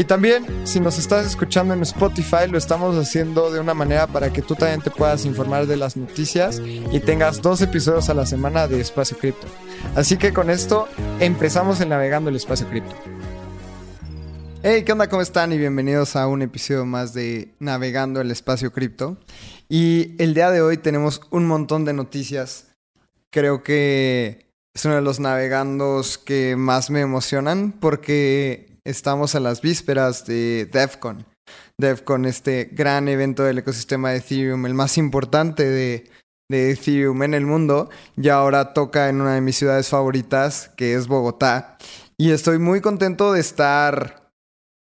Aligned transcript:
Y 0.00 0.04
también, 0.04 0.46
si 0.66 0.80
nos 0.80 0.96
estás 0.96 1.26
escuchando 1.26 1.74
en 1.74 1.82
Spotify, 1.82 2.48
lo 2.48 2.56
estamos 2.56 2.96
haciendo 2.96 3.50
de 3.50 3.60
una 3.60 3.74
manera 3.74 4.06
para 4.06 4.32
que 4.32 4.40
tú 4.40 4.54
también 4.54 4.80
te 4.80 4.90
puedas 4.90 5.26
informar 5.26 5.66
de 5.66 5.76
las 5.76 5.94
noticias 5.94 6.58
y 6.90 7.00
tengas 7.00 7.42
dos 7.42 7.60
episodios 7.60 8.08
a 8.08 8.14
la 8.14 8.24
semana 8.24 8.66
de 8.66 8.80
Espacio 8.80 9.18
Cripto. 9.18 9.46
Así 9.94 10.16
que 10.16 10.32
con 10.32 10.48
esto 10.48 10.88
empezamos 11.18 11.82
en 11.82 11.90
Navegando 11.90 12.30
el 12.30 12.36
Espacio 12.36 12.66
Cripto. 12.70 12.96
Hey, 14.62 14.84
¿qué 14.86 14.92
onda? 14.92 15.10
¿Cómo 15.10 15.20
están? 15.20 15.52
Y 15.52 15.58
bienvenidos 15.58 16.16
a 16.16 16.26
un 16.28 16.40
episodio 16.40 16.86
más 16.86 17.12
de 17.12 17.52
Navegando 17.58 18.22
el 18.22 18.30
Espacio 18.30 18.72
Cripto. 18.72 19.18
Y 19.68 20.14
el 20.16 20.32
día 20.32 20.50
de 20.50 20.62
hoy 20.62 20.78
tenemos 20.78 21.20
un 21.28 21.46
montón 21.46 21.84
de 21.84 21.92
noticias. 21.92 22.68
Creo 23.28 23.62
que 23.62 24.46
es 24.72 24.82
uno 24.86 24.94
de 24.94 25.02
los 25.02 25.20
navegandos 25.20 26.16
que 26.16 26.56
más 26.56 26.88
me 26.88 27.02
emocionan 27.02 27.72
porque 27.72 28.69
estamos 28.90 29.34
a 29.34 29.40
las 29.40 29.60
vísperas 29.60 30.26
de 30.26 30.68
DEFCON. 30.70 31.24
DEFCON, 31.78 32.26
este 32.26 32.68
gran 32.72 33.08
evento 33.08 33.42
del 33.44 33.58
ecosistema 33.58 34.10
de 34.10 34.18
Ethereum, 34.18 34.66
el 34.66 34.74
más 34.74 34.98
importante 34.98 35.64
de, 35.64 36.10
de 36.50 36.72
Ethereum 36.72 37.22
en 37.22 37.34
el 37.34 37.46
mundo. 37.46 37.88
Y 38.16 38.28
ahora 38.28 38.74
toca 38.74 39.08
en 39.08 39.20
una 39.20 39.34
de 39.34 39.40
mis 39.40 39.56
ciudades 39.56 39.88
favoritas, 39.88 40.70
que 40.76 40.94
es 40.94 41.06
Bogotá. 41.06 41.78
Y 42.18 42.32
estoy 42.32 42.58
muy 42.58 42.80
contento 42.80 43.32
de 43.32 43.40
estar 43.40 44.30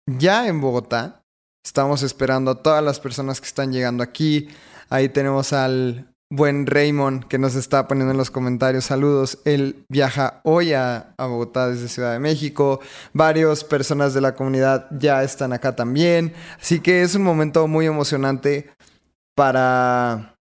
ya 0.07 0.49
en 0.49 0.61
Bogotá. 0.61 1.23
Estamos 1.65 2.03
esperando 2.03 2.51
a 2.51 2.63
todas 2.63 2.83
las 2.83 2.99
personas 2.99 3.41
que 3.41 3.47
están 3.47 3.73
llegando 3.73 4.03
aquí. 4.03 4.49
Ahí 4.89 5.09
tenemos 5.09 5.53
al 5.53 6.15
buen 6.31 6.67
Raymond 6.67 7.25
que 7.25 7.39
nos 7.39 7.55
está 7.55 7.89
poniendo 7.89 8.13
en 8.13 8.19
los 8.19 8.31
comentarios 8.31 8.85
saludos. 8.85 9.39
Él 9.45 9.85
viaja 9.89 10.41
hoy 10.45 10.73
a, 10.73 11.15
Bogotá 11.19 11.69
desde 11.69 11.89
Ciudad 11.89 12.13
de 12.13 12.19
México. 12.19 12.81
Varias 13.13 13.65
personas 13.65 14.15
de 14.15 14.21
la 14.21 14.35
comunidad 14.35 14.89
ya 14.99 15.23
están 15.23 15.53
acá 15.53 15.75
también. 15.75 16.35
Así 16.61 16.81
que 16.81 17.03
es 17.03 17.15
un 17.15 17.23
momento 17.23 17.67
muy 17.67 17.87
emocionante 17.87 18.71
para, 19.35 20.35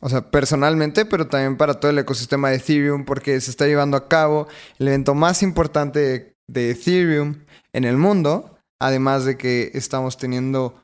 o 0.00 0.08
sea, 0.08 0.30
personalmente, 0.30 1.04
pero 1.04 1.28
también 1.28 1.56
para 1.56 1.74
todo 1.74 1.90
el 1.90 1.98
ecosistema 1.98 2.50
de 2.50 2.56
Ethereum 2.56 3.04
porque 3.04 3.40
se 3.40 3.50
está 3.50 3.66
llevando 3.66 3.96
a 3.96 4.08
cabo 4.08 4.48
el 4.78 4.88
evento 4.88 5.14
más 5.14 5.42
importante 5.42 6.34
de 6.48 6.70
Ethereum 6.70 7.44
en 7.72 7.84
el 7.84 7.96
mundo 7.96 8.58
Además 8.80 9.24
de 9.24 9.36
que 9.36 9.70
estamos 9.74 10.16
teniendo 10.18 10.80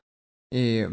eh, 0.51 0.89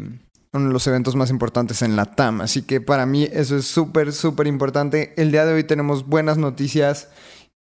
uno 0.53 0.67
de 0.67 0.73
los 0.73 0.85
eventos 0.87 1.15
más 1.15 1.29
importantes 1.29 1.81
en 1.81 1.95
la 1.95 2.05
TAM. 2.05 2.41
Así 2.41 2.61
que 2.61 2.79
para 2.79 3.05
mí 3.05 3.27
eso 3.31 3.57
es 3.57 3.65
súper, 3.65 4.13
súper 4.13 4.47
importante. 4.47 5.13
El 5.17 5.31
día 5.31 5.45
de 5.45 5.53
hoy 5.53 5.63
tenemos 5.63 6.07
buenas 6.07 6.37
noticias. 6.37 7.09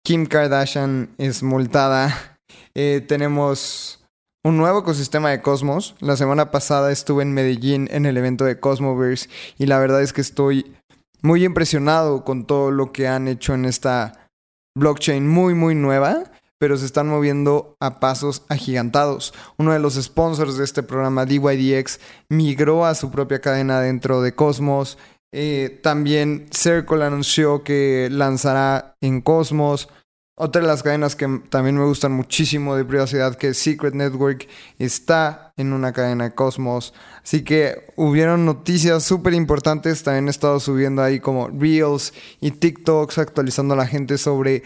Kim 0.04 0.28
Kardashian 0.28 1.10
es 1.18 1.42
multada. 1.42 2.38
Eh, 2.76 3.04
tenemos 3.08 4.06
un 4.44 4.58
nuevo 4.58 4.80
ecosistema 4.82 5.32
de 5.32 5.42
Cosmos. 5.42 5.96
La 6.00 6.16
semana 6.16 6.52
pasada 6.52 6.92
estuve 6.92 7.24
en 7.24 7.34
Medellín 7.34 7.88
en 7.92 8.06
el 8.06 8.18
evento 8.18 8.46
de 8.46 8.60
Cosmoverse 8.60 9.30
y 9.58 9.66
la 9.66 9.80
verdad 9.80 10.04
es 10.04 10.14
que 10.14 10.22
estoy 10.22 10.76
muy 11.24 11.44
impresionado 11.44 12.24
con 12.24 12.46
todo 12.46 12.70
lo 12.70 12.92
que 12.92 13.08
han 13.08 13.28
hecho 13.28 13.56
en 13.56 13.66
esta 13.66 14.30
blockchain 14.78 15.28
muy, 15.28 15.56
muy 15.56 15.74
nueva 15.74 16.32
pero 16.66 16.78
se 16.78 16.88
están 16.88 17.08
moviendo 17.08 17.78
a 17.80 18.00
pasos 18.00 18.42
agigantados. 18.50 19.36
Uno 19.58 19.72
de 19.72 19.78
los 19.78 20.02
sponsors 20.02 20.58
de 20.58 20.64
este 20.64 20.82
programa, 20.82 21.28
DYDX, 21.28 22.00
migró 22.28 22.88
a 22.88 22.96
su 22.96 23.12
propia 23.12 23.40
cadena 23.40 23.82
dentro 23.82 24.24
de 24.24 24.34
Cosmos. 24.34 24.98
Eh, 25.32 25.80
también 25.84 26.48
Circle 26.50 27.06
anunció 27.06 27.64
que 27.64 28.10
lanzará 28.12 28.96
en 29.00 29.22
Cosmos. 29.22 29.90
Otra 30.36 30.64
de 30.64 30.68
las 30.68 30.82
cadenas 30.82 31.16
que 31.16 31.40
también 31.52 31.78
me 31.78 31.86
gustan 31.86 32.14
muchísimo 32.14 32.76
de 32.76 32.84
privacidad, 32.84 33.36
que 33.36 33.54
Secret 33.54 33.94
Network, 33.94 34.48
está 34.80 35.54
en 35.58 35.72
una 35.72 35.94
cadena 35.94 36.24
de 36.24 36.34
Cosmos. 36.34 36.96
Así 37.24 37.44
que 37.44 37.94
hubieron 37.96 38.44
noticias 38.44 39.04
súper 39.04 39.36
importantes. 39.36 40.02
También 40.02 40.30
he 40.30 40.32
estado 40.32 40.60
subiendo 40.60 41.04
ahí 41.04 41.20
como 41.20 41.48
Reels 41.48 42.12
y 42.42 42.50
TikToks, 42.50 43.20
actualizando 43.20 43.76
a 43.76 43.78
la 43.78 43.86
gente 43.86 44.18
sobre 44.18 44.64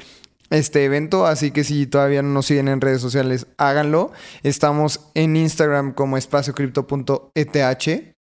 este 0.49 0.83
evento, 0.85 1.25
así 1.25 1.51
que 1.51 1.63
si 1.63 1.87
todavía 1.87 2.21
no 2.21 2.29
nos 2.29 2.47
siguen 2.47 2.67
en 2.67 2.81
redes 2.81 3.01
sociales, 3.01 3.47
háganlo. 3.57 4.11
Estamos 4.43 5.01
en 5.13 5.35
Instagram 5.35 5.93
como 5.93 6.17
espaciocrypto.eth, 6.17 8.15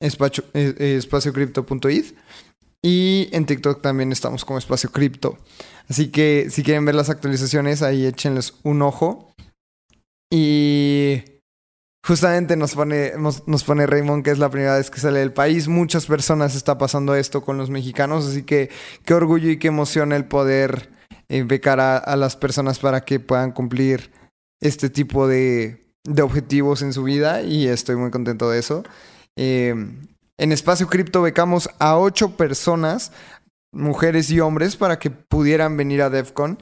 espacio, 0.00 0.44
eh, 0.54 0.96
espaciocrypto.id 0.98 2.04
y 2.82 3.28
en 3.32 3.46
TikTok 3.46 3.82
también 3.82 4.12
estamos 4.12 4.44
como 4.44 4.58
espacio 4.58 4.90
cripto. 4.90 5.38
Así 5.88 6.08
que 6.08 6.48
si 6.50 6.62
quieren 6.62 6.84
ver 6.84 6.94
las 6.94 7.10
actualizaciones, 7.10 7.82
ahí 7.82 8.06
échenles 8.06 8.54
un 8.62 8.82
ojo. 8.82 9.32
Y 10.30 11.22
justamente 12.06 12.56
nos 12.56 12.74
pone, 12.74 13.12
nos, 13.18 13.64
pone 13.64 13.86
Raymond 13.86 14.24
que 14.24 14.30
es 14.30 14.38
la 14.38 14.50
primera 14.50 14.76
vez 14.76 14.90
que 14.90 15.00
sale 15.00 15.20
del 15.20 15.32
país. 15.32 15.68
Muchas 15.68 16.06
personas 16.06 16.54
está 16.54 16.78
pasando 16.78 17.14
esto 17.14 17.42
con 17.42 17.58
los 17.58 17.70
mexicanos, 17.70 18.26
así 18.26 18.44
que 18.44 18.70
qué 19.04 19.14
orgullo 19.14 19.50
y 19.50 19.58
qué 19.58 19.68
emoción 19.68 20.12
el 20.12 20.24
poder 20.24 20.95
eh, 21.28 21.42
becar 21.42 21.80
a, 21.80 22.16
las 22.16 22.36
personas 22.36 22.78
para 22.78 23.04
que 23.04 23.20
puedan 23.20 23.52
cumplir 23.52 24.12
este 24.60 24.90
tipo 24.90 25.26
de, 25.26 25.84
objetivos 26.22 26.82
en 26.82 26.92
su 26.92 27.02
vida 27.02 27.42
y 27.42 27.66
estoy 27.66 27.96
muy 27.96 28.10
contento 28.10 28.50
de 28.50 28.58
eso. 28.58 28.84
Eh, 29.36 29.74
en 30.38 30.52
Espacio 30.52 30.86
Cripto 30.88 31.22
becamos 31.22 31.70
a 31.78 31.98
ocho 31.98 32.36
personas, 32.36 33.10
mujeres 33.72 34.30
y 34.30 34.40
hombres, 34.40 34.76
para 34.76 34.98
que 34.98 35.10
pudieran 35.10 35.76
venir 35.76 36.02
a 36.02 36.10
DEFCON. 36.10 36.58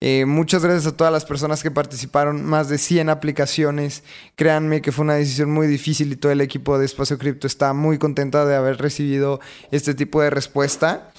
Eh, 0.00 0.26
muchas 0.26 0.62
gracias 0.62 0.86
a 0.86 0.96
todas 0.96 1.12
las 1.12 1.24
personas 1.24 1.62
que 1.62 1.72
participaron, 1.72 2.44
más 2.44 2.68
de 2.68 2.78
100 2.78 3.10
aplicaciones. 3.10 4.04
Créanme 4.36 4.80
que 4.80 4.92
fue 4.92 5.04
una 5.04 5.14
decisión 5.14 5.50
muy 5.50 5.66
difícil 5.66 6.12
y 6.12 6.16
todo 6.16 6.30
el 6.30 6.40
equipo 6.40 6.78
de 6.78 6.86
Espacio 6.86 7.18
Cripto 7.18 7.48
está 7.48 7.72
muy 7.72 7.98
contenta 7.98 8.46
de 8.46 8.54
haber 8.54 8.78
recibido 8.78 9.40
este 9.72 9.94
tipo 9.94 10.22
de 10.22 10.30
respuesta. 10.30 11.12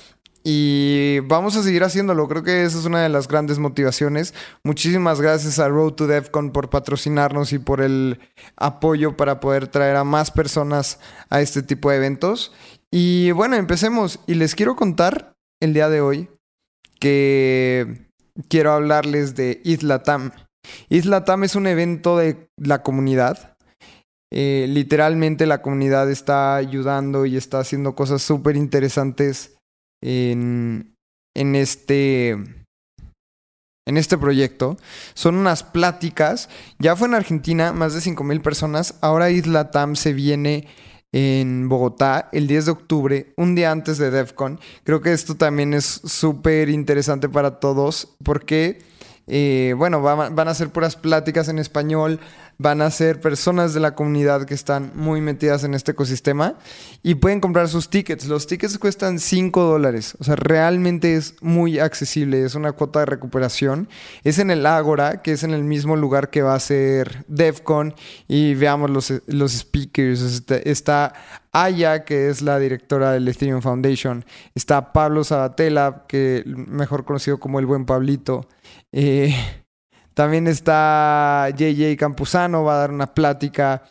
Y 0.51 1.19
vamos 1.25 1.55
a 1.55 1.61
seguir 1.61 1.83
haciéndolo. 1.83 2.27
Creo 2.27 2.41
que 2.41 2.63
esa 2.63 2.79
es 2.79 2.85
una 2.85 3.03
de 3.03 3.09
las 3.09 3.27
grandes 3.27 3.59
motivaciones. 3.59 4.33
Muchísimas 4.63 5.21
gracias 5.21 5.59
a 5.59 5.67
Road 5.67 5.91
to 5.93 6.07
DevCon 6.07 6.49
por 6.49 6.71
patrocinarnos 6.71 7.53
y 7.53 7.59
por 7.59 7.81
el 7.81 8.19
apoyo 8.57 9.15
para 9.15 9.39
poder 9.39 9.67
traer 9.67 9.95
a 9.95 10.03
más 10.03 10.31
personas 10.31 10.99
a 11.29 11.39
este 11.41 11.61
tipo 11.61 11.91
de 11.91 11.97
eventos. 11.97 12.51
Y 12.89 13.29
bueno, 13.29 13.57
empecemos. 13.57 14.21
Y 14.25 14.33
les 14.33 14.55
quiero 14.55 14.75
contar 14.75 15.35
el 15.61 15.75
día 15.75 15.87
de 15.87 16.01
hoy 16.01 16.29
que 16.99 18.09
quiero 18.47 18.71
hablarles 18.71 19.35
de 19.35 19.61
Isla 19.63 20.01
Tam. 20.01 20.31
Isla 20.89 21.25
Tam 21.25 21.43
es 21.43 21.53
un 21.53 21.67
evento 21.67 22.17
de 22.17 22.49
la 22.57 22.81
comunidad. 22.81 23.55
Eh, 24.33 24.65
literalmente 24.67 25.45
la 25.45 25.61
comunidad 25.61 26.09
está 26.09 26.55
ayudando 26.55 27.27
y 27.27 27.37
está 27.37 27.59
haciendo 27.59 27.93
cosas 27.93 28.23
súper 28.23 28.55
interesantes 28.55 29.58
en, 30.01 30.95
este 31.35 32.31
en 33.87 33.97
este 33.97 34.17
proyecto 34.17 34.77
son 35.13 35.35
unas 35.35 35.63
pláticas. 35.63 36.49
Ya 36.77 36.95
fue 36.95 37.07
en 37.07 37.15
Argentina, 37.15 37.73
más 37.73 37.93
de 37.93 37.99
5.000 37.99 38.41
personas. 38.41 38.95
Ahora 39.01 39.31
Isla 39.31 39.71
Tam 39.71 39.95
se 39.95 40.13
viene 40.13 40.67
en 41.11 41.69
Bogotá 41.69 42.29
el 42.31 42.47
10 42.47 42.65
de 42.65 42.71
octubre, 42.71 43.33
un 43.35 43.55
día 43.55 43.71
antes 43.71 43.97
de 43.97 44.11
DEFCON. 44.11 44.59
Creo 44.83 45.01
que 45.01 45.13
esto 45.13 45.35
también 45.35 45.73
es 45.73 45.85
súper 45.85 46.69
interesante 46.69 47.29
para 47.29 47.59
todos 47.59 48.15
porque, 48.23 48.79
eh, 49.29 49.73
bueno, 49.77 50.01
van 50.01 50.47
a 50.47 50.53
ser 50.53 50.69
puras 50.69 50.95
pláticas 50.95 51.47
en 51.49 51.59
español 51.59 52.19
van 52.61 52.81
a 52.81 52.91
ser 52.91 53.21
personas 53.21 53.73
de 53.73 53.79
la 53.79 53.95
comunidad 53.95 54.43
que 54.43 54.53
están 54.53 54.91
muy 54.93 55.21
metidas 55.21 55.63
en 55.63 55.73
este 55.73 55.93
ecosistema 55.93 56.55
y 57.01 57.15
pueden 57.15 57.39
comprar 57.39 57.69
sus 57.69 57.89
tickets. 57.89 58.27
Los 58.27 58.47
tickets 58.47 58.77
cuestan 58.77 59.19
5 59.19 59.63
dólares, 59.63 60.17
o 60.19 60.25
sea, 60.25 60.35
realmente 60.35 61.15
es 61.15 61.35
muy 61.39 61.79
accesible, 61.79 62.43
es 62.43 62.55
una 62.55 62.73
cuota 62.73 62.99
de 62.99 63.05
recuperación. 63.05 63.87
Es 64.25 64.39
en 64.39 64.51
el 64.51 64.65
Ágora, 64.65 65.21
que 65.21 65.31
es 65.31 65.43
en 65.43 65.51
el 65.51 65.63
mismo 65.63 65.95
lugar 65.95 66.29
que 66.29 66.41
va 66.41 66.53
a 66.53 66.59
ser 66.59 67.23
DEFCON 67.29 67.95
y 68.27 68.55
veamos 68.55 68.89
los, 68.89 69.13
los 69.27 69.53
speakers. 69.53 70.19
Este, 70.21 70.69
está 70.69 71.13
Aya, 71.53 72.03
que 72.03 72.29
es 72.29 72.41
la 72.41 72.59
directora 72.59 73.13
del 73.13 73.27
Ethereum 73.29 73.61
Foundation. 73.61 74.25
Está 74.53 74.91
Pablo 74.91 75.23
Sabatella, 75.23 76.03
que 76.09 76.43
mejor 76.45 77.05
conocido 77.05 77.39
como 77.39 77.59
el 77.59 77.65
buen 77.65 77.85
Pablito. 77.85 78.49
Eh, 78.91 79.35
también 80.13 80.47
está 80.47 81.49
JJ 81.55 81.95
Campuzano, 81.97 82.63
va 82.63 82.75
a 82.75 82.79
dar 82.79 82.91
una 82.91 83.13
plática. 83.13 83.83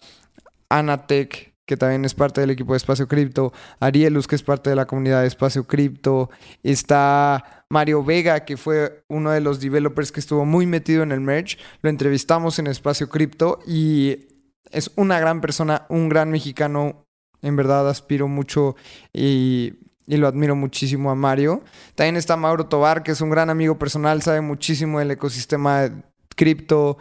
Anatech 0.68 1.48
que 1.68 1.76
también 1.76 2.06
es 2.06 2.14
parte 2.14 2.40
del 2.40 2.50
equipo 2.50 2.72
de 2.72 2.78
Espacio 2.78 3.06
Cripto, 3.06 3.52
Arielus, 3.78 4.26
que 4.26 4.36
es 4.36 4.42
parte 4.42 4.70
de 4.70 4.76
la 4.76 4.86
comunidad 4.86 5.20
de 5.20 5.28
Espacio 5.28 5.66
Cripto, 5.66 6.30
está 6.62 7.64
Mario 7.68 8.02
Vega, 8.02 8.46
que 8.46 8.56
fue 8.56 9.04
uno 9.08 9.32
de 9.32 9.42
los 9.42 9.60
developers 9.60 10.10
que 10.10 10.20
estuvo 10.20 10.46
muy 10.46 10.64
metido 10.64 11.02
en 11.02 11.12
el 11.12 11.20
merge, 11.20 11.58
lo 11.82 11.90
entrevistamos 11.90 12.58
en 12.58 12.68
Espacio 12.68 13.10
Cripto 13.10 13.60
y 13.66 14.28
es 14.70 14.90
una 14.96 15.20
gran 15.20 15.42
persona, 15.42 15.84
un 15.90 16.08
gran 16.08 16.30
mexicano, 16.30 17.04
en 17.42 17.54
verdad 17.54 17.86
aspiro 17.88 18.28
mucho 18.28 18.74
y, 19.12 19.74
y 20.08 20.16
lo 20.16 20.26
admiro 20.26 20.56
muchísimo 20.56 21.10
a 21.10 21.14
Mario. 21.14 21.62
También 21.94 22.16
está 22.16 22.36
Mauro 22.36 22.66
Tobar, 22.66 23.02
que 23.02 23.12
es 23.12 23.20
un 23.20 23.28
gran 23.28 23.50
amigo 23.50 23.78
personal, 23.78 24.22
sabe 24.22 24.40
muchísimo 24.40 24.98
del 24.98 25.10
ecosistema 25.10 25.90
cripto, 26.34 26.96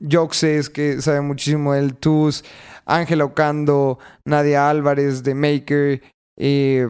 Joxes, 0.00 0.68
que 0.68 1.00
sabe 1.00 1.22
muchísimo 1.22 1.72
del 1.72 1.96
TUS, 1.96 2.44
Ángela 2.84 3.24
Ocando, 3.24 3.98
Nadia 4.26 4.68
Álvarez 4.68 5.22
de 5.22 5.34
Maker. 5.34 6.02
Eh, 6.38 6.88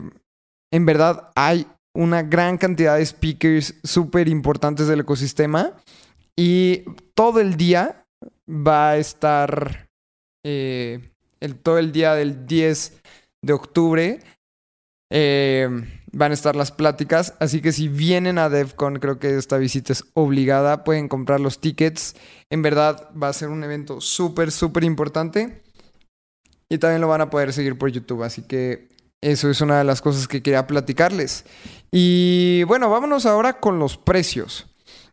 en 0.72 0.86
verdad 0.86 1.30
hay 1.36 1.66
una 1.94 2.22
gran 2.22 2.58
cantidad 2.58 2.96
de 2.96 3.06
speakers 3.06 3.74
súper 3.84 4.26
importantes 4.28 4.88
del 4.88 5.00
ecosistema 5.00 5.74
y 6.36 6.84
todo 7.14 7.40
el 7.40 7.56
día 7.56 8.04
va 8.48 8.90
a 8.90 8.96
estar, 8.96 9.88
eh, 10.44 11.12
el, 11.38 11.56
todo 11.56 11.78
el 11.78 11.92
día 11.92 12.14
del 12.14 12.46
10 12.46 13.00
de 13.42 13.52
octubre 13.52 14.20
eh, 15.14 15.68
van 16.10 16.30
a 16.30 16.34
estar 16.34 16.56
las 16.56 16.72
pláticas, 16.72 17.34
así 17.38 17.60
que 17.60 17.72
si 17.72 17.88
vienen 17.88 18.38
a 18.38 18.48
DevCon, 18.48 18.98
creo 18.98 19.18
que 19.18 19.36
esta 19.36 19.58
visita 19.58 19.92
es 19.92 20.04
obligada, 20.14 20.84
pueden 20.84 21.08
comprar 21.08 21.38
los 21.38 21.60
tickets. 21.60 22.16
En 22.48 22.62
verdad 22.62 23.10
va 23.20 23.28
a 23.28 23.32
ser 23.34 23.50
un 23.50 23.62
evento 23.62 24.00
súper, 24.00 24.50
súper 24.50 24.84
importante. 24.84 25.62
Y 26.70 26.78
también 26.78 27.02
lo 27.02 27.08
van 27.08 27.20
a 27.20 27.28
poder 27.28 27.52
seguir 27.52 27.76
por 27.76 27.90
YouTube, 27.90 28.22
así 28.22 28.40
que 28.40 28.88
eso 29.20 29.50
es 29.50 29.60
una 29.60 29.76
de 29.76 29.84
las 29.84 30.00
cosas 30.00 30.26
que 30.26 30.42
quería 30.42 30.66
platicarles. 30.66 31.44
Y 31.90 32.62
bueno, 32.64 32.88
vámonos 32.88 33.26
ahora 33.26 33.60
con 33.60 33.78
los 33.78 33.98
precios. 33.98 34.66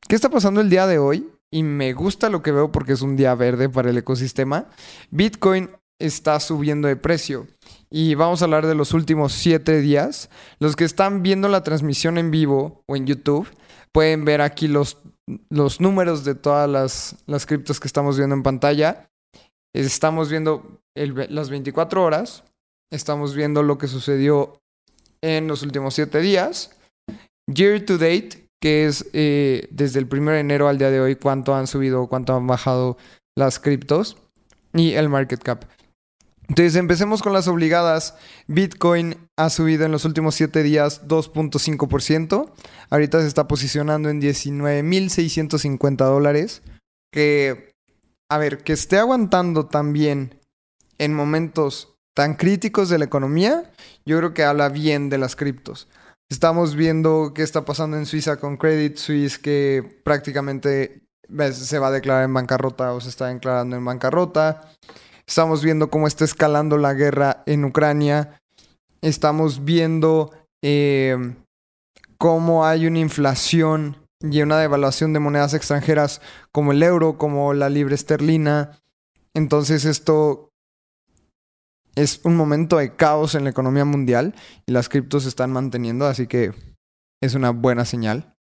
¿Qué 0.08 0.16
está 0.16 0.30
pasando 0.30 0.62
el 0.62 0.70
día 0.70 0.88
de 0.88 0.98
hoy? 0.98 1.30
Y 1.52 1.64
me 1.64 1.92
gusta 1.92 2.30
lo 2.30 2.42
que 2.42 2.54
veo 2.54 2.72
porque 2.72 2.94
es 2.94 3.02
un 3.02 3.18
día 3.18 3.36
verde 3.36 3.68
para 3.68 3.90
el 3.90 3.98
ecosistema. 3.98 4.70
Bitcoin 5.12 5.70
está 6.00 6.40
subiendo 6.40 6.88
de 6.88 6.96
precio. 6.96 7.48
Y 7.92 8.14
vamos 8.16 8.42
a 8.42 8.46
hablar 8.46 8.68
de 8.68 8.76
los 8.76 8.94
últimos 8.94 9.34
siete 9.34 9.82
días. 9.82 10.30
Los 10.60 10.76
que 10.76 10.84
están 10.86 11.24
viendo 11.24 11.48
la 11.48 11.64
transmisión 11.64 12.18
en 12.18 12.30
vivo 12.30 12.84
o 12.88 12.96
en 12.96 13.08
YouTube 13.08 13.50
pueden 13.92 14.26
ver 14.26 14.42
aquí 14.42 14.68
los, 14.68 14.98
los 15.50 15.82
números 15.82 16.24
de 16.24 16.36
todas 16.36 16.70
las, 16.70 17.16
las 17.26 17.46
criptos 17.46 17.80
que 17.80 17.88
estamos 17.88 18.18
viendo 18.18 18.36
en 18.36 18.44
pantalla. 18.44 19.10
Estamos 19.74 20.30
viendo 20.30 20.82
las 20.96 21.50
24 21.50 22.04
horas. 22.04 22.44
Estamos 22.92 23.36
viendo 23.36 23.64
lo 23.64 23.78
que 23.78 23.88
sucedió 23.88 24.62
en 25.22 25.48
los 25.48 25.64
últimos 25.64 25.96
siete 25.96 26.20
días. 26.20 26.76
Year 27.52 27.84
to 27.84 27.98
date, 27.98 28.48
que 28.62 28.86
es 28.86 29.10
eh, 29.14 29.68
desde 29.72 30.00
el 30.00 30.08
1 30.12 30.32
de 30.32 30.40
enero 30.40 30.68
al 30.68 30.78
día 30.78 30.92
de 30.92 31.02
hoy, 31.02 31.16
cuánto 31.16 31.56
han 31.56 31.66
subido, 31.66 32.08
cuánto 32.08 32.36
han 32.36 32.46
bajado 32.46 32.98
las 33.36 33.60
criptos. 33.60 34.18
Y 34.74 34.94
el 34.94 35.10
market 35.10 35.42
cap. 35.42 35.66
Entonces 36.50 36.76
empecemos 36.76 37.22
con 37.22 37.32
las 37.32 37.48
obligadas. 37.48 38.16
Bitcoin 38.48 39.30
ha 39.38 39.50
subido 39.50 39.86
en 39.86 39.92
los 39.92 40.04
últimos 40.04 40.36
7 40.36 40.64
días 40.64 41.08
2.5%. 41.08 42.52
Ahorita 42.90 43.22
se 43.22 43.28
está 43.28 43.48
posicionando 43.48 44.10
en 44.10 44.20
19.650 44.20 45.96
dólares. 45.98 46.64
Que, 47.14 47.72
a 48.30 48.38
ver, 48.40 48.64
que 48.64 48.74
esté 48.74 48.98
aguantando 48.98 49.68
también 49.68 50.40
en 50.98 51.14
momentos 51.14 51.96
tan 52.16 52.36
críticos 52.36 52.90
de 52.90 52.98
la 52.98 53.06
economía, 53.06 53.72
yo 54.06 54.18
creo 54.18 54.34
que 54.34 54.44
habla 54.44 54.70
bien 54.70 55.10
de 55.10 55.18
las 55.18 55.36
criptos. 55.36 55.88
Estamos 56.30 56.76
viendo 56.76 57.32
qué 57.34 57.44
está 57.44 57.64
pasando 57.64 57.98
en 57.98 58.06
Suiza 58.06 58.38
con 58.38 58.58
Credit 58.58 58.98
Suisse, 58.98 59.40
que 59.40 60.02
prácticamente 60.04 61.04
se 61.54 61.80
va 61.80 61.88
a 61.88 61.92
declarar 61.92 62.26
en 62.26 62.34
bancarrota 62.34 62.94
o 62.94 63.02
se 63.02 63.10
está 63.10 63.28
declarando 63.28 63.76
en 63.76 63.86
bancarrota. 63.86 64.70
Estamos 65.30 65.64
viendo 65.64 65.92
cómo 65.92 66.08
está 66.08 66.26
escalando 66.26 66.80
la 66.80 66.96
guerra 66.96 67.44
en 67.46 67.64
Ucrania. 67.64 68.42
Estamos 69.02 69.64
viendo 69.64 70.32
eh, 70.64 71.36
cómo 72.18 72.66
hay 72.66 72.88
una 72.88 72.98
inflación 72.98 73.98
y 74.22 74.42
una 74.42 74.58
devaluación 74.58 75.14
de 75.14 75.20
monedas 75.20 75.54
extranjeras 75.54 76.20
como 76.52 76.72
el 76.72 76.82
euro, 76.82 77.20
como 77.20 77.54
la 77.54 77.70
libra 77.70 77.94
esterlina. 77.94 78.82
Entonces 79.36 79.86
esto 79.86 80.50
es 81.94 82.22
un 82.24 82.36
momento 82.36 82.78
de 82.78 82.96
caos 82.96 83.36
en 83.36 83.44
la 83.44 83.52
economía 83.52 83.86
mundial 83.86 84.34
y 84.66 84.72
las 84.72 84.90
criptos 84.90 85.24
se 85.24 85.30
están 85.30 85.52
manteniendo, 85.52 86.08
así 86.08 86.26
que 86.26 86.54
es 87.22 87.36
una 87.36 87.52
buena 87.52 87.86
señal. 87.86 88.34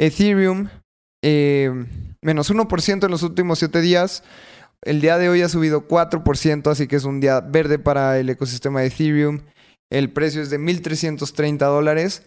Ethereum, 0.00 0.70
eh, 1.22 1.70
menos 2.22 2.50
1% 2.50 3.04
en 3.04 3.10
los 3.10 3.22
últimos 3.22 3.58
7 3.58 3.82
días. 3.82 4.24
El 4.84 5.00
día 5.00 5.16
de 5.16 5.28
hoy 5.28 5.42
ha 5.42 5.48
subido 5.48 5.86
4%, 5.86 6.70
así 6.70 6.88
que 6.88 6.96
es 6.96 7.04
un 7.04 7.20
día 7.20 7.40
verde 7.40 7.78
para 7.78 8.18
el 8.18 8.28
ecosistema 8.28 8.80
de 8.80 8.88
Ethereum. 8.88 9.40
El 9.90 10.12
precio 10.12 10.42
es 10.42 10.50
de 10.50 10.58
1.330 10.58 11.58
dólares. 11.58 12.26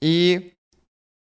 Y 0.00 0.54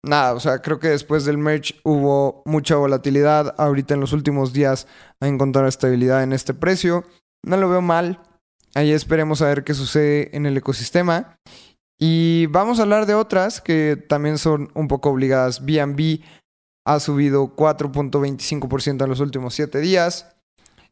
nada, 0.04 0.34
o 0.34 0.42
sea, 0.42 0.62
creo 0.62 0.80
que 0.80 0.90
después 0.90 1.24
del 1.24 1.38
merge 1.38 1.76
hubo 1.84 2.42
mucha 2.46 2.76
volatilidad. 2.76 3.56
Ahorita 3.58 3.94
en 3.94 4.02
los 4.02 4.12
últimos 4.12 4.52
días 4.52 4.88
ha 5.22 5.28
encontrado 5.28 5.68
estabilidad 5.68 6.22
en 6.24 6.34
este 6.34 6.54
precio. 6.54 7.06
No 7.46 7.56
lo 7.56 7.70
veo 7.70 7.82
mal. 7.82 8.20
Ahí 8.76 8.92
esperemos 8.92 9.42
a 9.42 9.48
ver 9.48 9.64
qué 9.64 9.74
sucede 9.74 10.36
en 10.36 10.46
el 10.46 10.58
ecosistema. 10.58 11.38
Y 11.98 12.48
vamos 12.48 12.80
a 12.80 12.84
hablar 12.84 13.06
de 13.06 13.16
otras 13.16 13.62
que 13.62 13.96
también 14.10 14.38
son 14.38 14.70
un 14.74 14.90
poco 14.90 15.12
obligadas. 15.12 15.66
BNB 15.66 16.20
ha 16.86 17.00
subido 17.00 17.56
4.25% 17.56 19.04
en 19.04 19.10
los 19.10 19.22
últimos 19.22 19.54
7 19.56 19.80
días. 19.80 20.37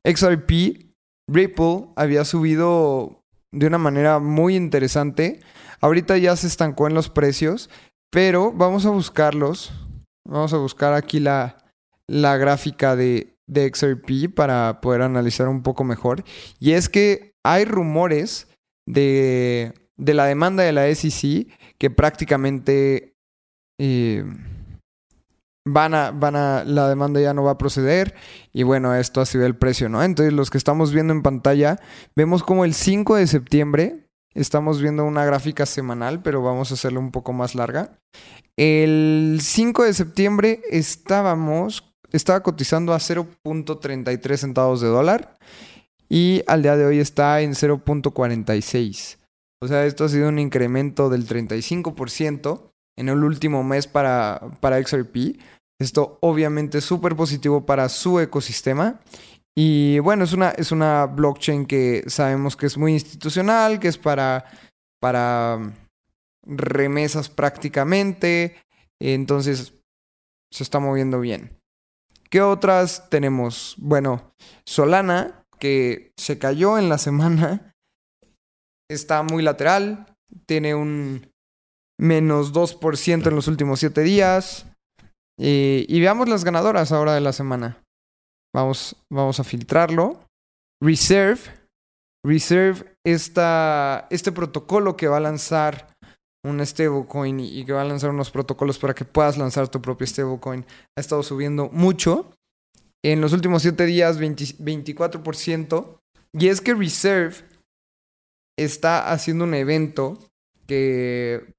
XRP, 0.06 0.94
Ripple 1.28 1.88
había 1.96 2.24
subido 2.25 3.24
de 3.52 3.68
una 3.68 3.78
manera 3.78 4.19
muy 4.19 4.56
interesante. 4.56 5.42
Ahorita 5.81 6.18
ya 6.18 6.36
se 6.36 6.48
estancó 6.48 6.88
en 6.88 6.94
los 6.94 7.10
precios, 7.10 7.69
pero 8.12 8.52
vamos 8.52 8.86
a 8.86 8.92
buscarlos. 8.92 9.74
Vamos 10.28 10.54
a 10.54 10.57
buscar 10.57 10.94
aquí 10.94 11.19
la, 11.19 11.57
la 12.07 12.38
gráfica 12.38 12.96
de, 12.96 13.36
de 13.48 13.72
XRP 13.74 14.34
para 14.34 14.81
poder 14.81 15.02
analizar 15.02 15.48
un 15.48 15.63
poco 15.63 15.84
mejor. 15.84 16.24
Y 16.60 16.72
es 16.72 16.90
que 16.90 17.34
hay 17.44 17.66
rumores 17.66 18.48
de, 18.88 19.74
de 19.98 20.13
la 20.13 20.25
demanda 20.25 20.63
de 20.63 20.72
la 20.72 20.94
SEC 20.94 21.48
que 21.77 21.89
prácticamente... 21.89 23.13
Eh, 23.79 24.24
van 25.67 25.95
a, 25.95 26.12
van 26.12 26.36
a, 26.36 26.63
la 26.63 26.88
demanda 26.88 27.19
ya 27.19 27.34
no 27.34 27.43
va 27.43 27.51
a 27.51 27.57
proceder 27.57 28.13
y 28.53 28.63
bueno, 28.63 28.95
esto 28.95 29.19
ha 29.19 29.25
sido 29.25 29.45
el 29.45 29.55
precio, 29.55 29.89
¿no? 29.89 30.03
Entonces 30.03 30.34
los 30.34 30.50
que 30.50 30.57
estamos 30.57 30.93
viendo 30.93 31.13
en 31.13 31.24
pantalla, 31.24 31.79
vemos 32.15 32.43
como 32.43 32.65
el 32.65 32.74
5 32.74 33.15
de 33.15 33.27
septiembre, 33.27 34.07
estamos 34.34 34.81
viendo 34.81 35.03
una 35.03 35.25
gráfica 35.25 35.65
semanal, 35.65 36.22
pero 36.22 36.41
vamos 36.41 36.72
a 36.72 36.75
hacerlo 36.75 37.00
un 37.00 37.12
poco 37.12 37.34
más 37.34 37.55
larga. 37.55 38.00
El 38.55 39.39
5 39.41 39.84
de 39.84 39.93
septiembre 39.93 40.62
estábamos, 40.69 41.95
estaba 42.12 42.43
cotizando 42.43 42.93
a 42.93 43.00
0.33 43.00 44.38
centavos 44.38 44.81
de 44.81 44.88
dólar 44.88 45.38
y 46.07 46.43
al 46.48 46.62
día 46.62 46.77
de 46.77 46.86
hoy 46.86 47.00
está 47.00 47.41
en 47.41 47.53
0.46. 47.53 49.17
O 49.62 49.67
sea, 49.67 49.86
esto 49.86 50.05
ha 50.05 50.10
sido 50.10 50.29
un 50.29 50.38
incremento 50.38 51.10
del 51.10 51.27
35% 51.27 52.75
en 52.98 53.10
el 53.10 53.24
último 53.24 53.64
mes 53.64 53.88
para, 53.88 54.42
para 54.60 54.82
XRP. 54.82 55.38
Esto 55.80 56.18
obviamente 56.22 56.78
es 56.78 56.86
súper 56.86 57.16
positivo 57.16 57.66
para 57.66 57.90
su 57.90 58.20
ecosistema. 58.20 59.00
Y 59.58 60.00
bueno, 60.00 60.24
es 60.24 60.34
una, 60.34 60.50
es 60.52 60.72
una 60.72 61.06
blockchain 61.06 61.66
que 61.66 62.04
sabemos 62.08 62.56
que 62.56 62.66
es 62.66 62.78
muy 62.78 62.94
institucional, 62.94 63.80
que 63.80 63.88
es 63.88 63.98
para, 63.98 64.46
para 65.00 65.74
remesas 66.46 67.30
prácticamente. 67.30 68.58
Entonces 69.00 69.74
se 70.52 70.64
está 70.64 70.80
moviendo 70.80 71.20
bien. 71.20 71.58
¿Qué 72.30 72.42
otras 72.42 73.10
tenemos? 73.10 73.75
Bueno, 73.78 74.34
Solana, 74.66 75.46
que 75.60 76.12
se 76.18 76.38
cayó 76.38 76.78
en 76.78 76.90
la 76.90 76.98
semana, 76.98 77.74
está 78.90 79.24
muy 79.24 79.44
lateral, 79.44 80.06
tiene 80.46 80.75
un 80.75 81.32
menos 82.00 82.54
2% 82.54 83.28
en 83.28 83.36
los 83.36 83.48
últimos 83.48 83.80
7 83.80 84.02
días. 84.02 84.66
y 85.38 86.00
veamos 86.00 86.30
las 86.30 86.44
ganadoras 86.44 86.92
ahora 86.92 87.14
de 87.14 87.22
la 87.22 87.34
semana. 87.34 87.84
Vamos, 88.56 88.96
vamos 89.12 89.40
a 89.42 89.44
filtrarlo. 89.44 90.25
Reserve. 90.82 91.42
Reserve, 92.25 92.98
esta, 93.06 94.08
este 94.10 94.32
protocolo 94.32 94.96
que 94.98 95.08
va 95.08 95.18
a 95.18 95.20
lanzar 95.20 95.94
un 96.44 96.66
stablecoin 96.66 97.40
y 97.40 97.66
que 97.66 97.74
va 97.74 97.82
a 97.82 97.86
lanzar 97.86 98.12
unos 98.12 98.32
protocolos 98.32 98.80
para 98.80 98.96
que 98.96 99.06
puedas 99.06 99.38
lanzar 99.38 99.68
tu 99.68 99.82
propio 99.82 100.08
stablecoin, 100.08 100.66
ha 100.98 101.02
estado 101.02 101.22
subiendo 101.22 101.70
mucho. 101.70 102.32
En 103.04 103.22
los 103.22 103.34
últimos 103.34 103.62
7 103.62 103.86
días, 103.86 104.20
24%. 104.20 106.00
Y 106.34 106.48
es 106.48 106.62
que 106.62 106.74
Reserve 106.74 107.36
está 108.58 109.12
haciendo 109.12 109.44
un 109.44 109.54
evento 109.54 110.18
que, 110.66 111.54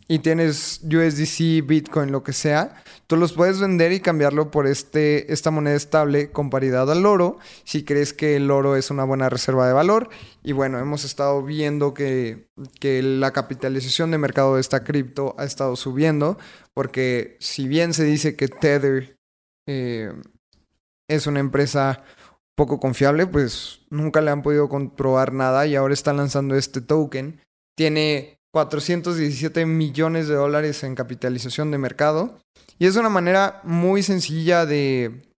y 0.08 0.20
tienes 0.20 0.82
USDC, 0.84 1.66
Bitcoin, 1.66 2.12
lo 2.12 2.24
que 2.24 2.34
sea, 2.34 2.84
tú 3.08 3.18
los 3.18 3.34
puedes 3.34 3.60
vender 3.60 3.92
y 3.92 4.00
cambiarlo 4.00 4.52
por 4.52 4.68
este, 4.68 5.34
esta 5.34 5.50
moneda 5.50 5.76
estable 5.76 6.32
con 6.32 6.52
paridad 6.52 6.92
al 6.92 7.06
oro, 7.06 7.40
si 7.64 7.84
crees 7.84 8.14
que 8.14 8.36
el 8.36 8.52
oro 8.52 8.76
es 8.76 8.92
una 8.92 9.04
buena 9.04 9.30
reserva 9.30 9.68
de 9.68 9.74
valor. 9.74 10.10
Y 10.44 10.52
bueno, 10.52 10.78
hemos 10.78 11.06
estado 11.06 11.42
viendo 11.44 11.94
que, 11.96 12.48
que 12.80 13.02
la 13.02 13.32
capitalización 13.32 14.12
de 14.12 14.20
mercado 14.20 14.56
de 14.56 14.62
esta 14.62 14.84
cripto 14.84 15.34
ha 15.40 15.44
estado 15.44 15.76
subiendo, 15.76 16.38
porque 16.74 17.38
si 17.40 17.68
bien 17.68 17.94
se 17.94 18.04
dice 18.04 18.36
que 18.36 18.48
Tether 18.48 19.18
eh, 19.68 20.14
es 21.10 21.26
una 21.26 21.40
empresa 21.40 22.04
poco 22.56 22.80
confiable, 22.80 23.26
pues 23.28 23.82
nunca 23.90 24.22
le 24.22 24.32
han 24.32 24.44
podido 24.44 24.70
comprobar 24.70 25.34
nada 25.34 25.66
y 25.66 25.76
ahora 25.76 25.94
están 25.94 26.18
lanzando 26.18 26.56
este 26.56 26.82
token. 26.82 27.42
Tiene 27.76 28.40
417 28.56 29.66
millones 29.66 30.30
de 30.30 30.36
dólares 30.36 30.82
en 30.86 30.96
capitalización 30.96 31.72
de 31.72 31.78
mercado. 31.78 32.40
Y 32.80 32.86
es 32.86 32.96
una 32.96 33.10
manera 33.10 33.60
muy 33.66 34.02
sencilla 34.02 34.66
de, 34.66 35.30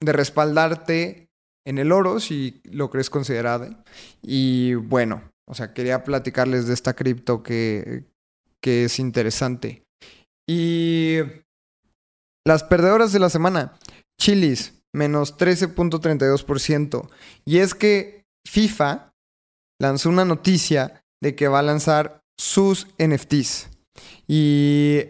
de 0.00 0.12
respaldarte 0.14 1.28
en 1.66 1.76
el 1.76 1.92
oro 1.92 2.20
si 2.20 2.62
lo 2.64 2.88
crees 2.88 3.10
considerado. 3.10 3.68
Y 4.22 4.76
bueno, 4.76 5.30
o 5.46 5.54
sea, 5.54 5.74
quería 5.74 6.04
platicarles 6.04 6.66
de 6.66 6.72
esta 6.72 6.94
cripto 6.94 7.42
que, 7.42 8.04
que 8.62 8.86
es 8.86 8.98
interesante. 8.98 9.82
Y 10.48 11.18
las 12.46 12.64
perdedoras 12.64 13.12
de 13.12 13.18
la 13.18 13.28
semana. 13.28 13.78
Chilis, 14.18 14.72
menos 14.94 15.36
13.32%. 15.36 17.10
Y 17.44 17.58
es 17.58 17.74
que 17.74 18.24
FIFA 18.48 19.12
lanzó 19.78 20.08
una 20.08 20.24
noticia 20.24 21.04
de 21.22 21.34
que 21.36 21.48
va 21.48 21.58
a 21.58 21.62
lanzar 21.62 22.23
sus 22.38 22.86
NFTs. 22.98 23.68
Y 24.26 25.00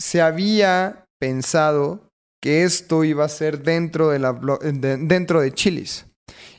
se 0.00 0.20
había 0.20 1.04
pensado 1.20 2.08
que 2.42 2.64
esto 2.64 3.04
iba 3.04 3.24
a 3.24 3.28
ser 3.28 3.62
dentro 3.62 4.08
de, 4.08 4.18
la, 4.18 4.32
dentro 4.32 5.40
de 5.40 5.52
Chilis. 5.52 6.06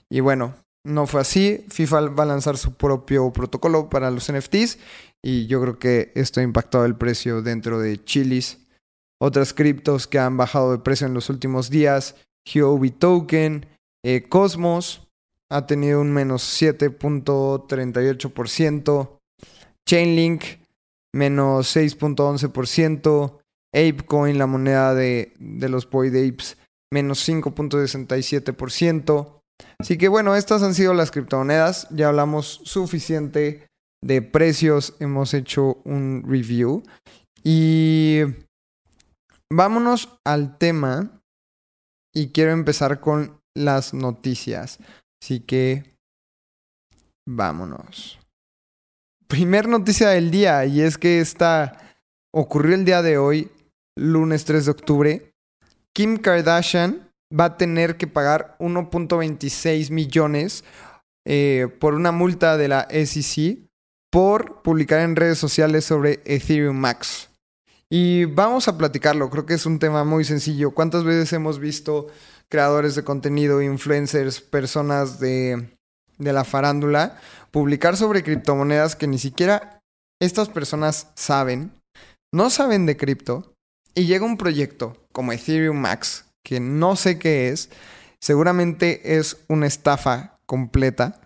Y 0.09 0.21
bueno, 0.21 0.55
no 0.85 1.07
fue 1.07 1.21
así. 1.21 1.65
FIFA 1.69 2.09
va 2.09 2.23
a 2.23 2.27
lanzar 2.27 2.57
su 2.57 2.75
propio 2.75 3.31
protocolo 3.31 3.89
para 3.89 4.11
los 4.11 4.31
NFTs 4.31 4.77
y 5.23 5.47
yo 5.47 5.61
creo 5.61 5.79
que 5.79 6.11
esto 6.15 6.41
ha 6.41 6.43
impactado 6.43 6.85
el 6.85 6.95
precio 6.95 7.41
dentro 7.41 7.79
de 7.79 8.03
Chilis. 8.03 8.59
Otras 9.21 9.53
criptos 9.53 10.07
que 10.07 10.19
han 10.19 10.35
bajado 10.35 10.73
de 10.73 10.79
precio 10.79 11.07
en 11.07 11.13
los 11.13 11.29
últimos 11.29 11.69
días, 11.69 12.17
Huobi 12.53 12.91
Token, 12.91 13.65
eh, 14.03 14.23
Cosmos 14.27 15.07
ha 15.49 15.65
tenido 15.65 16.01
un 16.01 16.11
menos 16.11 16.43
7.38%, 16.61 19.21
Chainlink, 19.87 20.43
menos 21.13 21.75
6.11%. 21.75 23.39
ApeCoin, 23.73 24.37
la 24.37 24.45
moneda 24.45 24.93
de, 24.93 25.33
los 25.39 25.89
Boyd 25.89 26.15
Apes, 26.15 26.57
menos 26.91 27.27
5.67%. 27.27 29.41
Así 29.79 29.97
que 29.97 30.07
bueno, 30.07 30.35
estas 30.35 30.61
han 30.61 30.75
sido 30.75 30.93
las 30.93 31.09
criptomonedas. 31.11 31.87
Ya 31.89 32.09
hablamos 32.09 32.61
suficiente 32.63 33.65
de 34.03 34.21
precios. 34.21 34.95
Hemos 34.99 35.33
hecho 35.33 35.81
un 35.85 36.23
review. 36.27 36.83
Y 37.43 38.19
vámonos 39.51 40.19
al 40.23 40.59
tema. 40.59 41.23
Y 42.13 42.27
quiero 42.27 42.51
empezar 42.51 42.99
con 42.99 43.41
las 43.55 43.95
noticias. 43.95 44.77
Así 45.19 45.39
que 45.39 45.95
vámonos 47.27 48.19
primer 49.33 49.67
noticia 49.67 50.09
del 50.09 50.29
día 50.29 50.63
y 50.67 50.81
es 50.81 50.99
que 50.99 51.19
esta 51.19 51.95
ocurrió 52.31 52.75
el 52.75 52.85
día 52.85 53.01
de 53.01 53.17
hoy, 53.17 53.49
lunes 53.97 54.45
3 54.45 54.65
de 54.65 54.71
octubre. 54.71 55.33
Kim 55.91 56.17
Kardashian 56.17 57.09
va 57.33 57.45
a 57.45 57.57
tener 57.57 57.97
que 57.97 58.05
pagar 58.05 58.55
1.26 58.59 59.89
millones 59.89 60.63
eh, 61.25 61.67
por 61.79 61.95
una 61.95 62.11
multa 62.11 62.57
de 62.57 62.67
la 62.67 62.87
SEC 62.91 63.57
por 64.11 64.61
publicar 64.61 64.99
en 64.99 65.15
redes 65.15 65.39
sociales 65.39 65.83
sobre 65.83 66.21
Ethereum 66.25 66.77
Max. 66.77 67.31
Y 67.89 68.25
vamos 68.25 68.67
a 68.67 68.77
platicarlo, 68.77 69.31
creo 69.31 69.47
que 69.47 69.55
es 69.55 69.65
un 69.65 69.79
tema 69.79 70.03
muy 70.03 70.25
sencillo. 70.25 70.75
¿Cuántas 70.75 71.03
veces 71.05 71.33
hemos 71.33 71.57
visto 71.57 72.05
creadores 72.49 72.93
de 72.93 73.03
contenido, 73.03 73.63
influencers, 73.63 74.41
personas 74.41 75.19
de, 75.19 75.75
de 76.17 76.33
la 76.33 76.43
farándula 76.43 77.19
publicar 77.51 77.97
sobre 77.97 78.23
criptomonedas 78.23 78.95
que 78.95 79.07
ni 79.07 79.19
siquiera 79.19 79.81
estas 80.19 80.49
personas 80.49 81.11
saben, 81.15 81.71
no 82.33 82.49
saben 82.49 82.85
de 82.85 82.97
cripto, 82.97 83.53
y 83.95 84.05
llega 84.05 84.25
un 84.25 84.37
proyecto 84.37 84.97
como 85.11 85.33
Ethereum 85.33 85.77
Max, 85.77 86.25
que 86.43 86.59
no 86.59 86.95
sé 86.95 87.19
qué 87.19 87.49
es, 87.49 87.69
seguramente 88.19 89.17
es 89.17 89.37
una 89.47 89.67
estafa 89.67 90.39
completa. 90.45 91.21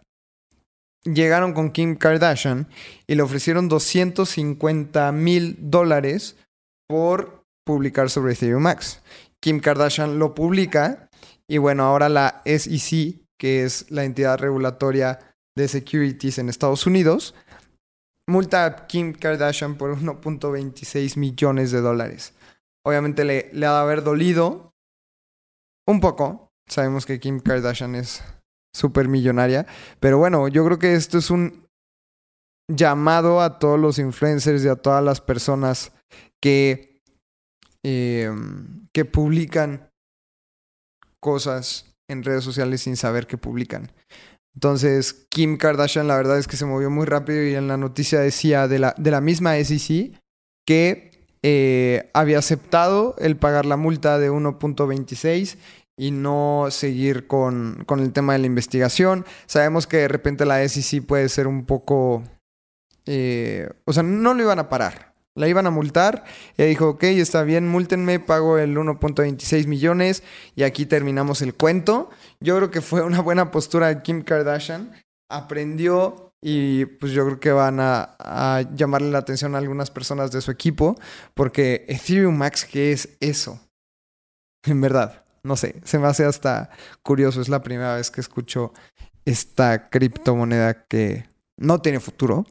Llegaron 1.05 1.53
con 1.53 1.71
Kim 1.71 1.95
Kardashian 1.95 2.67
y 3.07 3.15
le 3.15 3.21
ofrecieron 3.21 3.69
250 3.69 5.11
mil 5.13 5.55
dólares 5.59 6.35
por 6.89 7.45
publicar 7.65 8.09
sobre 8.09 8.33
Ethereum 8.33 8.63
Max. 8.63 9.01
Kim 9.39 9.59
Kardashian 9.59 10.19
lo 10.19 10.35
publica 10.35 11.07
y 11.47 11.57
bueno, 11.59 11.83
ahora 11.83 12.09
la 12.09 12.41
SEC, 12.45 13.21
que 13.39 13.63
es 13.63 13.89
la 13.91 14.03
entidad 14.03 14.39
regulatoria 14.39 15.19
de 15.55 15.67
securities 15.67 16.37
en 16.37 16.49
Estados 16.49 16.85
Unidos, 16.85 17.35
multa 18.27 18.65
a 18.65 18.87
Kim 18.87 19.13
Kardashian 19.13 19.77
por 19.77 19.97
1.26 19.97 21.17
millones 21.17 21.71
de 21.71 21.81
dólares. 21.81 22.33
Obviamente 22.85 23.25
le, 23.25 23.49
ha 23.65 23.73
de 23.73 23.79
haber 23.79 24.03
dolido 24.03 24.73
un 25.87 25.99
poco. 25.99 26.51
Sabemos 26.67 27.05
que 27.05 27.19
Kim 27.19 27.39
Kardashian 27.39 27.95
es 27.95 28.23
súper 28.73 29.07
millonaria. 29.07 29.65
Pero 29.99 30.17
bueno, 30.17 30.47
yo 30.47 30.65
creo 30.65 30.79
que 30.79 30.93
esto 30.93 31.17
es 31.17 31.29
un, 31.29 31.67
llamado 32.69 33.41
a 33.41 33.59
todos 33.59 33.79
los 33.79 33.99
influencers 33.99 34.63
y 34.63 34.67
a 34.67 34.75
todas 34.75 35.03
las 35.03 35.21
personas 35.21 35.93
que, 36.41 37.01
em, 37.83 38.87
que 38.93 39.05
publican 39.05 39.89
cosas 41.19 41.96
en 42.09 42.23
redes 42.23 42.43
sociales 42.43 42.81
sin 42.81 42.95
saber 42.97 43.27
que 43.27 43.37
publican. 43.37 43.91
Entonces, 44.55 45.27
Kim 45.29 45.57
Kardashian 45.57 46.07
la 46.07 46.17
verdad 46.17 46.39
es 46.39 46.47
que 46.47 46.57
se 46.57 46.65
movió 46.65 46.89
muy 46.89 47.05
rápido 47.05 47.43
y 47.43 47.53
en 47.53 47.67
la 47.67 47.77
noticia 47.77 48.19
decía 48.19 48.67
de 48.67 48.79
la, 48.79 48.95
de 48.97 49.11
la 49.11 49.21
misma 49.21 49.55
SEC 49.55 50.19
que 50.65 51.11
eh, 51.43 52.09
había 52.13 52.39
aceptado 52.39 53.15
el 53.19 53.37
pagar 53.37 53.65
la 53.65 53.77
multa 53.77 54.17
de 54.17 54.31
1.26 54.31 55.57
y 55.95 56.11
no 56.11 56.67
seguir 56.69 57.27
con, 57.27 57.83
con, 57.85 57.99
el 57.99 58.11
tema 58.13 58.33
de 58.33 58.39
la 58.39 58.47
investigación. 58.47 59.25
Sabemos 59.45 59.85
que 59.85 59.97
de 59.97 60.07
repente 60.07 60.45
la 60.45 60.67
SEC 60.67 61.05
puede 61.05 61.29
ser 61.29 61.47
un 61.47 61.65
poco... 61.65 62.23
Eh, 63.05 63.69
o 63.85 63.93
sea, 63.93 64.03
no 64.03 64.33
lo 64.33 64.43
iban 64.43 64.59
a 64.59 64.69
parar. 64.69 65.06
La 65.37 65.47
iban 65.47 65.67
a 65.67 65.71
multar. 65.71 66.25
y 66.57 66.63
dijo, 66.63 66.89
ok, 66.89 67.03
está 67.03 67.43
bien, 67.43 67.67
múltenme, 67.67 68.19
pago 68.19 68.57
el 68.57 68.75
1.26 68.75 69.67
millones 69.67 70.23
y 70.55 70.63
aquí 70.63 70.85
terminamos 70.85 71.41
el 71.41 71.53
cuento. 71.53 72.09
Yo 72.39 72.57
creo 72.57 72.71
que 72.71 72.81
fue 72.81 73.03
una 73.03 73.21
buena 73.21 73.51
postura 73.51 73.87
de 73.87 74.01
Kim 74.01 74.23
Kardashian. 74.23 74.91
Aprendió 75.29 76.31
y 76.41 76.85
pues 76.85 77.11
yo 77.11 77.25
creo 77.25 77.39
que 77.39 77.51
van 77.51 77.79
a, 77.79 78.15
a 78.19 78.63
llamarle 78.75 79.11
la 79.11 79.19
atención 79.19 79.55
a 79.55 79.59
algunas 79.59 79.91
personas 79.91 80.31
de 80.31 80.41
su 80.41 80.51
equipo 80.51 80.95
porque 81.33 81.85
Ethereum 81.87 82.35
Max, 82.35 82.65
¿qué 82.65 82.91
es 82.91 83.17
eso? 83.19 83.59
En 84.65 84.81
verdad, 84.81 85.23
no 85.43 85.55
sé, 85.55 85.75
se 85.83 85.99
me 85.99 86.07
hace 86.07 86.25
hasta 86.25 86.69
curioso. 87.03 87.41
Es 87.41 87.49
la 87.49 87.63
primera 87.63 87.95
vez 87.95 88.11
que 88.11 88.21
escucho 88.21 88.73
esta 89.25 89.89
criptomoneda 89.89 90.85
que 90.87 91.25
no 91.57 91.81
tiene 91.81 91.99
futuro. 91.99 92.45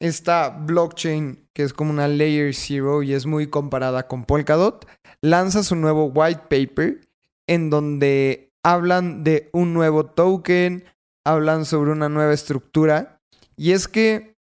esta 0.00 0.50
blockchain 0.50 1.48
que 1.52 1.64
es 1.64 1.72
como 1.72 1.90
una 1.90 2.06
layer 2.06 2.54
zero 2.54 3.02
y 3.02 3.14
es 3.14 3.26
muy 3.26 3.48
comparada 3.48 4.06
con 4.06 4.24
Polkadot, 4.24 4.86
lanza 5.22 5.62
su 5.62 5.74
nuevo 5.74 6.06
white 6.06 6.42
paper 6.42 7.00
en 7.48 7.70
donde 7.70 8.52
hablan 8.62 9.24
de 9.24 9.50
un 9.52 9.74
nuevo 9.74 10.06
token, 10.06 10.84
hablan 11.24 11.64
sobre 11.64 11.92
una 11.92 12.08
nueva 12.08 12.32
estructura. 12.32 13.20
Y 13.56 13.72
es 13.72 13.88
que 13.88 14.34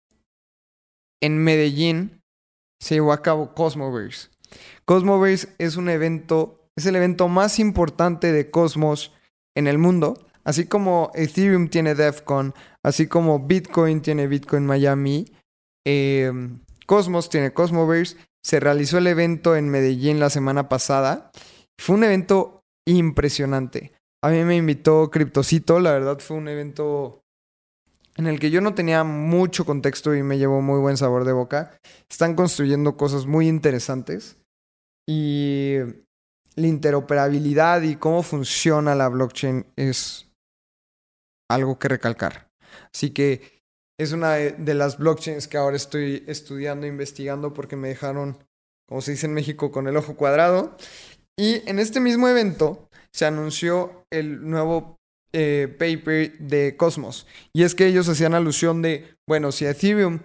en 1.22 1.38
Medellín 1.38 2.22
se 2.80 2.96
llevó 2.96 3.12
a 3.12 3.22
cabo 3.22 3.54
Cosmoverse. 3.54 4.28
Cosmoverse 4.84 5.48
es 5.58 5.76
un 5.76 5.88
evento, 5.88 6.68
es 6.76 6.86
el 6.86 6.96
evento 6.96 7.28
más 7.28 7.58
importante 7.58 8.32
de 8.32 8.50
Cosmos 8.50 9.12
en 9.56 9.66
el 9.66 9.78
mundo. 9.78 10.14
Así 10.44 10.66
como 10.66 11.10
Ethereum 11.14 11.68
tiene 11.68 11.94
DEFCON, 11.94 12.54
así 12.84 13.08
como 13.08 13.40
Bitcoin 13.40 14.00
tiene 14.00 14.28
Bitcoin 14.28 14.64
Miami, 14.64 15.32
em, 15.84 16.60
Cosmos 16.86 17.28
tiene 17.28 17.52
Cosmoverse. 17.52 18.16
Se 18.44 18.60
realizó 18.60 18.98
el 18.98 19.08
evento 19.08 19.56
en 19.56 19.68
Medellín 19.68 20.20
la 20.20 20.30
semana 20.30 20.68
pasada. 20.68 21.32
Fue 21.76 21.96
un 21.96 22.04
evento 22.04 22.62
impresionante. 22.86 23.95
A 24.26 24.30
mí 24.30 24.42
me 24.42 24.56
invitó 24.56 25.08
Cryptocito, 25.08 25.78
la 25.78 25.92
verdad 25.92 26.18
fue 26.18 26.36
un 26.36 26.48
evento 26.48 27.22
en 28.16 28.26
el 28.26 28.40
que 28.40 28.50
yo 28.50 28.60
no 28.60 28.74
tenía 28.74 29.04
mucho 29.04 29.64
contexto 29.64 30.16
y 30.16 30.24
me 30.24 30.36
llevó 30.36 30.60
muy 30.60 30.80
buen 30.80 30.96
sabor 30.96 31.24
de 31.24 31.32
boca. 31.32 31.78
Están 32.10 32.34
construyendo 32.34 32.96
cosas 32.96 33.26
muy 33.26 33.46
interesantes 33.46 34.36
y 35.08 35.76
la 36.56 36.66
interoperabilidad 36.66 37.82
y 37.82 37.94
cómo 37.94 38.24
funciona 38.24 38.96
la 38.96 39.08
blockchain 39.08 39.64
es 39.76 40.28
algo 41.48 41.78
que 41.78 41.86
recalcar. 41.86 42.48
Así 42.92 43.10
que 43.10 43.62
es 43.96 44.10
una 44.10 44.32
de 44.32 44.74
las 44.74 44.98
blockchains 44.98 45.46
que 45.46 45.56
ahora 45.56 45.76
estoy 45.76 46.24
estudiando, 46.26 46.86
e 46.86 46.88
investigando 46.88 47.52
porque 47.52 47.76
me 47.76 47.86
dejaron, 47.86 48.36
como 48.88 49.02
se 49.02 49.12
dice 49.12 49.26
en 49.26 49.34
México, 49.34 49.70
con 49.70 49.86
el 49.86 49.96
ojo 49.96 50.16
cuadrado. 50.16 50.76
Y 51.38 51.62
en 51.70 51.78
este 51.78 52.00
mismo 52.00 52.28
evento 52.28 52.88
se 53.16 53.24
anunció 53.24 54.04
el 54.10 54.46
nuevo 54.46 54.98
eh, 55.32 55.74
paper 55.78 56.36
de 56.38 56.76
Cosmos. 56.76 57.26
Y 57.54 57.62
es 57.62 57.74
que 57.74 57.86
ellos 57.86 58.10
hacían 58.10 58.34
alusión 58.34 58.82
de, 58.82 59.16
bueno, 59.26 59.52
si 59.52 59.64
Ethereum 59.64 60.20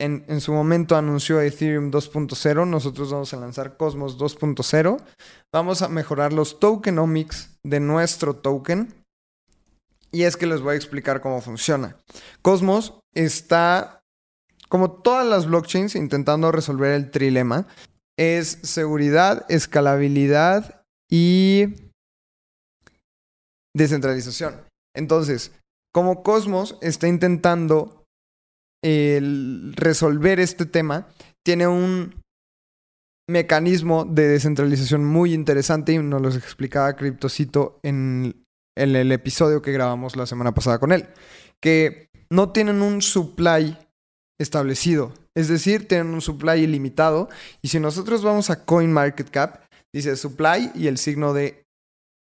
en, 0.00 0.24
en 0.26 0.40
su 0.40 0.52
momento 0.52 0.96
anunció 0.96 1.40
Ethereum 1.40 1.92
2.0, 1.92 2.66
nosotros 2.66 3.12
vamos 3.12 3.32
a 3.32 3.36
lanzar 3.36 3.76
Cosmos 3.76 4.18
2.0. 4.18 5.00
Vamos 5.54 5.82
a 5.82 5.88
mejorar 5.88 6.32
los 6.32 6.58
tokenomics 6.58 7.56
de 7.62 7.78
nuestro 7.78 8.34
token. 8.34 8.92
Y 10.10 10.24
es 10.24 10.36
que 10.36 10.46
les 10.46 10.60
voy 10.60 10.74
a 10.74 10.76
explicar 10.76 11.20
cómo 11.20 11.40
funciona. 11.40 11.98
Cosmos 12.42 12.98
está, 13.14 14.00
como 14.68 14.90
todas 14.90 15.24
las 15.24 15.46
blockchains, 15.46 15.94
intentando 15.94 16.50
resolver 16.50 16.94
el 16.94 17.12
trilema. 17.12 17.68
Es 18.16 18.58
seguridad, 18.64 19.46
escalabilidad 19.48 20.82
y 21.08 21.87
descentralización. 23.78 24.60
Entonces, 24.94 25.52
como 25.94 26.22
Cosmos 26.22 26.76
está 26.82 27.08
intentando 27.08 28.04
resolver 28.82 30.38
este 30.38 30.66
tema, 30.66 31.08
tiene 31.44 31.66
un 31.66 32.14
mecanismo 33.28 34.04
de 34.04 34.28
descentralización 34.28 35.04
muy 35.04 35.34
interesante 35.34 35.92
y 35.92 35.98
nos 35.98 36.22
lo 36.22 36.28
explicaba 36.28 36.94
Cryptocito 36.94 37.80
en, 37.82 38.44
en 38.76 38.96
el 38.96 39.12
episodio 39.12 39.60
que 39.60 39.72
grabamos 39.72 40.16
la 40.16 40.26
semana 40.26 40.54
pasada 40.54 40.78
con 40.78 40.92
él, 40.92 41.08
que 41.60 42.08
no 42.30 42.52
tienen 42.52 42.82
un 42.82 43.02
supply 43.02 43.76
establecido, 44.40 45.12
es 45.36 45.48
decir, 45.48 45.88
tienen 45.88 46.14
un 46.14 46.20
supply 46.20 46.60
ilimitado 46.62 47.28
y 47.60 47.68
si 47.68 47.80
nosotros 47.80 48.22
vamos 48.22 48.50
a 48.50 48.64
CoinMarketCap, 48.64 49.64
dice 49.92 50.16
supply 50.16 50.70
y 50.74 50.86
el 50.86 50.98
signo 50.98 51.34
de 51.34 51.64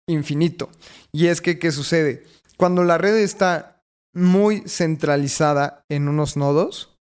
infinito. 0.07 0.69
Y 1.11 1.27
es 1.27 1.41
que, 1.41 1.59
¿qué 1.59 1.71
sucede? 1.71 2.23
Cuando 2.57 2.83
la 2.83 2.97
red 2.97 3.17
está 3.17 3.83
muy 4.13 4.63
centralizada 4.67 5.83
en 5.89 6.07
unos 6.07 6.37
nodos, 6.37 6.97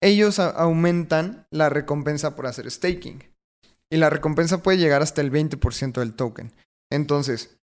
ellos 0.00 0.38
aumentan 0.38 1.46
la 1.50 1.68
recompensa 1.68 2.36
por 2.36 2.46
hacer 2.46 2.70
staking. 2.70 3.24
Y 3.90 3.96
la 3.96 4.10
recompensa 4.10 4.62
puede 4.62 4.78
llegar 4.78 5.02
hasta 5.02 5.20
el 5.20 5.32
20% 5.32 5.94
del 5.94 6.14
token. 6.14 6.52
Entonces, 6.92 7.58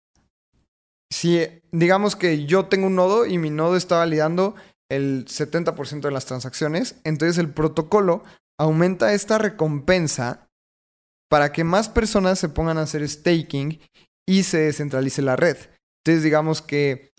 si 1.11 1.45
digamos 1.71 2.15
que 2.15 2.45
yo 2.45 2.65
tengo 2.67 2.87
un 2.87 2.95
nodo 2.95 3.25
y 3.25 3.37
mi 3.37 3.49
nodo 3.49 3.75
está 3.75 3.97
validando 3.97 4.55
el 4.89 5.25
70% 5.25 6.01
de 6.01 6.11
las 6.11 6.25
transacciones, 6.25 6.95
entonces 7.03 7.37
el 7.37 7.49
protocolo 7.49 8.23
aumenta 8.59 9.13
esta 9.13 9.37
recompensa 9.37 10.47
para 11.29 11.51
que 11.51 11.63
más 11.63 11.89
personas 11.89 12.39
se 12.39 12.49
pongan 12.49 12.77
a 12.77 12.83
hacer 12.83 13.07
staking 13.07 13.79
y 14.27 14.43
se 14.43 14.59
descentralice 14.59 15.21
la 15.21 15.35
red. 15.35 15.57
Entonces 16.03 16.23
digamos 16.23 16.61
que 16.61 17.11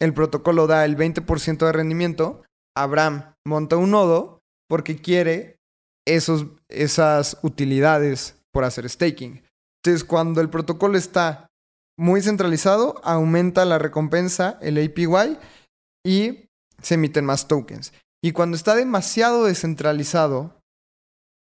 el 0.00 0.14
protocolo 0.14 0.66
da 0.66 0.84
el 0.84 0.96
20% 0.96 1.58
de 1.58 1.72
rendimiento, 1.72 2.42
Abraham 2.76 3.34
monta 3.46 3.76
un 3.76 3.90
nodo 3.90 4.40
porque 4.68 4.96
quiere 4.96 5.58
esos, 6.06 6.46
esas 6.68 7.38
utilidades 7.42 8.36
por 8.52 8.64
hacer 8.64 8.88
staking. 8.88 9.42
Entonces 9.82 10.04
cuando 10.04 10.40
el 10.40 10.50
protocolo 10.50 10.96
está 10.96 11.50
muy 11.98 12.22
centralizado, 12.22 13.00
aumenta 13.04 13.64
la 13.64 13.78
recompensa, 13.78 14.58
el 14.62 14.78
APY, 14.78 15.38
y 16.04 16.48
se 16.82 16.94
emiten 16.94 17.26
más 17.26 17.46
tokens. 17.46 17.92
Y 18.22 18.32
cuando 18.32 18.56
está 18.56 18.74
demasiado 18.74 19.44
descentralizado, 19.44 20.60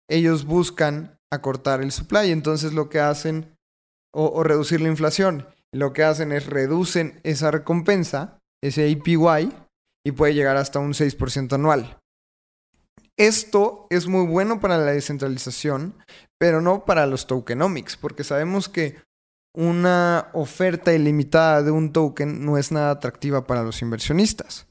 ellos 0.10 0.46
buscan 0.46 1.18
acortar 1.32 1.82
el 1.82 1.92
supply. 1.92 2.32
Entonces 2.32 2.74
lo 2.74 2.89
que 2.89 3.00
hacen, 3.00 3.53
o, 4.13 4.43
reducir 4.43 4.82
la 4.82 4.89
inflación, 4.89 5.47
lo 5.73 5.91
que 5.91 6.04
hacen 6.04 6.32
es 6.32 6.45
reducen 6.45 7.19
esa 7.23 7.52
recompensa, 7.52 8.39
ese 8.62 8.91
APY, 8.91 9.52
y 10.06 10.12
puede 10.12 10.34
llegar 10.34 10.58
hasta 10.58 10.80
un 10.80 10.93
6% 10.93 11.54
anual. 11.54 11.97
Esto 13.17 13.88
es 13.89 14.08
muy 14.08 14.26
bueno 14.26 14.60
para 14.60 14.78
la 14.78 14.91
descentralización, 14.91 15.95
pero 16.39 16.62
no 16.62 16.86
para 16.86 17.06
los 17.06 17.28
tokenomics, 17.28 17.97
porque 17.97 18.23
sabemos 18.23 18.69
que 18.69 18.97
una 19.56 20.30
oferta 20.34 20.93
ilimitada 20.93 21.62
de 21.62 21.71
un 21.71 21.93
token 21.93 22.43
no 22.43 22.58
es 22.58 22.71
nada 22.71 22.91
atractiva 22.91 23.45
para 23.45 23.63
los 23.63 23.82
inversionistas. 23.82 24.67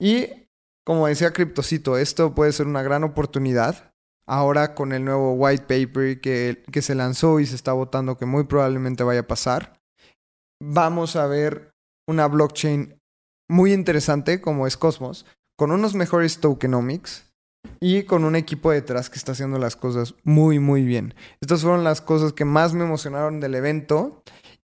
Y 0.00 0.28
como 0.84 1.06
decía 1.06 1.32
Cryptocito, 1.32 1.96
esto 1.96 2.34
puede 2.34 2.52
ser 2.52 2.66
una 2.66 2.82
gran 2.82 3.04
oportunidad. 3.04 3.91
Ahora 4.26 4.74
con 4.74 4.92
el 4.92 5.04
nuevo 5.04 5.32
white 5.34 5.64
paper 5.64 6.20
que, 6.20 6.62
que 6.70 6.82
se 6.82 6.94
lanzó 6.94 7.40
y 7.40 7.46
se 7.46 7.56
está 7.56 7.72
votando 7.72 8.16
que 8.16 8.26
muy 8.26 8.44
probablemente 8.44 9.02
vaya 9.02 9.20
a 9.20 9.26
pasar, 9.26 9.80
vamos 10.62 11.16
a 11.16 11.26
ver 11.26 11.72
una 12.08 12.28
blockchain 12.28 13.00
muy 13.50 13.72
interesante 13.72 14.40
como 14.40 14.66
es 14.66 14.76
Cosmos, 14.76 15.26
con 15.58 15.72
unos 15.72 15.94
mejores 15.94 16.38
tokenomics 16.38 17.32
y 17.80 18.04
con 18.04 18.24
un 18.24 18.36
equipo 18.36 18.70
detrás 18.70 19.10
que 19.10 19.18
está 19.18 19.32
haciendo 19.32 19.58
las 19.58 19.76
cosas 19.76 20.14
muy, 20.24 20.58
muy 20.58 20.84
bien. 20.84 21.14
Estas 21.40 21.62
fueron 21.62 21.84
las 21.84 22.00
cosas 22.00 22.32
que 22.32 22.44
más 22.44 22.74
me 22.74 22.84
emocionaron 22.84 23.40
del 23.40 23.54
evento 23.54 24.22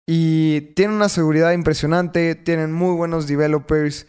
y 0.07 0.61
tienen 0.75 0.97
una 0.97 1.09
seguridad 1.09 1.53
impresionante, 1.53 2.35
tienen 2.35 2.73
muy 2.73 2.95
buenos 2.95 3.27
developers. 3.27 4.07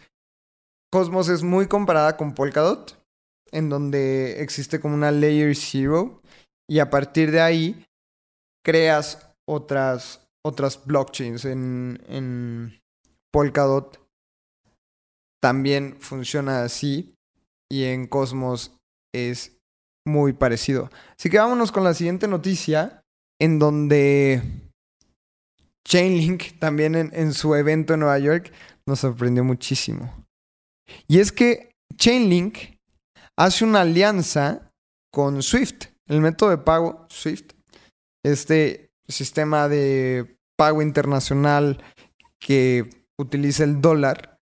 Cosmos 0.92 1.28
es 1.28 1.42
muy 1.42 1.66
comparada 1.66 2.16
con 2.16 2.34
Polkadot, 2.34 2.95
en 3.52 3.68
donde 3.68 4.42
existe 4.42 4.80
como 4.80 4.94
una 4.94 5.10
layer 5.10 5.54
zero 5.54 6.22
y 6.68 6.80
a 6.80 6.90
partir 6.90 7.30
de 7.30 7.40
ahí 7.40 7.86
creas 8.64 9.30
otras, 9.48 10.28
otras 10.44 10.84
blockchains. 10.84 11.44
En, 11.44 12.02
en 12.08 12.80
Polkadot 13.32 14.00
también 15.40 15.96
funciona 16.00 16.62
así 16.62 17.14
y 17.70 17.84
en 17.84 18.06
Cosmos 18.06 18.76
es 19.14 19.56
muy 20.06 20.32
parecido. 20.32 20.90
Así 21.18 21.28
que 21.28 21.38
vámonos 21.38 21.72
con 21.72 21.84
la 21.84 21.94
siguiente 21.94 22.28
noticia, 22.28 23.02
en 23.40 23.58
donde 23.58 24.42
Chainlink 25.86 26.52
también 26.58 26.94
en, 26.94 27.32
su 27.32 27.54
evento 27.54 27.94
en 27.94 28.00
Nueva 28.00 28.18
York 28.18 28.52
nos 28.86 29.00
sorprendió 29.00 29.44
muchísimo. 29.44 30.26
Y 31.08 31.18
es 31.18 31.32
que 31.32 31.70
Chainlink 31.96 32.75
hace 33.38 33.64
una 33.64 33.82
alianza 33.82 34.72
con 35.12 35.42
Swift, 35.42 35.86
el 36.08 36.20
método 36.20 36.50
de 36.50 36.58
pago 36.58 37.06
Swift, 37.08 37.52
este 38.24 38.90
sistema 39.08 39.68
de 39.68 40.38
pago 40.56 40.82
internacional 40.82 41.82
que 42.40 42.88
utiliza 43.18 43.64
el 43.64 43.80
dólar. 43.80 44.38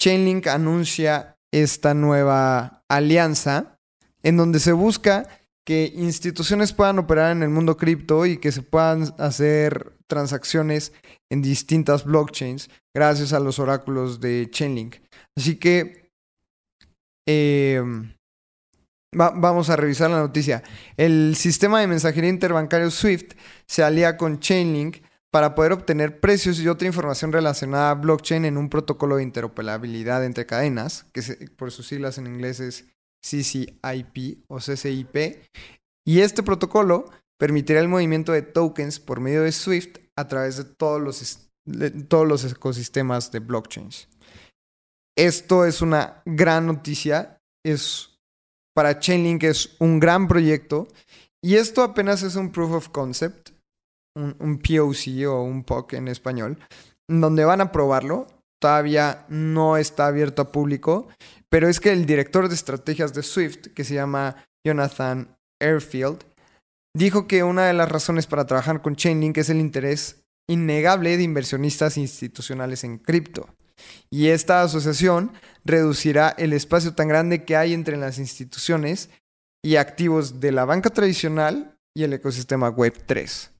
Chainlink 0.00 0.46
anuncia 0.46 1.36
esta 1.52 1.94
nueva 1.94 2.84
alianza 2.88 3.78
en 4.22 4.36
donde 4.36 4.60
se 4.60 4.72
busca 4.72 5.28
que 5.66 5.92
instituciones 5.94 6.72
puedan 6.72 6.98
operar 6.98 7.32
en 7.32 7.42
el 7.42 7.50
mundo 7.50 7.76
cripto 7.76 8.24
y 8.24 8.38
que 8.38 8.52
se 8.52 8.62
puedan 8.62 9.14
hacer 9.18 9.92
transacciones 10.06 10.92
en 11.30 11.42
distintas 11.42 12.04
blockchains 12.04 12.70
gracias 12.94 13.32
a 13.32 13.40
los 13.40 13.58
oráculos 13.58 14.20
de 14.20 14.48
Chainlink. 14.50 14.96
Así 15.36 15.56
que 15.56 16.10
vamos 19.12 19.70
a 19.70 19.76
revisar 19.76 20.10
la 20.10 20.18
noticia. 20.18 20.62
El 20.96 21.34
sistema 21.36 21.80
de 21.80 21.86
mensajería 21.86 22.30
interbancario 22.30 22.90
SWIFT 22.90 23.34
se 23.66 23.82
alía 23.82 24.16
con 24.16 24.40
Chainlink 24.40 24.98
para 25.30 25.54
poder 25.54 25.72
obtener 25.72 26.20
precios 26.20 26.58
y 26.60 26.68
otra 26.68 26.88
información 26.88 27.32
relacionada 27.32 27.90
a 27.90 27.94
blockchain 27.94 28.44
en 28.44 28.56
un 28.56 28.70
protocolo 28.70 29.16
de 29.16 29.22
interoperabilidad 29.22 30.24
entre 30.24 30.46
cadenas, 30.46 31.06
que 31.12 31.22
por 31.56 31.70
sus 31.70 31.86
siglas 31.86 32.18
en 32.18 32.26
inglés 32.26 32.60
es 32.60 32.86
CCIP 33.22 34.44
o 34.48 34.58
CCIP. 34.58 35.42
Y 36.06 36.20
este 36.20 36.42
protocolo 36.42 37.10
permitirá 37.38 37.80
el 37.80 37.88
movimiento 37.88 38.32
de 38.32 38.42
tokens 38.42 39.00
por 39.00 39.20
medio 39.20 39.42
de 39.42 39.52
SWIFT 39.52 39.98
a 40.16 40.26
través 40.28 40.56
de 40.56 40.64
todos 40.64 41.00
los, 41.00 41.50
todos 42.08 42.26
los 42.26 42.44
ecosistemas 42.44 43.30
de 43.30 43.40
blockchains. 43.40 44.08
Esto 45.16 45.64
es 45.64 45.82
una 45.82 46.22
gran 46.24 46.66
noticia. 46.66 47.40
Es, 47.64 48.07
para 48.78 49.00
Chainlink 49.00 49.42
es 49.42 49.74
un 49.80 49.98
gran 49.98 50.28
proyecto. 50.28 50.86
Y 51.42 51.56
esto 51.56 51.82
apenas 51.82 52.22
es 52.22 52.36
un 52.36 52.52
proof 52.52 52.72
of 52.72 52.88
concept, 52.90 53.50
un, 54.14 54.36
un 54.38 54.58
POC 54.58 55.26
o 55.28 55.42
un 55.42 55.64
POC 55.64 55.94
en 55.94 56.06
español, 56.06 56.58
donde 57.08 57.44
van 57.44 57.60
a 57.60 57.72
probarlo. 57.72 58.28
Todavía 58.60 59.24
no 59.28 59.76
está 59.76 60.06
abierto 60.06 60.42
a 60.42 60.52
público 60.52 61.08
pero 61.50 61.68
es 61.68 61.80
que 61.80 61.92
el 61.92 62.06
director 62.06 62.48
de 62.48 62.54
estrategias 62.54 63.14
de 63.14 63.22
Swift, 63.22 63.68
que 63.74 63.84
se 63.84 63.94
llama 63.94 64.44
Jonathan 64.64 65.36
Airfield, 65.60 66.24
dijo 66.94 67.26
que 67.26 67.42
una 67.42 67.66
de 67.66 67.72
las 67.72 67.88
razones 67.88 68.26
para 68.26 68.46
trabajar 68.46 68.82
con 68.82 68.96
Chainlink 68.96 69.38
es 69.38 69.50
el 69.50 69.60
interés 69.60 70.24
innegable 70.48 71.16
de 71.16 71.22
inversionistas 71.22 71.96
institucionales 71.96 72.84
en 72.84 72.98
cripto. 72.98 73.48
Y 74.10 74.28
esta 74.28 74.62
asociación 74.62 75.32
reducirá 75.64 76.34
el 76.38 76.52
espacio 76.52 76.94
tan 76.94 77.08
grande 77.08 77.44
que 77.44 77.56
hay 77.56 77.74
entre 77.74 77.96
las 77.96 78.18
instituciones 78.18 79.10
y 79.62 79.76
activos 79.76 80.40
de 80.40 80.52
la 80.52 80.64
banca 80.64 80.90
tradicional 80.90 81.76
y 81.94 82.04
el 82.04 82.12
ecosistema 82.12 82.68
Web 82.68 82.94
3. 83.06 83.50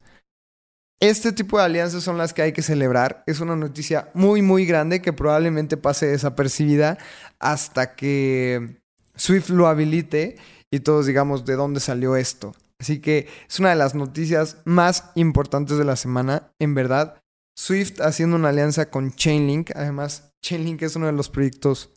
Este 1.01 1.33
tipo 1.33 1.59
de 1.59 1.65
alianzas 1.65 2.03
son 2.03 2.19
las 2.19 2.35
que 2.35 2.43
hay 2.43 2.53
que 2.53 2.63
celebrar. 2.63 3.23
Es 3.27 3.41
una 3.41 3.55
noticia 3.55 4.11
muy, 4.15 4.43
muy 4.43 4.67
grande 4.67 5.01
que 5.01 5.13
probablemente 5.13 5.77
pase 5.77 6.07
desapercibida 6.07 6.99
hasta 7.39 7.95
que 7.95 8.81
Swift 9.15 9.51
lo 9.51 9.69
habilite 9.69 10.37
y 10.71 10.81
todos 10.81 11.07
digamos 11.07 11.45
de 11.45 11.55
dónde 11.55 11.81
salió 11.81 12.17
esto. 12.17 12.55
Así 12.81 13.01
que 13.01 13.29
es 13.49 13.59
una 13.59 13.71
de 13.71 13.77
las 13.77 13.95
noticias 13.95 14.57
más 14.65 15.11
importantes 15.15 15.79
de 15.79 15.85
la 15.85 15.97
semana. 15.97 16.51
En 16.59 16.75
verdad, 16.75 17.18
Swift 17.59 18.01
haciendo 18.01 18.37
una 18.37 18.51
alianza 18.51 18.89
con 18.89 19.13
Chainlink. 19.13 19.73
Además, 19.75 20.31
Chainlink 20.45 20.81
es 20.83 20.95
uno 20.95 21.07
de 21.07 21.13
los 21.13 21.29
proyectos 21.29 21.91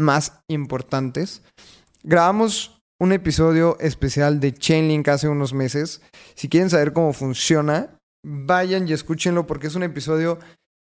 más 0.00 0.40
importantes. 0.48 1.42
Grabamos 2.04 2.78
un 3.00 3.12
episodio 3.12 3.76
especial 3.80 4.38
de 4.38 4.54
Chainlink 4.54 5.08
hace 5.08 5.28
unos 5.28 5.52
meses. 5.52 6.02
Si 6.36 6.48
quieren 6.48 6.70
saber 6.70 6.92
cómo 6.92 7.12
funciona, 7.12 7.98
vayan 8.24 8.86
y 8.86 8.92
escúchenlo 8.92 9.48
porque 9.48 9.66
es 9.66 9.74
un 9.74 9.82
episodio 9.82 10.38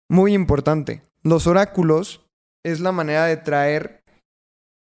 muy 0.08 0.34
importante. 0.34 1.02
Los 1.24 1.48
oráculos 1.48 2.24
es 2.64 2.78
la 2.78 2.92
manera 2.92 3.26
de 3.26 3.38
traer 3.38 4.04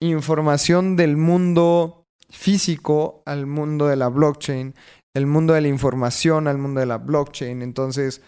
información 0.02 0.95
del 0.95 1.17
mundo 1.17 2.06
físico 2.30 3.24
al 3.26 3.48
mundo 3.48 3.88
de 3.88 3.95
la 3.95 4.08
blockchain, 4.08 4.76
el 5.15 5.26
mundo 5.26 5.54
de 5.54 5.62
la 5.62 5.67
información 5.67 6.48
al 6.48 6.60
mundo 6.60 6.80
de 6.80 6.86
la 6.86 7.00
blockchain. 7.00 7.63
Entonces, 7.63 8.22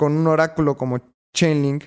con 0.00 0.16
un 0.16 0.26
oráculo 0.28 0.78
como 0.78 1.02
Chainlink, 1.36 1.84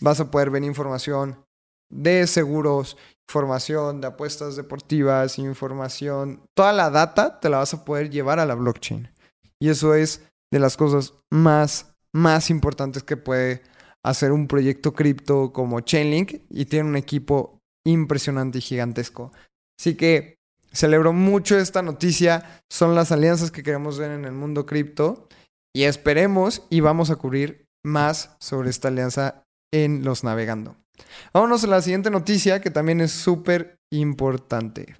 vas 0.00 0.20
a 0.20 0.30
poder 0.30 0.48
ver 0.48 0.64
información 0.64 1.44
de 1.90 2.26
seguros, 2.26 2.96
información 3.28 4.00
de 4.00 4.06
apuestas 4.06 4.56
deportivas, 4.56 5.38
información, 5.38 6.46
toda 6.56 6.72
la 6.72 6.88
data 6.88 7.40
te 7.40 7.50
la 7.50 7.58
vas 7.58 7.74
a 7.74 7.84
poder 7.84 8.08
llevar 8.08 8.40
a 8.40 8.46
la 8.46 8.54
blockchain. 8.54 9.12
Y 9.60 9.68
eso 9.68 9.92
es 9.94 10.22
de 10.50 10.60
las 10.60 10.78
cosas 10.78 11.12
más, 11.30 11.94
más 12.14 12.48
importantes 12.48 13.02
que 13.02 13.18
puede 13.18 13.60
hacer 14.02 14.32
un 14.32 14.48
proyecto 14.48 14.94
cripto 14.94 15.52
como 15.52 15.80
Chainlink 15.80 16.44
y 16.48 16.64
tiene 16.64 16.88
un 16.88 16.96
equipo 16.96 17.58
impresionante 17.84 18.56
y 18.56 18.62
gigantesco. 18.62 19.30
Así 19.78 19.94
que 19.94 20.36
celebro 20.72 21.12
mucho 21.12 21.58
esta 21.58 21.82
noticia, 21.82 22.62
son 22.70 22.94
las 22.94 23.12
alianzas 23.12 23.50
que 23.50 23.62
queremos 23.62 23.98
ver 23.98 24.10
en 24.10 24.24
el 24.24 24.32
mundo 24.32 24.64
cripto 24.64 25.28
y 25.74 25.84
esperemos 25.84 26.66
y 26.70 26.80
vamos 26.80 27.10
a 27.10 27.16
cubrir 27.16 27.66
más 27.84 28.36
sobre 28.40 28.70
esta 28.70 28.88
alianza 28.88 29.44
en 29.72 30.04
los 30.04 30.24
navegando. 30.24 30.76
Vámonos 31.32 31.64
a 31.64 31.68
la 31.68 31.82
siguiente 31.82 32.10
noticia 32.10 32.60
que 32.60 32.70
también 32.70 33.00
es 33.00 33.12
súper 33.12 33.78
importante. 33.90 34.96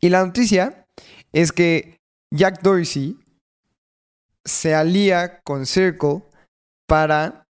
Y 0.00 0.08
la 0.08 0.24
noticia 0.24 0.86
es 1.32 1.52
que 1.52 1.98
Jack 2.34 2.62
Dorsey 2.62 3.18
se 4.44 4.74
alía 4.74 5.40
con 5.44 5.66
Circle 5.66 6.24
para 6.88 7.44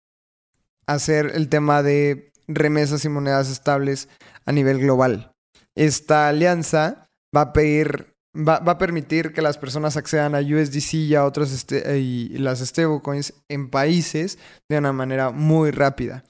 hacer 0.86 1.32
el 1.34 1.48
tema 1.48 1.82
de 1.82 2.32
remesas 2.48 3.04
y 3.04 3.08
monedas 3.08 3.50
estables 3.50 4.08
a 4.44 4.52
nivel 4.52 4.80
global. 4.80 5.32
Esta 5.76 6.28
alianza 6.28 7.08
va 7.34 7.42
a 7.42 7.52
pedir, 7.52 8.09
va, 8.36 8.56
a 8.56 8.78
permitir 8.78 9.32
que 9.32 9.42
las 9.42 9.58
personas 9.58 9.96
accedan 9.96 10.34
a 10.34 10.40
USDC 10.40 10.94
y 10.94 11.14
a 11.14 11.24
otras 11.24 11.52
este, 11.52 11.98
y 11.98 12.28
las 12.38 12.60
stablecoins 12.60 13.34
en 13.48 13.70
países 13.70 14.38
de 14.68 14.78
una 14.78 14.92
manera 14.92 15.30
muy 15.30 15.70
rápida. 15.70 16.24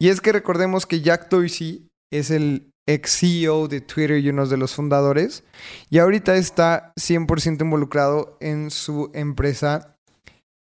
Y 0.00 0.08
es 0.08 0.20
que 0.20 0.32
recordemos 0.32 0.86
que 0.86 1.00
Jack 1.00 1.28
Dorsey 1.28 1.88
es 2.12 2.30
el 2.30 2.72
ex 2.88 3.18
CEO 3.18 3.68
de 3.68 3.80
Twitter 3.80 4.18
y 4.18 4.28
uno 4.28 4.46
de 4.46 4.56
los 4.56 4.74
fundadores, 4.74 5.44
y 5.88 5.98
ahorita 5.98 6.34
está 6.36 6.92
100% 6.98 7.62
involucrado 7.62 8.36
en 8.40 8.70
su 8.70 9.10
empresa 9.14 9.96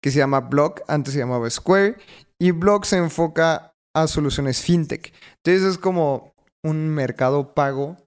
que 0.01 0.11
se 0.11 0.19
llama 0.19 0.39
Block, 0.39 0.81
antes 0.87 1.13
se 1.13 1.19
llamaba 1.19 1.49
Square, 1.49 1.97
y 2.41 2.51
Block 2.51 2.85
se 2.85 2.97
enfoca 2.97 3.73
a 3.93 4.07
soluciones 4.07 4.61
fintech. 4.61 5.13
Entonces 5.43 5.73
es 5.73 5.77
como 5.77 6.33
un 6.63 6.89
mercado 6.89 7.53
pago 7.53 7.97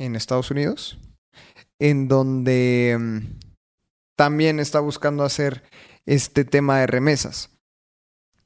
en 0.00 0.14
Estados 0.14 0.50
Unidos, 0.50 0.98
en 1.80 2.08
donde 2.08 2.96
mm, 2.98 3.38
también 4.16 4.60
está 4.60 4.80
buscando 4.80 5.24
hacer 5.24 5.62
este 6.06 6.44
tema 6.44 6.80
de 6.80 6.86
remesas. 6.86 7.50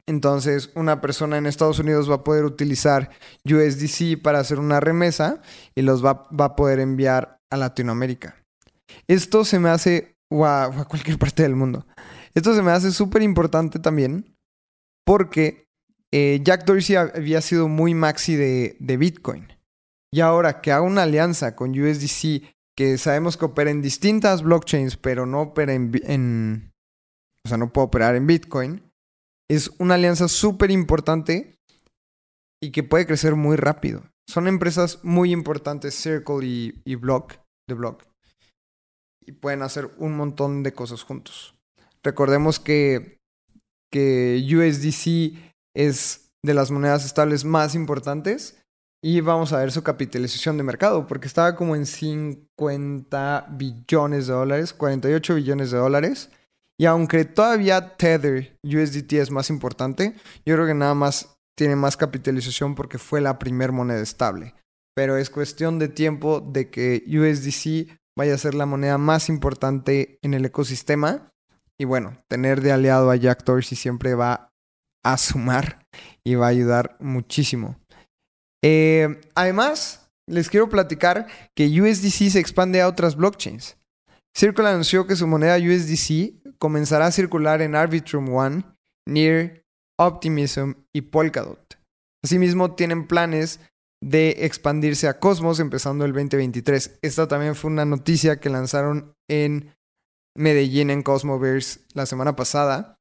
Entonces, 0.06 0.70
una 0.74 1.00
persona 1.00 1.38
en 1.38 1.46
Estados 1.46 1.78
Unidos 1.78 2.10
va 2.10 2.16
a 2.16 2.24
poder 2.24 2.44
utilizar 2.44 3.10
USDC 3.44 4.20
para 4.20 4.40
hacer 4.40 4.58
una 4.58 4.80
remesa 4.80 5.40
y 5.74 5.82
los 5.82 6.04
va, 6.04 6.28
a 6.38 6.56
poder 6.56 6.80
enviar 6.80 7.38
a 7.50 7.56
Latinoamérica. 7.56 8.36
Esto 9.06 9.44
se 9.44 9.58
me 9.60 9.70
hace, 9.70 10.16
o 10.28 10.44
a, 10.44 10.86
cualquier 10.88 11.18
parte 11.18 11.44
del 11.44 11.54
mundo. 11.54 11.86
Esto 12.34 12.54
se 12.54 12.62
me 12.62 12.72
hace 12.72 12.90
súper 12.90 13.22
importante 13.22 13.78
también 13.78 14.36
porque 15.04 15.68
eh, 16.10 16.40
Jack 16.42 16.64
Dorsey 16.64 16.96
había 16.96 17.40
sido 17.40 17.68
muy 17.68 17.94
maxi 17.94 18.34
de, 18.34 18.76
de 18.80 18.96
Bitcoin. 18.96 19.52
Y 20.12 20.20
ahora 20.20 20.60
que 20.60 20.72
haga 20.72 20.82
una 20.82 21.04
alianza 21.04 21.54
con 21.54 21.70
USDC, 21.70 22.42
sabemos 22.98 23.36
que 23.36 23.44
opera 23.44 23.70
en 23.70 23.82
distintas 23.82 24.42
blockchains, 24.42 24.96
pero 24.96 25.26
no 25.26 25.42
opera 25.42 25.74
en, 25.74 25.90
en 26.04 26.72
o 27.44 27.48
sea, 27.48 27.58
no 27.58 27.72
puede 27.72 27.86
operar 27.86 28.14
en 28.14 28.26
Bitcoin, 28.26 28.82
es 29.50 29.70
una 29.78 29.94
alianza 29.94 30.28
súper 30.28 30.70
importante 30.70 31.56
y 32.62 32.70
que 32.70 32.82
puede 32.82 33.06
crecer 33.06 33.34
muy 33.34 33.56
rápido. 33.56 34.04
Son 34.28 34.46
empresas 34.46 35.00
muy 35.02 35.32
importantes, 35.32 35.94
Circle 35.94 36.46
y, 36.46 36.80
y 36.84 36.94
Block, 36.94 37.34
de 37.68 37.74
Block, 37.74 38.04
y 39.26 39.32
pueden 39.32 39.62
hacer 39.62 39.90
un 39.98 40.16
montón 40.16 40.62
de 40.62 40.72
cosas 40.72 41.02
juntos. 41.02 41.54
Recordemos 42.04 42.60
que, 42.60 43.18
que 43.92 44.40
USDC 44.40 45.54
es 45.76 46.30
de 46.44 46.54
las 46.54 46.70
monedas 46.70 47.04
estables 47.04 47.44
más 47.44 47.74
importantes 47.74 48.61
y 49.04 49.20
vamos 49.20 49.52
a 49.52 49.58
ver 49.58 49.72
su 49.72 49.82
capitalización 49.82 50.56
de 50.56 50.62
mercado, 50.62 51.08
porque 51.08 51.26
estaba 51.26 51.56
como 51.56 51.74
en 51.74 51.86
50 51.86 53.48
billones 53.50 54.28
de 54.28 54.32
dólares, 54.32 54.72
48 54.72 55.34
billones 55.34 55.72
de 55.72 55.78
dólares. 55.78 56.30
Y 56.78 56.86
aunque 56.86 57.24
todavía 57.24 57.96
Tether 57.96 58.56
USDT 58.62 59.14
es 59.14 59.30
más 59.32 59.50
importante, 59.50 60.14
yo 60.46 60.54
creo 60.54 60.66
que 60.66 60.74
nada 60.74 60.94
más 60.94 61.36
tiene 61.56 61.74
más 61.74 61.96
capitalización 61.96 62.76
porque 62.76 62.98
fue 62.98 63.20
la 63.20 63.40
primer 63.40 63.72
moneda 63.72 64.00
estable. 64.00 64.54
Pero 64.94 65.16
es 65.16 65.30
cuestión 65.30 65.80
de 65.80 65.88
tiempo 65.88 66.40
de 66.40 66.70
que 66.70 67.02
USDC 67.06 67.98
vaya 68.16 68.34
a 68.34 68.38
ser 68.38 68.54
la 68.54 68.66
moneda 68.66 68.98
más 68.98 69.28
importante 69.28 70.18
en 70.22 70.34
el 70.34 70.44
ecosistema. 70.44 71.32
Y 71.76 71.86
bueno, 71.86 72.22
tener 72.28 72.60
de 72.60 72.70
aliado 72.70 73.10
a 73.10 73.16
Jack 73.16 73.44
Dorsey 73.44 73.76
siempre 73.76 74.14
va 74.14 74.50
a 75.04 75.18
sumar 75.18 75.86
y 76.24 76.36
va 76.36 76.46
a 76.46 76.50
ayudar 76.50 76.96
muchísimo. 77.00 77.81
Eh, 78.64 79.20
además, 79.34 80.10
les 80.28 80.48
quiero 80.48 80.68
platicar 80.68 81.26
que 81.54 81.66
USDC 81.66 82.30
se 82.30 82.38
expande 82.38 82.80
a 82.80 82.88
otras 82.88 83.16
blockchains. 83.16 83.76
Circle 84.34 84.68
anunció 84.68 85.06
que 85.06 85.16
su 85.16 85.26
moneda 85.26 85.56
USDC 85.56 86.56
comenzará 86.58 87.06
a 87.06 87.12
circular 87.12 87.60
en 87.60 87.74
Arbitrum 87.74 88.34
One, 88.34 88.64
Near, 89.06 89.62
Optimism 89.98 90.72
y 90.94 91.02
Polkadot. 91.02 91.78
Asimismo, 92.24 92.74
tienen 92.74 93.06
planes 93.06 93.60
de 94.02 94.44
expandirse 94.44 95.06
a 95.08 95.18
Cosmos 95.18 95.60
empezando 95.60 96.04
el 96.04 96.12
2023. 96.12 96.98
Esta 97.02 97.28
también 97.28 97.54
fue 97.54 97.70
una 97.70 97.84
noticia 97.84 98.40
que 98.40 98.48
lanzaron 98.48 99.14
en 99.28 99.74
Medellín 100.36 100.90
en 100.90 101.02
Cosmoverse 101.02 101.80
la 101.94 102.06
semana 102.06 102.34
pasada. 102.36 102.98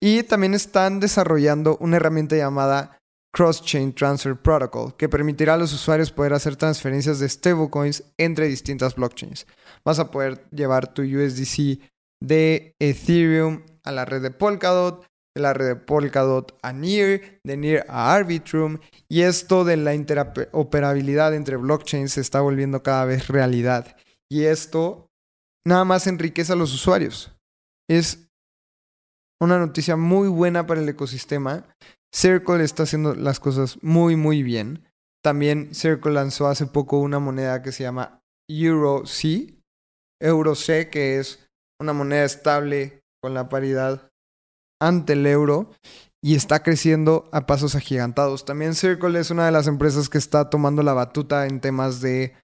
Y 0.00 0.22
también 0.24 0.54
están 0.54 1.00
desarrollando 1.00 1.78
una 1.78 1.96
herramienta 1.96 2.36
llamada 2.36 2.98
Cross-Chain 3.36 3.92
Transfer 3.92 4.34
Protocol, 4.34 4.96
que 4.96 5.10
permitirá 5.10 5.54
a 5.54 5.56
los 5.58 5.70
usuarios 5.74 6.10
poder 6.10 6.32
hacer 6.32 6.56
transferencias 6.56 7.18
de 7.18 7.28
stablecoins 7.28 8.02
entre 8.16 8.48
distintas 8.48 8.94
blockchains. 8.94 9.46
Vas 9.84 9.98
a 9.98 10.10
poder 10.10 10.48
llevar 10.52 10.94
tu 10.94 11.02
USDC 11.02 11.78
de 12.18 12.74
Ethereum 12.80 13.62
a 13.84 13.92
la 13.92 14.06
red 14.06 14.22
de 14.22 14.30
Polkadot, 14.30 15.04
de 15.34 15.42
la 15.42 15.52
red 15.52 15.66
de 15.66 15.76
Polkadot 15.76 16.58
a 16.62 16.72
Near, 16.72 17.20
de 17.44 17.56
Near 17.58 17.84
a 17.90 18.14
Arbitrum, 18.14 18.78
y 19.06 19.20
esto 19.20 19.66
de 19.66 19.76
la 19.76 19.94
interoperabilidad 19.94 21.34
entre 21.34 21.56
blockchains 21.56 22.12
se 22.12 22.22
está 22.22 22.40
volviendo 22.40 22.82
cada 22.82 23.04
vez 23.04 23.28
realidad. 23.28 23.98
Y 24.30 24.44
esto 24.44 25.10
nada 25.66 25.84
más 25.84 26.06
enriquece 26.06 26.54
a 26.54 26.56
los 26.56 26.72
usuarios. 26.72 27.36
Es 27.86 28.30
una 29.42 29.58
noticia 29.58 29.96
muy 29.96 30.28
buena 30.28 30.66
para 30.66 30.80
el 30.80 30.88
ecosistema. 30.88 31.66
Circle 32.16 32.64
está 32.64 32.84
haciendo 32.84 33.14
las 33.14 33.40
cosas 33.40 33.76
muy, 33.82 34.16
muy 34.16 34.42
bien. 34.42 34.88
También 35.22 35.74
Circle 35.74 36.14
lanzó 36.14 36.46
hace 36.46 36.64
poco 36.64 36.98
una 36.98 37.18
moneda 37.18 37.60
que 37.60 37.72
se 37.72 37.82
llama 37.82 38.22
EuroC, 38.48 39.52
EuroC, 40.22 40.88
que 40.90 41.18
es 41.18 41.46
una 41.78 41.92
moneda 41.92 42.24
estable 42.24 43.02
con 43.20 43.34
la 43.34 43.50
paridad 43.50 44.10
ante 44.80 45.12
el 45.12 45.26
euro 45.26 45.74
y 46.22 46.36
está 46.36 46.62
creciendo 46.62 47.28
a 47.32 47.44
pasos 47.44 47.74
agigantados. 47.74 48.46
También 48.46 48.74
Circle 48.74 49.20
es 49.20 49.30
una 49.30 49.44
de 49.44 49.52
las 49.52 49.66
empresas 49.66 50.08
que 50.08 50.16
está 50.16 50.48
tomando 50.48 50.82
la 50.82 50.94
batuta 50.94 51.46
en 51.46 51.60
temas 51.60 52.00
de 52.00 52.34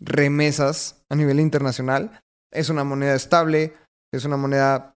remesas 0.00 1.02
a 1.08 1.14
nivel 1.14 1.40
internacional. 1.40 2.20
Es 2.52 2.68
una 2.68 2.84
moneda 2.84 3.14
estable, 3.14 3.74
es 4.12 4.26
una 4.26 4.36
moneda 4.36 4.93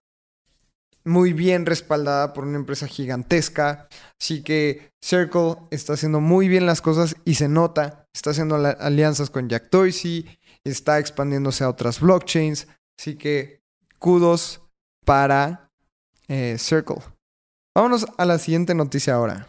muy 1.09 1.33
bien 1.33 1.65
respaldada 1.65 2.33
por 2.33 2.45
una 2.45 2.57
empresa 2.57 2.87
gigantesca. 2.87 3.87
Así 4.19 4.43
que 4.43 4.91
Circle 5.03 5.55
está 5.71 5.93
haciendo 5.93 6.21
muy 6.21 6.47
bien 6.47 6.65
las 6.65 6.81
cosas 6.81 7.15
y 7.25 7.35
se 7.35 7.49
nota. 7.49 8.07
Está 8.13 8.29
haciendo 8.29 8.55
alianzas 8.55 9.29
con 9.29 9.49
Jack 9.49 9.69
Dorsey, 9.69 10.25
está 10.63 10.99
expandiéndose 10.99 11.63
a 11.63 11.69
otras 11.69 11.99
blockchains. 11.99 12.67
Así 12.97 13.15
que 13.15 13.61
kudos 13.97 14.61
para 15.05 15.69
eh, 16.27 16.55
Circle. 16.57 17.01
Vámonos 17.75 18.05
a 18.17 18.25
la 18.25 18.37
siguiente 18.39 18.73
noticia 18.75 19.15
ahora. 19.15 19.47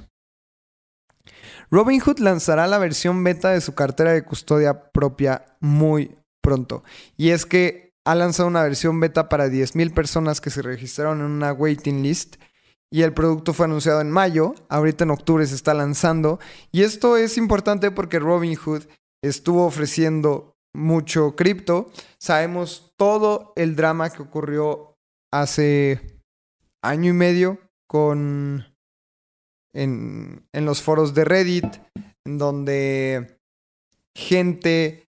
Robinhood 1.71 2.19
lanzará 2.19 2.67
la 2.67 2.79
versión 2.79 3.23
beta 3.23 3.51
de 3.51 3.61
su 3.61 3.75
cartera 3.75 4.13
de 4.13 4.25
custodia 4.25 4.91
propia 4.91 5.45
muy 5.61 6.17
pronto. 6.43 6.83
Y 7.17 7.31
es 7.31 7.47
que 7.47 7.90
ha 8.05 8.15
lanzado 8.15 8.49
una 8.49 8.63
versión 8.63 8.99
beta 9.01 9.29
para 9.29 9.49
10.000 9.49 9.93
personas 9.95 10.41
que 10.41 10.51
se 10.51 10.63
registraron 10.63 11.21
en 11.21 11.27
una 11.27 11.53
waiting 11.53 12.03
list 12.03 12.37
y 12.93 13.03
el 13.03 13.13
producto 13.13 13.53
fue 13.53 13.67
anunciado 13.67 14.01
en 14.01 14.11
mayo, 14.11 14.55
ahorita 14.69 15.05
en 15.05 15.11
octubre 15.11 15.47
se 15.47 15.55
está 15.55 15.75
lanzando. 15.75 16.41
Y 16.73 16.83
esto 16.83 17.17
es 17.17 17.39
importante 17.39 17.91
porque 17.93 18.19
Robinhood 18.19 18.85
estuvo 19.23 19.65
ofreciendo 19.65 20.57
mucho 20.75 21.37
cripto, 21.37 21.91
sabemos 22.19 22.93
todo 22.97 23.53
el 23.57 23.77
drama 23.77 24.11
que 24.11 24.23
ocurrió 24.23 24.97
hace 25.33 26.21
año 26.83 27.11
y 27.11 27.13
medio 27.13 27.59
con 27.89 28.65
en, 29.73 30.47
en 30.53 30.65
los 30.65 30.83
foros 30.83 31.15
de 31.15 31.25
Reddit, 31.25 31.67
en 32.25 32.39
donde 32.39 33.39
gente 34.17 35.09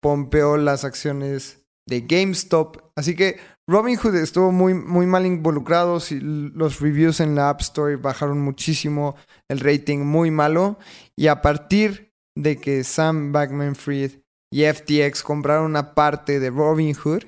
pompeó 0.00 0.56
las 0.56 0.84
acciones 0.84 1.59
de 1.90 2.02
GameStop. 2.02 2.78
Así 2.96 3.14
que 3.14 3.38
Robinhood 3.68 4.14
estuvo 4.14 4.52
muy, 4.52 4.72
muy 4.72 5.06
mal 5.06 5.26
involucrado. 5.26 5.98
los 6.20 6.80
reviews 6.80 7.20
en 7.20 7.34
la 7.34 7.50
App 7.50 7.60
Store 7.60 7.96
bajaron 7.96 8.40
muchísimo. 8.40 9.16
El 9.48 9.60
rating 9.60 9.98
muy 9.98 10.30
malo. 10.30 10.78
Y 11.16 11.26
a 11.26 11.42
partir 11.42 12.14
de 12.34 12.56
que 12.56 12.84
Sam 12.84 13.32
Backman 13.32 13.74
Fried 13.74 14.12
y 14.52 14.64
FTX 14.64 15.22
compraron 15.22 15.66
una 15.66 15.94
parte 15.94 16.40
de 16.40 16.50
Robinhood, 16.50 17.24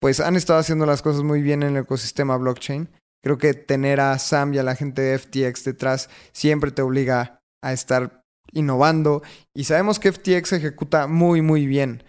pues 0.00 0.18
han 0.20 0.36
estado 0.36 0.58
haciendo 0.58 0.86
las 0.86 1.02
cosas 1.02 1.22
muy 1.22 1.42
bien 1.42 1.62
en 1.62 1.76
el 1.76 1.82
ecosistema 1.82 2.36
blockchain. 2.36 2.88
Creo 3.22 3.36
que 3.36 3.52
tener 3.52 4.00
a 4.00 4.18
Sam 4.18 4.54
y 4.54 4.58
a 4.58 4.62
la 4.62 4.74
gente 4.74 5.02
de 5.02 5.18
FTX 5.18 5.64
detrás 5.64 6.08
siempre 6.32 6.70
te 6.70 6.80
obliga 6.80 7.42
a 7.62 7.74
estar 7.74 8.24
innovando. 8.52 9.22
Y 9.54 9.64
sabemos 9.64 9.98
que 9.98 10.12
FTX 10.12 10.54
ejecuta 10.54 11.06
muy, 11.06 11.42
muy 11.42 11.66
bien. 11.66 12.02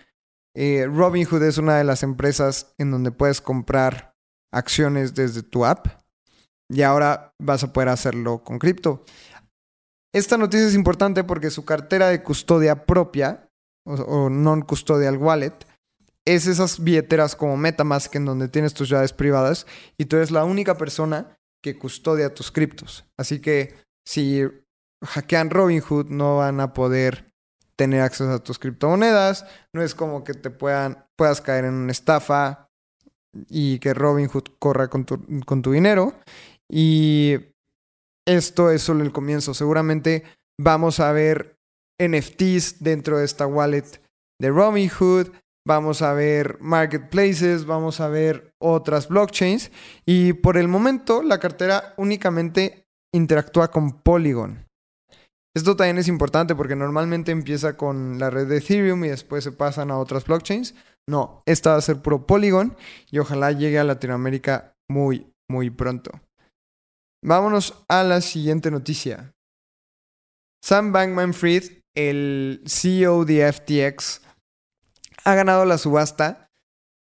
Eh, 0.56 0.86
Robinhood 0.86 1.44
es 1.44 1.58
una 1.58 1.78
de 1.78 1.84
las 1.84 2.04
empresas 2.04 2.74
en 2.78 2.92
donde 2.92 3.12
puedes 3.12 3.42
comprar 3.42 4.14
acciones 4.52 5.14
desde 5.14 5.44
tu 5.44 5.66
app. 5.66 5.88
Y 6.70 6.84
ahora 6.84 7.34
vas 7.40 7.64
a 7.64 7.74
poder 7.74 7.90
hacerlo 7.90 8.44
con 8.44 8.60
cripto. 8.60 9.04
Esta 10.14 10.38
noticia 10.38 10.68
es 10.68 10.76
importante 10.76 11.24
porque 11.24 11.50
su 11.50 11.64
cartera 11.64 12.10
de 12.10 12.22
custodia 12.22 12.86
propia, 12.86 13.50
o, 13.86 14.30
non-custodial 14.30 15.18
wallet, 15.18 15.54
es 16.26 16.48
esas 16.48 16.84
billeteras 16.84 17.36
como 17.36 17.58
Metamask 17.58 18.14
en 18.16 18.26
donde 18.26 18.48
tienes 18.48 18.74
tus 18.74 18.90
llaves 18.90 19.14
privadas 19.14 19.66
y 19.98 20.06
tú 20.06 20.18
eres 20.18 20.32
la 20.32 20.44
única 20.44 20.78
persona 20.78 21.38
que 21.64 21.78
custodia 21.78 22.34
tus 22.34 22.52
criptos. 22.52 23.06
Así 23.18 23.40
que 23.40 23.76
si 24.06 24.44
hackean 25.04 25.50
Robinhood 25.50 26.08
no 26.08 26.38
van 26.38 26.60
a 26.60 26.74
poder 26.74 27.31
tener 27.82 28.02
acceso 28.02 28.32
a 28.32 28.44
tus 28.44 28.60
criptomonedas, 28.60 29.44
no 29.74 29.82
es 29.82 29.96
como 29.96 30.24
que 30.24 30.36
te 30.36 30.52
puedan 30.52 31.04
puedas 31.17 31.41
caer 31.41 31.65
en 31.65 31.74
una 31.74 31.91
estafa 31.91 32.70
y 33.50 33.80
que 33.80 33.96
Robinhood 33.96 34.44
corra 34.60 34.88
con 34.88 35.04
tu, 35.04 35.20
con 35.48 35.63
tu 35.63 35.72
dinero 35.72 36.13
y 36.72 37.39
esto 38.28 38.70
es 38.70 38.84
solo 38.84 39.04
el 39.04 39.12
comienzo. 39.12 39.56
Seguramente 39.56 40.26
vamos 40.60 41.00
a 41.00 41.12
ver 41.12 41.58
NFTs 42.00 42.84
dentro 42.84 43.17
de 43.17 43.26
esta 43.26 43.48
wallet 43.48 44.00
de 44.39 44.50
Robinhood, 44.52 45.30
vamos 45.65 46.04
a 46.04 46.13
ver 46.13 46.60
marketplaces, 46.62 47.65
vamos 47.65 48.00
a 48.00 48.10
ver 48.10 48.54
otras 48.62 49.08
blockchains 49.08 49.72
y 50.06 50.34
por 50.34 50.56
el 50.56 50.67
momento 50.67 51.24
la 51.24 51.39
cartera 51.39 51.96
únicamente 51.98 52.86
interactúa 53.12 53.72
con 53.72 54.04
Polygon. 54.04 54.67
Esto 55.54 55.76
también 55.76 55.98
es 55.98 56.08
importante 56.08 56.56
porque 56.56 56.76
normalmente 56.76 57.32
empieza 57.32 57.76
con 57.76 58.20
la 58.20 58.30
red 58.30 58.48
de 58.48 58.58
Ethereum 58.58 59.04
y 59.04 59.10
después 59.10 59.44
se 59.44 59.52
pasan 59.52 59.92
a 59.92 59.98
otras 59.98 60.26
blockchains. 60.26 60.76
No, 61.10 61.44
esta 61.46 61.72
va 61.72 61.78
a 61.78 61.82
ser 61.82 62.02
pro 62.02 62.26
Polygon 62.26 62.78
y 63.10 63.20
ojalá 63.20 63.52
llegue 63.52 63.80
a 63.80 63.84
Latinoamérica 63.84 64.76
muy, 64.90 65.34
muy 65.50 65.70
pronto. 65.70 66.12
Vámonos 67.24 67.84
a 67.90 68.04
la 68.04 68.22
siguiente 68.22 68.72
noticia. 68.72 69.34
Sam 70.64 70.92
Bankman 70.92 71.34
Fried, 71.34 71.84
el 71.96 72.64
CEO 72.66 73.26
de 73.26 73.52
FTX, 73.52 74.22
ha 75.26 75.36
ganado 75.36 75.66
la 75.66 75.78
subasta 75.78 76.50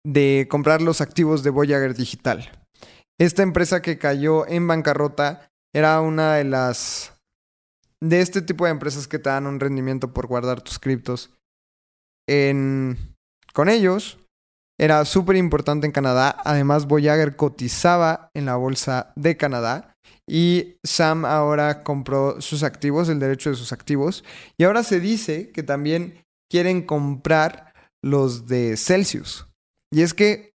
de 0.05 0.47
comprar 0.51 0.83
los 0.83 1.01
activos 1.01 1.43
de 1.43 1.51
Voyager 1.51 1.95
Digital. 1.95 2.51
Esta 3.19 3.43
empresa 3.43 3.83
que 3.83 3.99
cayó 3.99 4.47
en 4.47 4.67
bancarrota 4.67 5.51
era 5.75 6.01
una 6.01 6.37
de 6.37 6.45
las 6.45 7.10
de 8.01 8.21
este 8.21 8.43
tipo 8.43 8.65
de 8.65 8.71
empresas 8.71 9.07
que 9.07 9.19
te 9.19 9.31
dan 9.31 9.47
un 9.47 9.61
rendimiento 9.61 10.13
por 10.13 10.27
guardar 10.27 10.63
tus 10.63 10.79
criptos. 10.79 11.31
con 12.27 13.69
ellos 13.69 14.19
era 14.81 15.05
súper 15.05 15.37
importante 15.37 15.87
en 15.87 15.93
Canadá. 15.93 16.35
Además, 16.43 16.87
Voyager 16.87 17.37
cotizaba 17.37 18.31
en 18.33 18.47
la 18.47 18.57
bolsa 18.57 19.13
de 19.15 19.37
Canadá. 19.37 19.95
Y 20.27 20.77
Sam 20.83 21.27
ahora 21.27 21.83
compró 21.83 22.41
sus 22.41 22.63
activos, 22.63 23.11
el 23.11 23.19
derecho 23.19 23.51
de 23.51 23.57
sus 23.57 23.75
activos. 23.75 24.25
Y 24.57 24.65
ahora 24.65 24.83
se 24.83 24.99
dice 24.99 25.51
que 25.51 25.63
también 25.63 26.25
quieren 26.51 26.81
comprar 26.81 27.75
los 28.03 28.47
de 28.47 28.79
Celsius. 28.79 29.49
Y 29.93 30.01
es 30.01 30.15
que 30.15 30.55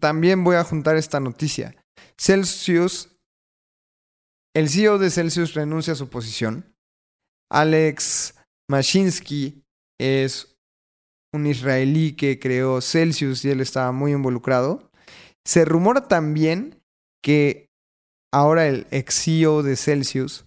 también 0.00 0.44
voy 0.44 0.56
a 0.56 0.64
juntar 0.64 0.96
esta 0.96 1.18
noticia. 1.18 1.74
Celsius, 2.18 3.16
el 4.54 4.68
CEO 4.68 4.98
de 4.98 5.10
Celsius 5.10 5.54
renuncia 5.54 5.94
a 5.94 5.96
su 5.96 6.10
posición. 6.10 6.71
Alex 7.52 8.34
Mashinsky 8.70 9.62
es 10.00 10.56
un 11.34 11.46
israelí 11.46 12.14
que 12.14 12.38
creó 12.38 12.80
Celsius 12.80 13.44
y 13.44 13.50
él 13.50 13.60
estaba 13.60 13.92
muy 13.92 14.12
involucrado. 14.12 14.90
Se 15.46 15.64
rumora 15.64 16.08
también 16.08 16.80
que 17.22 17.68
ahora 18.32 18.66
el 18.66 18.86
ex 18.90 19.24
CEO 19.24 19.62
de 19.62 19.76
Celsius 19.76 20.46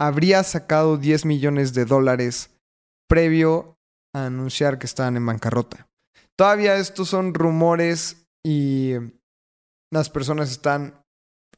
habría 0.00 0.44
sacado 0.44 0.96
10 0.96 1.24
millones 1.24 1.74
de 1.74 1.84
dólares 1.84 2.50
previo 3.08 3.76
a 4.14 4.26
anunciar 4.26 4.78
que 4.78 4.86
estaban 4.86 5.16
en 5.16 5.26
bancarrota. 5.26 5.88
Todavía 6.36 6.76
estos 6.76 7.08
son 7.08 7.34
rumores 7.34 8.28
y 8.46 8.92
las 9.92 10.08
personas 10.08 10.52
están 10.52 11.02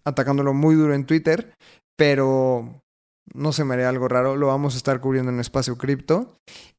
atacándolo 0.07 0.55
muy 0.55 0.75
duro 0.75 0.95
en 0.95 1.05
Twitter, 1.05 1.55
pero 1.99 2.83
no 3.35 3.53
se 3.53 3.65
me 3.65 3.75
haría 3.75 3.89
algo 3.89 4.09
raro. 4.09 4.37
Lo 4.37 4.49
vamos 4.49 4.75
a 4.75 4.77
estar 4.77 5.01
cubriendo 5.01 5.31
en 5.31 5.41
espacio 5.41 5.77
cripto 5.77 6.37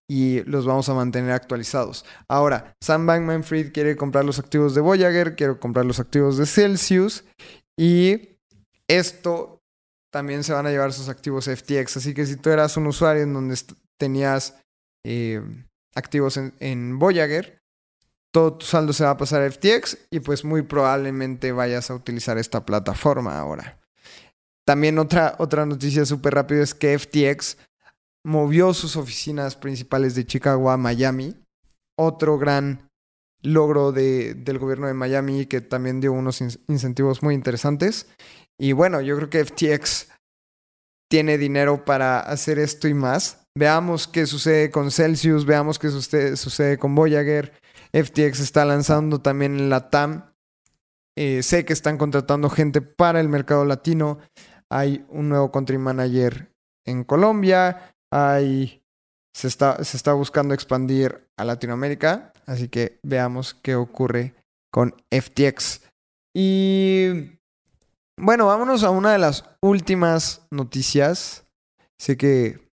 y 0.10 0.44
los 0.44 0.66
vamos 0.66 0.90
a 0.90 0.94
mantener 0.94 1.32
actualizados. 1.32 2.06
Ahora, 2.28 2.76
Sam 2.82 3.06
Bankman 3.06 3.44
Fried 3.44 3.72
quiere 3.72 3.96
comprar 3.96 4.26
los 4.26 4.40
activos 4.40 4.76
de 4.76 4.82
Voyager, 4.82 5.36
quiere 5.36 5.58
comprar 5.58 5.86
los 5.86 6.00
activos 6.00 6.38
de 6.38 6.46
Celsius 6.46 7.24
y 7.80 8.38
esto 8.90 9.62
también 10.12 10.44
se 10.44 10.54
van 10.54 10.68
a 10.68 10.72
llevar 10.72 10.94
sus 10.94 11.10
activos 11.10 11.46
FTX. 11.46 11.98
Así 11.98 12.14
que 12.14 12.26
si 12.26 12.36
tú 12.36 12.50
eras 12.50 12.76
un 12.78 12.88
usuario 12.88 13.24
en 13.24 13.34
donde 13.34 13.58
tenías 13.98 14.62
eh, 15.06 15.42
activos 15.96 16.38
en, 16.38 17.00
Voyager, 17.00 17.62
todo 18.34 18.58
tu 18.58 18.66
saldo 18.66 18.94
se 18.94 19.04
va 19.04 19.12
a 19.12 19.18
pasar 19.18 19.42
a 19.42 19.52
FTX 19.52 19.98
y 20.10 20.20
pues 20.20 20.46
muy 20.46 20.62
probablemente 20.62 21.52
vayas 21.52 21.90
a 21.90 21.96
utilizar 21.96 22.38
esta 22.38 22.66
plataforma 22.66 23.40
ahora. 23.40 23.81
También 24.72 25.00
otra, 25.00 25.36
otra 25.38 25.66
noticia 25.66 26.06
súper 26.06 26.34
rápida 26.34 26.64
es 26.64 26.74
que 26.74 26.98
FTX 26.98 27.58
movió 28.24 28.74
sus 28.74 28.96
oficinas 28.96 29.58
principales 29.58 30.16
de 30.16 30.26
Chicago 30.26 30.72
a 30.72 30.78
Miami. 30.78 31.36
Otro 32.00 32.38
gran 32.38 32.90
logro 33.42 33.92
de, 33.92 34.34
del 34.34 34.60
gobierno 34.60 34.88
de 34.88 34.94
Miami 34.94 35.46
que 35.46 35.60
también 35.60 36.00
dio 36.00 36.14
unos 36.14 36.40
incentivos 36.40 37.22
muy 37.22 37.36
interesantes. 37.36 38.08
Y 38.58 38.72
bueno, 38.72 39.02
yo 39.02 39.18
creo 39.18 39.30
que 39.30 39.44
FTX 39.44 40.08
tiene 41.10 41.38
dinero 41.38 41.84
para 41.84 42.22
hacer 42.22 42.58
esto 42.58 42.88
y 42.88 42.94
más. 42.94 43.44
Veamos 43.54 44.08
qué 44.08 44.26
sucede 44.26 44.72
con 44.72 44.90
Celsius, 44.90 45.46
veamos 45.46 45.80
qué 45.80 45.90
sucede, 45.90 46.78
con 46.78 46.96
Voyager. 46.96 47.52
FTX 47.92 48.40
está 48.40 48.64
lanzando 48.64 49.20
también 49.20 49.70
la 49.70 49.90
TAM. 49.90 50.32
Eh, 51.18 51.44
sé 51.44 51.66
que 51.66 51.74
están 51.74 51.98
contratando 51.98 52.50
gente 52.50 52.80
para 52.80 53.20
el 53.20 53.28
mercado 53.28 53.66
latino. 53.66 54.20
Hay 54.72 55.06
un 55.10 55.30
nuevo 55.30 55.52
country 55.52 55.78
manager 55.78 56.52
en 56.86 57.04
Colombia. 57.04 57.94
Hay, 58.12 58.82
se, 59.36 59.48
está, 59.48 59.84
se 59.84 59.98
está 59.98 60.14
buscando 60.14 60.54
expandir 60.54 61.28
a 61.38 61.46
Latinoamérica. 61.46 62.34
Así 62.46 62.70
que 62.70 63.00
veamos 63.04 63.54
qué 63.54 63.76
ocurre 63.76 64.34
con 64.72 64.96
FTX. 65.12 65.82
Y 66.34 67.38
bueno, 68.18 68.48
vámonos 68.48 68.84
a 68.84 68.90
una 68.90 69.12
de 69.12 69.20
las 69.20 69.44
últimas 69.62 70.48
noticias. 70.50 71.46
Sé 72.00 72.18
que 72.18 72.72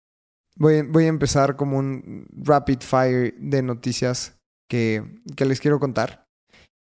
Voy, 0.56 1.06
a 1.06 1.08
empezar 1.08 1.56
como 1.56 1.80
un 1.80 2.28
rapid 2.32 2.80
fire 2.82 3.34
de 3.40 3.64
noticias 3.64 4.36
que, 4.70 5.04
que 5.36 5.46
les 5.46 5.60
quiero 5.60 5.80
contar. 5.80 6.28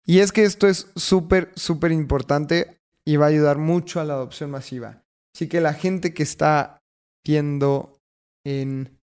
Y 0.06 0.18
es 0.18 0.32
que 0.32 0.44
esto 0.44 0.68
es 0.68 0.88
súper, 0.96 1.50
súper 1.56 1.92
importante 1.92 2.78
y 3.06 3.16
va 3.16 3.26
a 3.26 3.28
ayudar 3.28 3.58
mucho 3.58 4.00
a 4.00 4.04
la 4.04 4.14
adopción 4.14 4.50
masiva. 4.50 5.02
Así 5.34 5.48
que 5.48 5.60
la 5.60 5.74
gente 5.74 6.14
que 6.14 6.22
está 6.22 6.78
viendo 7.26 7.98
en 8.46 8.98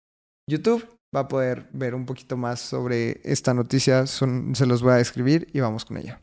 YouTube 0.48 0.86
va 1.14 1.20
a 1.20 1.28
poder 1.28 1.68
ver 1.72 1.94
un 1.94 2.04
poquito 2.04 2.36
más 2.36 2.60
sobre 2.60 3.20
esta 3.24 3.54
noticia. 3.54 4.06
se 4.06 4.66
los 4.66 4.82
voy 4.82 4.92
a 4.92 4.96
describir 4.96 5.48
y 5.52 5.60
vamos 5.60 5.84
con 5.84 5.96
ella. 5.96 6.20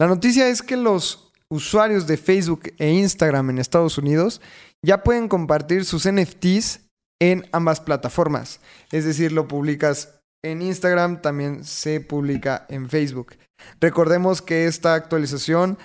La 0.00 0.08
noticia 0.08 0.48
es 0.48 0.60
que 0.60 0.76
los 0.76 1.32
usuarios 1.48 2.06
de 2.06 2.16
Facebook 2.16 2.72
e 2.78 2.90
Instagram 2.90 3.50
en 3.50 3.58
Estados 3.58 3.96
Unidos 3.96 4.40
ya 4.84 5.02
pueden 5.02 5.28
compartir 5.28 5.84
sus 5.84 6.10
NFTs 6.10 6.80
en 7.20 7.46
ambas 7.52 7.80
plataformas. 7.80 8.60
Es 8.90 9.04
decir, 9.04 9.32
lo 9.32 9.46
publicas 9.46 10.20
en 10.42 10.62
Instagram, 10.62 11.22
también 11.22 11.64
se 11.64 12.00
publica 12.00 12.66
en 12.68 12.90
Facebook. 12.90 13.36
Recordemos 13.80 14.42
que 14.42 14.66
esta 14.66 14.94
actualización 14.94 15.78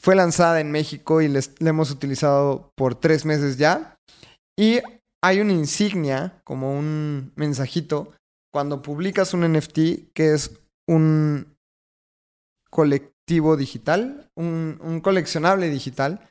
fue 0.00 0.14
lanzada 0.14 0.60
en 0.60 0.70
México 0.70 1.20
y 1.20 1.28
la 1.28 1.40
hemos 1.60 1.90
utilizado 1.90 2.72
por 2.76 2.94
tres 2.94 3.24
meses 3.24 3.56
ya. 3.56 3.98
Y 4.56 4.80
hay 5.22 5.40
una 5.40 5.52
insignia, 5.52 6.40
como 6.44 6.78
un 6.78 7.32
mensajito, 7.36 8.12
cuando 8.52 8.82
publicas 8.82 9.34
un 9.34 9.52
NFT 9.52 10.12
que 10.14 10.34
es 10.34 10.58
un 10.88 11.56
colectivo 12.70 13.56
digital, 13.56 14.30
un, 14.36 15.00
coleccionable 15.02 15.68
digital. 15.68 16.28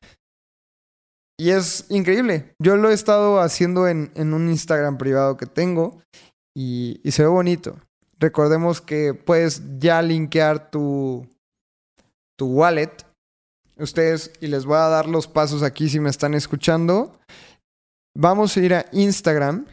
Y 1.40 1.52
es 1.52 1.86
increíble. 1.90 2.56
Yo 2.60 2.78
lo 2.78 2.90
he 2.90 2.94
estado 2.94 3.40
haciendo 3.40 3.88
en, 3.88 4.12
un 4.16 4.50
Instagram 4.50 4.98
privado 4.98 5.38
que 5.38 5.46
tengo 5.46 6.02
y, 6.56 7.00
y, 7.04 7.12
se 7.12 7.24
ve 7.24 7.30
bonito. 7.30 7.80
Recordemos 8.18 8.82
que 8.82 9.14
puedes 9.14 9.62
ya 9.78 10.02
linkear 10.02 10.72
tu, 10.72 11.28
tu 12.36 12.48
wallet. 12.48 13.07
Ustedes, 13.80 14.32
y 14.42 14.48
les 14.48 14.66
voy 14.66 14.78
a 14.78 14.90
dar 14.90 15.08
los 15.08 15.28
pasos 15.28 15.62
aquí 15.62 15.88
si 15.90 16.00
me 16.00 16.10
están 16.10 16.34
escuchando. 16.34 17.20
Vamos 18.16 18.58
a 18.58 18.60
ir 18.60 18.74
a 18.74 18.86
Instagram. 18.92 19.68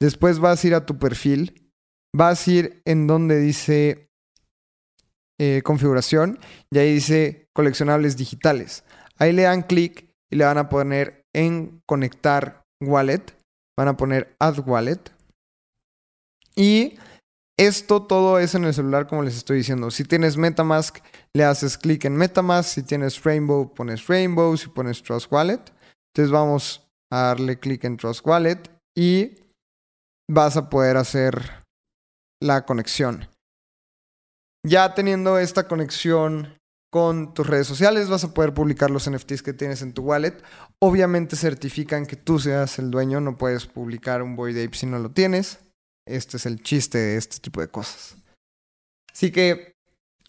Después 0.00 0.38
vas 0.38 0.62
a 0.62 0.66
ir 0.66 0.74
a 0.74 0.84
tu 0.84 0.98
perfil. 0.98 1.70
Vas 2.14 2.46
a 2.46 2.50
ir 2.50 2.82
en 2.84 3.06
donde 3.06 3.38
dice 3.38 4.10
eh, 5.38 5.62
configuración 5.62 6.38
y 6.70 6.78
ahí 6.78 6.94
dice 6.94 7.48
coleccionables 7.54 8.16
digitales. 8.16 8.84
Ahí 9.16 9.32
le 9.32 9.42
dan 9.42 9.62
clic 9.62 10.14
y 10.30 10.36
le 10.36 10.44
van 10.44 10.58
a 10.58 10.68
poner 10.68 11.24
en 11.32 11.80
conectar 11.86 12.64
wallet. 12.82 13.22
Van 13.78 13.88
a 13.88 13.96
poner 13.96 14.36
add 14.38 14.58
wallet. 14.66 15.00
Y 16.54 16.98
esto 17.58 18.02
todo 18.02 18.38
es 18.38 18.54
en 18.54 18.64
el 18.64 18.72
celular 18.72 19.08
como 19.08 19.22
les 19.22 19.36
estoy 19.36 19.58
diciendo. 19.58 19.90
Si 19.90 20.04
tienes 20.04 20.36
Metamask, 20.36 20.98
le 21.34 21.44
haces 21.44 21.76
clic 21.76 22.04
en 22.04 22.16
Metamask. 22.16 22.70
Si 22.70 22.82
tienes 22.84 23.22
Rainbow, 23.24 23.74
pones 23.74 24.06
Rainbow. 24.06 24.56
Si 24.56 24.68
pones 24.68 25.02
Trust 25.02 25.30
Wallet. 25.32 25.60
Entonces 26.14 26.30
vamos 26.30 26.88
a 27.12 27.22
darle 27.22 27.58
clic 27.58 27.84
en 27.84 27.96
Trust 27.96 28.24
Wallet 28.24 28.62
y 28.96 29.38
vas 30.30 30.56
a 30.56 30.70
poder 30.70 30.96
hacer 30.96 31.64
la 32.40 32.64
conexión. 32.64 33.28
Ya 34.64 34.94
teniendo 34.94 35.38
esta 35.38 35.66
conexión 35.66 36.58
con 36.90 37.34
tus 37.34 37.46
redes 37.46 37.66
sociales, 37.66 38.08
vas 38.08 38.24
a 38.24 38.34
poder 38.34 38.54
publicar 38.54 38.90
los 38.90 39.10
NFTs 39.10 39.42
que 39.42 39.52
tienes 39.52 39.82
en 39.82 39.92
tu 39.92 40.02
wallet. 40.02 40.42
Obviamente 40.80 41.36
certifican 41.36 42.06
que 42.06 42.16
tú 42.16 42.38
seas 42.38 42.78
el 42.78 42.90
dueño, 42.90 43.20
no 43.20 43.36
puedes 43.36 43.66
publicar 43.66 44.22
un 44.22 44.36
Boy 44.36 44.52
Ape 44.52 44.76
si 44.76 44.86
no 44.86 44.98
lo 44.98 45.10
tienes. 45.10 45.58
Este 46.08 46.36
es 46.36 46.46
el 46.46 46.62
chiste 46.62 46.98
de 46.98 47.16
este 47.16 47.38
tipo 47.38 47.60
de 47.60 47.68
cosas. 47.68 48.16
Así 49.12 49.30
que 49.30 49.72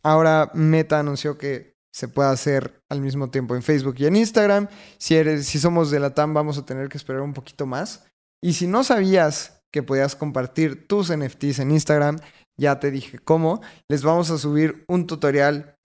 ahora 0.03 0.51
Meta 0.53 0.99
anunció 0.99 1.37
que 1.37 1.73
se 1.91 2.07
puede 2.07 2.29
hacer 2.29 2.81
al 2.89 3.01
mismo 3.01 3.29
tiempo 3.29 3.55
en 3.55 3.63
Facebook 3.63 3.95
y 3.97 4.05
en 4.05 4.15
Instagram. 4.15 4.67
Si, 4.97 5.15
eres, 5.15 5.47
si 5.47 5.59
somos 5.59 5.91
de 5.91 5.99
la 5.99 6.13
TAM, 6.13 6.33
vamos 6.33 6.57
a 6.57 6.65
tener 6.65 6.89
que 6.89 6.97
esperar 6.97 7.21
un 7.21 7.33
poquito 7.33 7.65
más. 7.65 8.05
Y 8.41 8.53
si 8.53 8.67
no 8.67 8.83
sabías 8.83 9.61
que 9.71 9.83
podías 9.83 10.15
compartir 10.15 10.87
tus 10.87 11.15
NFTs 11.15 11.59
en 11.59 11.71
Instagram, 11.71 12.19
ya 12.57 12.79
te 12.79 12.91
dije 12.91 13.19
cómo. 13.19 13.61
Les 13.87 14.03
vamos 14.03 14.31
a 14.31 14.37
subir 14.37 14.85
un 14.87 15.07
tutorial 15.07 15.75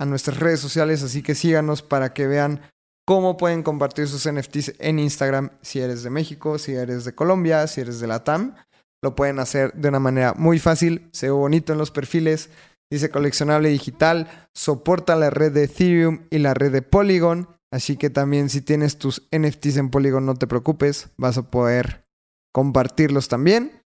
a 0.00 0.04
nuestras 0.04 0.38
redes 0.38 0.60
sociales, 0.60 1.02
así 1.02 1.22
que 1.22 1.34
síganos 1.34 1.82
para 1.82 2.12
que 2.12 2.26
vean 2.26 2.62
cómo 3.04 3.36
pueden 3.36 3.62
compartir 3.62 4.06
sus 4.06 4.30
NFTs 4.30 4.74
en 4.78 4.98
Instagram 4.98 5.50
si 5.62 5.80
eres 5.80 6.02
de 6.02 6.10
México, 6.10 6.58
si 6.58 6.74
eres 6.74 7.04
de 7.04 7.14
Colombia, 7.14 7.66
si 7.66 7.80
eres 7.80 8.00
de 8.00 8.06
la 8.06 8.22
TAM. 8.22 8.54
Lo 9.02 9.14
pueden 9.14 9.38
hacer 9.38 9.72
de 9.74 9.88
una 9.88 10.00
manera 10.00 10.34
muy 10.36 10.58
fácil, 10.58 11.08
se 11.12 11.26
ve 11.26 11.32
bonito 11.32 11.72
en 11.72 11.78
los 11.78 11.90
perfiles, 11.90 12.50
Dice 12.90 13.10
coleccionable 13.10 13.68
digital, 13.68 14.48
soporta 14.54 15.14
la 15.14 15.28
red 15.28 15.52
de 15.52 15.64
Ethereum 15.64 16.20
y 16.30 16.38
la 16.38 16.54
red 16.54 16.72
de 16.72 16.82
Polygon. 16.82 17.48
Así 17.70 17.98
que 17.98 18.08
también 18.08 18.48
si 18.48 18.62
tienes 18.62 18.96
tus 18.96 19.28
NFTs 19.30 19.76
en 19.76 19.90
Polygon 19.90 20.24
no 20.24 20.36
te 20.36 20.46
preocupes, 20.46 21.10
vas 21.18 21.36
a 21.36 21.50
poder 21.50 22.06
compartirlos 22.54 23.28
también. 23.28 23.82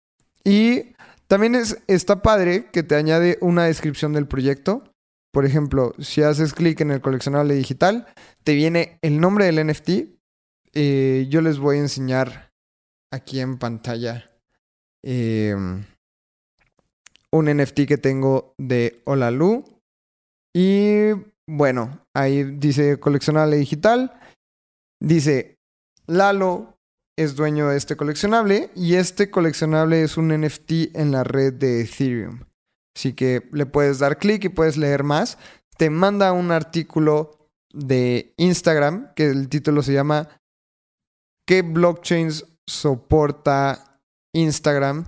Y 0.44 0.96
también 1.28 1.56
es, 1.56 1.82
está 1.88 2.22
padre 2.22 2.66
que 2.74 2.84
te 2.84 2.96
añade 2.96 3.38
una 3.40 3.66
descripción 3.66 4.12
del 4.12 4.28
proyecto. 4.28 4.84
Por 5.32 5.46
ejemplo, 5.46 5.94
si 6.00 6.24
haces 6.24 6.54
clic 6.54 6.82
en 6.82 6.92
el 6.92 7.00
coleccionable 7.00 7.54
digital, 7.54 8.08
te 8.44 8.54
viene 8.54 9.00
el 9.02 9.22
nombre 9.22 9.46
del 9.46 9.66
NFT. 9.66 9.90
Eh, 10.74 11.28
yo 11.30 11.40
les 11.40 11.58
voy 11.58 11.78
a 11.78 11.82
enseñar 11.82 12.52
aquí 13.14 13.40
en 13.40 13.58
pantalla. 13.58 14.30
Eh, 15.04 15.56
un 17.32 17.46
NFT 17.46 17.86
que 17.88 17.98
tengo 17.98 18.54
de 18.58 19.02
Olalu. 19.06 19.64
Y 20.54 21.12
bueno, 21.48 22.06
ahí 22.16 22.44
dice 22.44 23.00
coleccionable 23.00 23.58
digital. 23.58 24.20
Dice, 25.02 25.58
Lalo 26.08 26.78
es 27.18 27.36
dueño 27.36 27.68
de 27.68 27.78
este 27.78 27.96
coleccionable 27.96 28.72
y 28.76 28.96
este 28.96 29.30
coleccionable 29.30 30.04
es 30.04 30.18
un 30.18 30.30
NFT 30.30 30.96
en 30.96 31.12
la 31.12 31.24
red 31.24 31.54
de 31.54 31.82
Ethereum. 31.82 32.46
Así 32.96 33.14
que 33.14 33.48
le 33.52 33.66
puedes 33.66 34.00
dar 34.00 34.18
clic 34.18 34.44
y 34.46 34.50
puedes 34.50 34.78
leer 34.78 35.04
más. 35.04 35.38
Te 35.78 35.90
manda 35.90 36.34
un 36.34 36.52
artículo 36.52 37.50
de 37.72 38.34
Instagram 38.38 39.14
que 39.16 39.28
el 39.28 39.48
título 39.50 39.84
se 39.84 39.94
llama 39.94 40.30
¿Qué 41.46 41.62
blockchains 41.62 42.46
soporta 42.68 43.89
Instagram? 44.34 45.06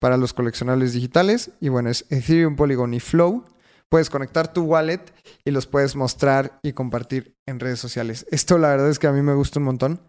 para 0.00 0.16
los 0.16 0.32
coleccionables 0.32 0.92
digitales. 0.94 1.52
Y 1.60 1.68
bueno, 1.68 1.90
es 1.90 2.06
Ethereum, 2.10 2.56
Polygon 2.56 2.94
y 2.94 3.00
Flow. 3.00 3.44
Puedes 3.88 4.10
conectar 4.10 4.52
tu 4.52 4.62
wallet 4.62 5.00
y 5.44 5.50
los 5.50 5.66
puedes 5.66 5.94
mostrar 5.94 6.58
y 6.62 6.72
compartir 6.72 7.36
en 7.46 7.60
redes 7.60 7.78
sociales. 7.78 8.26
Esto 8.30 8.58
la 8.58 8.68
verdad 8.68 8.88
es 8.88 8.98
que 8.98 9.06
a 9.06 9.12
mí 9.12 9.20
me 9.22 9.34
gusta 9.34 9.60
un 9.60 9.66
montón. 9.66 10.00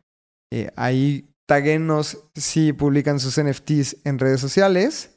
Eh, 0.51 0.71
ahí 0.75 1.33
taguenos 1.47 2.23
si 2.35 2.73
publican 2.73 3.19
sus 3.19 3.41
NFTs 3.41 3.97
en 4.05 4.19
redes 4.19 4.39
sociales. 4.39 5.15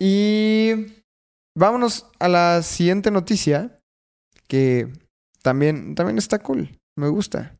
Y 0.00 1.02
vámonos 1.56 2.06
a 2.20 2.28
la 2.28 2.62
siguiente 2.62 3.10
noticia 3.10 3.80
que 4.46 4.92
también, 5.42 5.94
también 5.94 6.18
está 6.18 6.38
cool. 6.38 6.78
Me 6.96 7.08
gusta. 7.08 7.56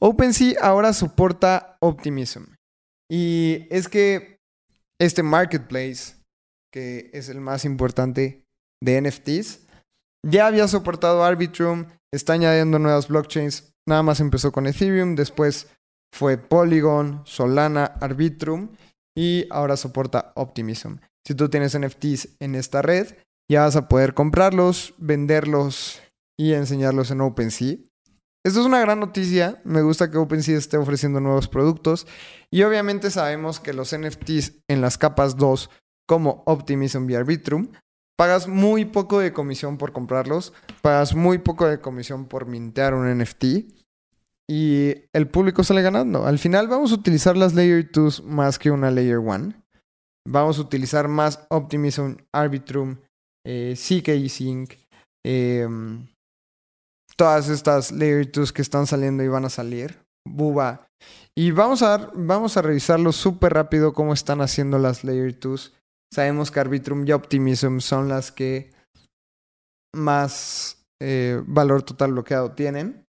OpenSea 0.00 0.56
ahora 0.60 0.92
soporta 0.92 1.76
Optimism. 1.80 2.57
Y 3.10 3.66
es 3.70 3.88
que 3.88 4.38
este 5.00 5.22
marketplace, 5.22 6.14
que 6.72 7.10
es 7.12 7.28
el 7.28 7.40
más 7.40 7.64
importante 7.64 8.44
de 8.82 9.00
NFTs, 9.00 9.60
ya 10.26 10.46
había 10.46 10.68
soportado 10.68 11.24
Arbitrum, 11.24 11.86
está 12.12 12.34
añadiendo 12.34 12.78
nuevas 12.78 13.08
blockchains, 13.08 13.72
nada 13.86 14.02
más 14.02 14.20
empezó 14.20 14.52
con 14.52 14.66
Ethereum, 14.66 15.14
después 15.14 15.68
fue 16.12 16.38
Polygon, 16.38 17.22
Solana, 17.24 17.84
Arbitrum 17.84 18.70
y 19.16 19.46
ahora 19.50 19.76
soporta 19.76 20.32
Optimism. 20.36 20.96
Si 21.26 21.34
tú 21.34 21.48
tienes 21.48 21.78
NFTs 21.78 22.36
en 22.40 22.54
esta 22.54 22.82
red, 22.82 23.14
ya 23.50 23.62
vas 23.62 23.76
a 23.76 23.88
poder 23.88 24.14
comprarlos, 24.14 24.94
venderlos 24.98 26.00
y 26.38 26.52
enseñarlos 26.52 27.10
en 27.10 27.20
OpenSea. 27.20 27.76
Esto 28.44 28.60
es 28.60 28.66
una 28.66 28.80
gran 28.80 29.00
noticia. 29.00 29.60
Me 29.64 29.82
gusta 29.82 30.10
que 30.10 30.18
OpenSea 30.18 30.56
esté 30.56 30.76
ofreciendo 30.76 31.20
nuevos 31.20 31.48
productos. 31.48 32.06
Y 32.50 32.62
obviamente 32.62 33.10
sabemos 33.10 33.60
que 33.60 33.72
los 33.72 33.96
NFTs 33.96 34.54
en 34.68 34.80
las 34.80 34.96
capas 34.98 35.36
2, 35.36 35.70
como 36.06 36.42
Optimism 36.46 37.08
y 37.10 37.14
Arbitrum, 37.14 37.68
pagas 38.18 38.48
muy 38.48 38.84
poco 38.84 39.20
de 39.20 39.32
comisión 39.32 39.78
por 39.78 39.92
comprarlos, 39.92 40.52
pagas 40.82 41.14
muy 41.14 41.38
poco 41.38 41.66
de 41.66 41.80
comisión 41.80 42.26
por 42.26 42.46
mintear 42.46 42.94
un 42.94 43.16
NFT 43.16 43.44
y 44.50 44.94
el 45.12 45.28
público 45.28 45.62
sale 45.62 45.82
ganando. 45.82 46.26
Al 46.26 46.38
final 46.38 46.68
vamos 46.68 46.90
a 46.90 46.96
utilizar 46.96 47.36
las 47.36 47.54
Layer 47.54 47.90
2 47.92 48.24
más 48.24 48.58
que 48.58 48.70
una 48.70 48.90
Layer 48.90 49.18
1. 49.18 49.52
Vamos 50.26 50.58
a 50.58 50.62
utilizar 50.62 51.06
más 51.06 51.46
Optimism, 51.50 52.16
Arbitrum, 52.32 52.96
eh, 53.46 53.74
Sync, 53.76 54.08
eh, 55.24 55.68
todas 57.18 57.48
estas 57.48 57.90
Layer 57.90 58.30
2 58.30 58.52
que 58.52 58.62
están 58.62 58.86
saliendo 58.86 59.22
y 59.24 59.28
van 59.28 59.44
a 59.44 59.50
salir. 59.50 60.06
Buba. 60.26 60.86
Y 61.36 61.50
vamos 61.50 61.82
a, 61.82 62.10
vamos 62.14 62.56
a 62.56 62.62
revisarlo 62.62 63.12
súper 63.12 63.54
rápido 63.54 63.92
cómo 63.92 64.12
están 64.12 64.40
haciendo 64.40 64.78
las 64.78 65.04
Layer 65.04 65.38
2. 65.38 65.74
Sabemos 66.14 66.50
que 66.50 66.60
Arbitrum 66.60 67.06
y 67.06 67.12
Optimism 67.12 67.80
son 67.80 68.08
las 68.08 68.32
que 68.32 68.72
más 69.94 70.86
eh, 71.02 71.42
valor 71.46 71.82
total 71.82 72.12
bloqueado 72.12 72.52
tienen. 72.52 73.04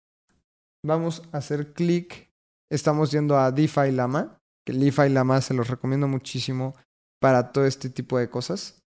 Vamos 0.85 1.23
a 1.33 1.39
hacer 1.39 1.73
clic. 1.73 2.31
Estamos 2.71 3.11
yendo 3.11 3.39
a 3.39 3.51
DeFi 3.51 3.91
Lama, 3.91 4.39
que 4.67 4.75
DeFi 4.75 5.09
Lama 5.09 5.41
se 5.41 5.55
los 5.55 5.69
recomiendo 5.69 6.09
muchísimo 6.09 6.75
para 7.21 7.53
todo 7.53 7.65
este 7.65 7.89
tipo 7.89 8.19
de 8.19 8.29
cosas. 8.29 8.83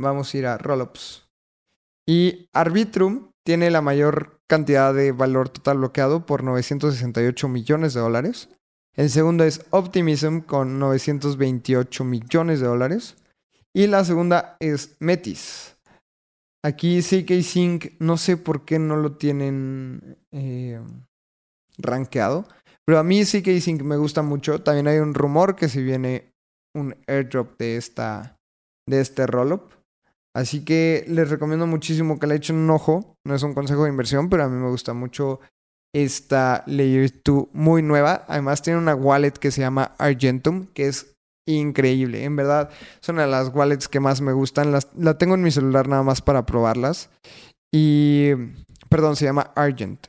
Vamos 0.00 0.34
a 0.34 0.38
ir 0.38 0.46
a 0.46 0.58
Rollups. 0.58 1.28
Y 2.08 2.48
Arbitrum 2.52 3.30
tiene 3.44 3.70
la 3.70 3.82
mayor 3.82 4.40
cantidad 4.48 4.94
de 4.94 5.12
valor 5.12 5.48
total 5.50 5.78
bloqueado 5.78 6.26
por 6.26 6.42
968 6.42 7.48
millones 7.48 7.94
de 7.94 8.00
dólares. 8.00 8.48
El 8.96 9.10
segundo 9.10 9.44
es 9.44 9.64
Optimism 9.70 10.40
con 10.40 10.78
928 10.78 12.04
millones 12.04 12.60
de 12.60 12.66
dólares. 12.66 13.16
Y 13.74 13.86
la 13.88 14.04
segunda 14.04 14.56
es 14.60 14.96
Metis. 15.00 15.76
Aquí 16.64 17.02
CK 17.02 17.42
Sync, 17.42 17.92
no 17.98 18.16
sé 18.16 18.36
por 18.36 18.64
qué 18.64 18.78
no 18.78 18.96
lo 18.96 19.16
tienen 19.16 20.16
eh, 20.32 20.80
rankeado. 21.76 22.46
Pero 22.86 22.98
a 22.98 23.04
mí 23.04 23.24
CK 23.24 23.60
Sync 23.60 23.82
me 23.82 23.96
gusta 23.96 24.22
mucho. 24.22 24.62
También 24.62 24.88
hay 24.88 24.98
un 24.98 25.12
rumor 25.12 25.56
que 25.56 25.68
si 25.68 25.82
viene 25.82 26.32
un 26.74 26.96
airdrop 27.06 27.58
de, 27.58 27.76
esta, 27.76 28.38
de 28.88 29.00
este 29.00 29.26
rollup. 29.26 29.73
Así 30.34 30.64
que 30.64 31.04
les 31.06 31.30
recomiendo 31.30 31.66
muchísimo 31.66 32.18
que 32.18 32.26
le 32.26 32.34
echen 32.34 32.56
un 32.56 32.70
ojo. 32.70 33.16
No 33.24 33.34
es 33.34 33.42
un 33.42 33.54
consejo 33.54 33.84
de 33.84 33.90
inversión, 33.90 34.28
pero 34.28 34.44
a 34.44 34.48
mí 34.48 34.56
me 34.56 34.68
gusta 34.68 34.92
mucho 34.92 35.40
esta 35.94 36.64
Layer 36.66 37.10
2 37.24 37.48
muy 37.52 37.82
nueva. 37.82 38.24
Además 38.26 38.60
tiene 38.60 38.78
una 38.78 38.94
wallet 38.94 39.32
que 39.32 39.52
se 39.52 39.60
llama 39.60 39.94
Argentum, 39.98 40.66
que 40.74 40.88
es 40.88 41.14
increíble. 41.46 42.24
En 42.24 42.34
verdad, 42.34 42.70
una 43.08 43.22
de 43.22 43.28
las 43.28 43.54
wallets 43.54 43.88
que 43.88 44.00
más 44.00 44.20
me 44.20 44.32
gustan. 44.32 44.72
la 44.72 45.18
tengo 45.18 45.34
en 45.34 45.42
mi 45.42 45.52
celular 45.52 45.88
nada 45.88 46.02
más 46.02 46.20
para 46.20 46.44
probarlas. 46.46 47.10
Y, 47.72 48.30
perdón, 48.88 49.16
se 49.16 49.24
llama 49.24 49.52
Argent. 49.54 50.08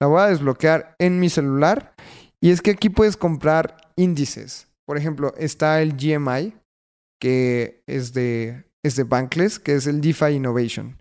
La 0.00 0.08
voy 0.08 0.20
a 0.20 0.26
desbloquear 0.26 0.94
en 0.98 1.20
mi 1.20 1.30
celular. 1.30 1.94
Y 2.42 2.50
es 2.50 2.60
que 2.60 2.72
aquí 2.72 2.90
puedes 2.90 3.16
comprar 3.16 3.76
índices. 3.96 4.68
Por 4.86 4.98
ejemplo, 4.98 5.34
está 5.36 5.80
el 5.80 5.96
GMI, 5.96 6.54
que 7.20 7.82
es 7.86 8.12
de, 8.12 8.64
de 8.94 9.02
Bankless, 9.02 9.58
que 9.58 9.74
es 9.74 9.88
el 9.88 10.00
DeFi 10.00 10.34
Innovation. 10.34 10.96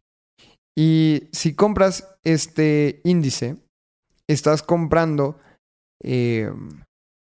Y 0.76 1.30
si 1.32 1.54
compras 1.54 2.08
este 2.24 3.02
índice, 3.04 3.58
estás 4.28 4.64
comprando 4.64 5.40
eh, 6.04 6.52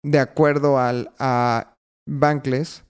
de 0.03 0.20
acuerdo 0.20 0.80
al, 0.80 1.12
a 1.20 1.76
Bankless 2.10 2.84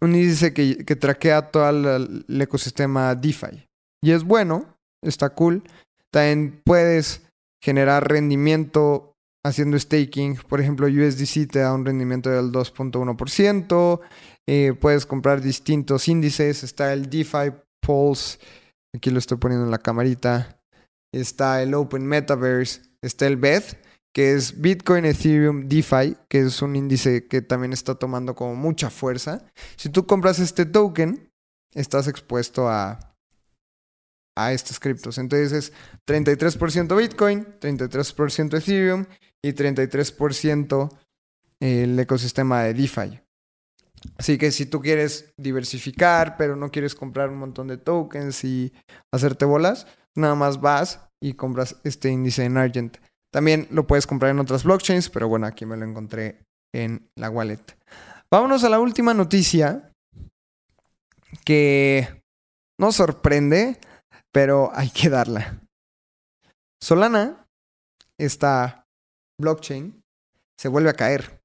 un 0.00 0.14
índice 0.14 0.52
que, 0.54 0.84
que 0.84 0.96
traquea 0.96 1.50
todo 1.50 1.68
el, 1.68 2.24
el, 2.26 2.40
ecosistema 2.40 3.14
DeFi. 3.14 3.66
Y 4.02 4.12
es 4.12 4.24
bueno, 4.24 4.76
está 5.04 5.30
cool. 5.30 5.62
También 6.10 6.60
puedes 6.64 7.26
generar 7.62 8.08
rendimiento 8.08 9.12
haciendo 9.44 9.78
staking. 9.78 10.36
Por 10.36 10.60
ejemplo, 10.60 10.86
USDC 10.86 11.50
te 11.50 11.58
da 11.60 11.74
un 11.74 11.84
rendimiento 11.84 12.30
del 12.30 12.50
2.1%. 12.50 14.00
Eh, 14.52 14.72
puedes 14.72 15.06
comprar 15.06 15.40
distintos 15.40 16.08
índices. 16.08 16.64
Está 16.64 16.92
el 16.92 17.08
DeFi 17.08 17.52
Pulse. 17.80 18.36
Aquí 18.92 19.10
lo 19.10 19.20
estoy 19.20 19.38
poniendo 19.38 19.64
en 19.64 19.70
la 19.70 19.78
camarita. 19.78 20.60
Está 21.14 21.62
el 21.62 21.72
Open 21.72 22.04
Metaverse. 22.04 22.82
Está 23.00 23.28
el 23.28 23.36
BETH, 23.36 23.76
que 24.12 24.32
es 24.32 24.60
Bitcoin 24.60 25.04
Ethereum 25.04 25.68
DeFi, 25.68 26.16
que 26.28 26.40
es 26.40 26.62
un 26.62 26.74
índice 26.74 27.28
que 27.28 27.42
también 27.42 27.72
está 27.72 27.94
tomando 27.94 28.34
como 28.34 28.56
mucha 28.56 28.90
fuerza. 28.90 29.46
Si 29.76 29.88
tú 29.88 30.04
compras 30.04 30.40
este 30.40 30.66
token, 30.66 31.32
estás 31.72 32.08
expuesto 32.08 32.68
a, 32.68 33.14
a 34.36 34.52
estas 34.52 34.80
criptos. 34.80 35.18
Entonces 35.18 35.52
es 35.52 35.72
33% 36.08 36.96
Bitcoin, 36.96 37.46
33% 37.60 38.58
Ethereum 38.58 39.06
y 39.44 39.52
33% 39.52 40.90
el 41.60 42.00
ecosistema 42.00 42.64
de 42.64 42.74
DeFi. 42.74 43.29
Así 44.16 44.38
que 44.38 44.50
si 44.50 44.66
tú 44.66 44.80
quieres 44.80 45.32
diversificar, 45.36 46.36
pero 46.36 46.56
no 46.56 46.70
quieres 46.70 46.94
comprar 46.94 47.30
un 47.30 47.38
montón 47.38 47.68
de 47.68 47.76
tokens 47.76 48.44
y 48.44 48.72
hacerte 49.12 49.44
bolas, 49.44 49.86
nada 50.14 50.34
más 50.34 50.60
vas 50.60 51.08
y 51.22 51.34
compras 51.34 51.76
este 51.84 52.10
índice 52.10 52.44
en 52.44 52.56
Argent. 52.56 52.98
También 53.32 53.68
lo 53.70 53.86
puedes 53.86 54.06
comprar 54.06 54.30
en 54.30 54.40
otras 54.40 54.64
blockchains, 54.64 55.10
pero 55.10 55.28
bueno, 55.28 55.46
aquí 55.46 55.66
me 55.66 55.76
lo 55.76 55.84
encontré 55.84 56.44
en 56.74 57.10
la 57.16 57.30
wallet. 57.30 57.62
Vámonos 58.30 58.64
a 58.64 58.70
la 58.70 58.80
última 58.80 59.12
noticia 59.14 59.92
que 61.44 62.22
nos 62.78 62.96
sorprende, 62.96 63.78
pero 64.32 64.70
hay 64.74 64.90
que 64.90 65.10
darla. 65.10 65.60
Solana 66.82 67.46
está 68.18 68.86
blockchain 69.38 70.00
se 70.60 70.68
vuelve 70.68 70.90
a 70.90 70.94
caer. 70.94 71.39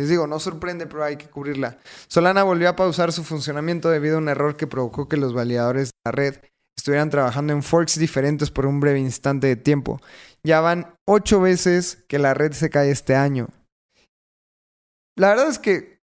Les 0.00 0.08
digo, 0.08 0.26
no 0.26 0.40
sorprende, 0.40 0.86
pero 0.86 1.04
hay 1.04 1.16
que 1.18 1.28
cubrirla. 1.28 1.76
Solana 2.08 2.42
volvió 2.42 2.70
a 2.70 2.74
pausar 2.74 3.12
su 3.12 3.22
funcionamiento 3.22 3.90
debido 3.90 4.14
a 4.14 4.18
un 4.18 4.30
error 4.30 4.56
que 4.56 4.66
provocó 4.66 5.10
que 5.10 5.18
los 5.18 5.34
validadores 5.34 5.88
de 5.88 5.92
la 6.06 6.12
red 6.12 6.36
estuvieran 6.74 7.10
trabajando 7.10 7.52
en 7.52 7.62
forks 7.62 7.98
diferentes 7.98 8.50
por 8.50 8.64
un 8.64 8.80
breve 8.80 8.98
instante 8.98 9.46
de 9.46 9.56
tiempo. 9.56 10.00
Ya 10.42 10.62
van 10.62 10.94
ocho 11.06 11.42
veces 11.42 12.02
que 12.08 12.18
la 12.18 12.32
red 12.32 12.52
se 12.52 12.70
cae 12.70 12.90
este 12.90 13.14
año. 13.14 13.48
La 15.18 15.28
verdad 15.28 15.48
es 15.50 15.58
que 15.58 16.00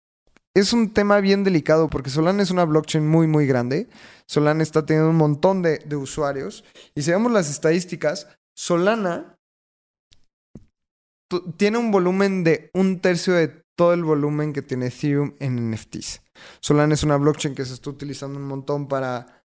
es 0.57 0.73
un 0.73 0.93
tema 0.93 1.21
bien 1.21 1.45
delicado 1.45 1.89
porque 1.89 2.11
Solana 2.11 2.43
es 2.43 2.51
una 2.51 2.65
blockchain 2.65 3.07
muy, 3.07 3.29
muy 3.29 3.47
grande. 3.47 3.89
Solana 4.27 4.65
está 4.65 4.85
teniendo 4.85 5.11
un 5.11 5.17
montón 5.17 5.63
de, 5.63 5.79
de 5.79 5.95
usuarios. 5.95 6.65
Y 6.97 7.03
si 7.03 7.13
vemos 7.13 7.31
las 7.31 7.49
estadísticas, 7.49 8.27
Solana 8.57 9.37
tiene 11.57 11.79
un 11.79 11.93
volumen 11.93 12.43
de 12.43 12.71
un 12.75 12.99
tercio 12.99 13.35
de 13.35 13.64
todo 13.77 13.93
el 13.95 14.05
volumen 14.05 14.53
que 14.53 14.63
tiene 14.63 14.87
Ethereum 14.87 15.35
en 15.39 15.71
NFTs. 15.71 16.23
Solana 16.61 16.95
es 16.95 17.03
una 17.03 17.17
blockchain 17.17 17.55
que 17.55 17.65
se 17.65 17.75
está 17.75 17.91
utilizando 17.91 18.39
un 18.39 18.47
montón 18.47 18.89
para, 18.89 19.45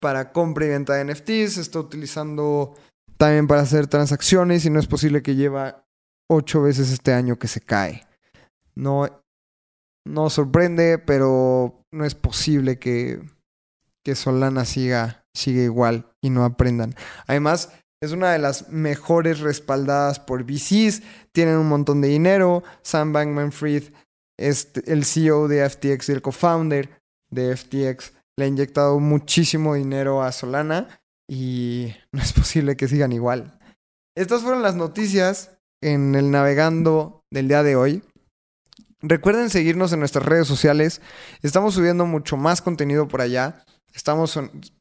para 0.00 0.32
compra 0.32 0.66
y 0.66 0.68
venta 0.68 0.94
de 0.94 1.04
NFTs, 1.04 1.54
se 1.54 1.60
está 1.60 1.78
utilizando 1.78 2.74
también 3.16 3.46
para 3.46 3.62
hacer 3.62 3.86
transacciones 3.88 4.64
y 4.64 4.70
no 4.70 4.78
es 4.78 4.86
posible 4.86 5.22
que 5.22 5.34
lleva 5.34 5.84
ocho 6.30 6.62
veces 6.62 6.90
este 6.92 7.12
año 7.12 7.38
que 7.38 7.48
se 7.48 7.60
cae. 7.60 8.06
No, 8.74 9.08
no 10.06 10.30
sorprende, 10.30 10.98
pero 10.98 11.84
no 11.92 12.04
es 12.04 12.14
posible 12.14 12.78
que, 12.78 13.20
que 14.04 14.14
Solana 14.14 14.64
siga, 14.64 15.24
siga 15.34 15.62
igual 15.62 16.12
y 16.20 16.30
no 16.30 16.44
aprendan. 16.44 16.94
Además, 17.26 17.72
es 18.00 18.12
una 18.12 18.32
de 18.32 18.38
las 18.38 18.68
mejores 18.68 19.40
respaldadas 19.40 20.20
por 20.20 20.44
VCs. 20.44 21.02
Tienen 21.32 21.56
un 21.56 21.68
montón 21.68 22.00
de 22.00 22.08
dinero. 22.08 22.62
Sam 22.82 23.12
Bankman 23.12 23.52
Fried 23.52 23.84
es 24.38 24.70
el 24.86 25.04
CEO 25.04 25.48
de 25.48 25.68
FTX 25.68 26.08
y 26.08 26.12
el 26.12 26.22
co-founder 26.22 27.00
de 27.30 27.56
FTX. 27.56 28.12
Le 28.36 28.44
ha 28.44 28.48
inyectado 28.48 29.00
muchísimo 29.00 29.74
dinero 29.74 30.22
a 30.22 30.30
Solana 30.32 31.00
y 31.28 31.92
no 32.12 32.22
es 32.22 32.32
posible 32.32 32.76
que 32.76 32.88
sigan 32.88 33.12
igual. 33.12 33.58
Estas 34.16 34.42
fueron 34.42 34.62
las 34.62 34.74
noticias 34.74 35.58
en 35.80 36.14
el 36.14 36.30
navegando 36.30 37.24
del 37.30 37.48
día 37.48 37.62
de 37.62 37.76
hoy. 37.76 38.02
Recuerden 39.00 39.48
seguirnos 39.48 39.92
en 39.92 40.00
nuestras 40.00 40.24
redes 40.24 40.48
sociales. 40.48 41.00
Estamos 41.42 41.74
subiendo 41.74 42.04
mucho 42.04 42.36
más 42.36 42.62
contenido 42.62 43.06
por 43.06 43.20
allá. 43.20 43.64
Estamos 43.92 44.36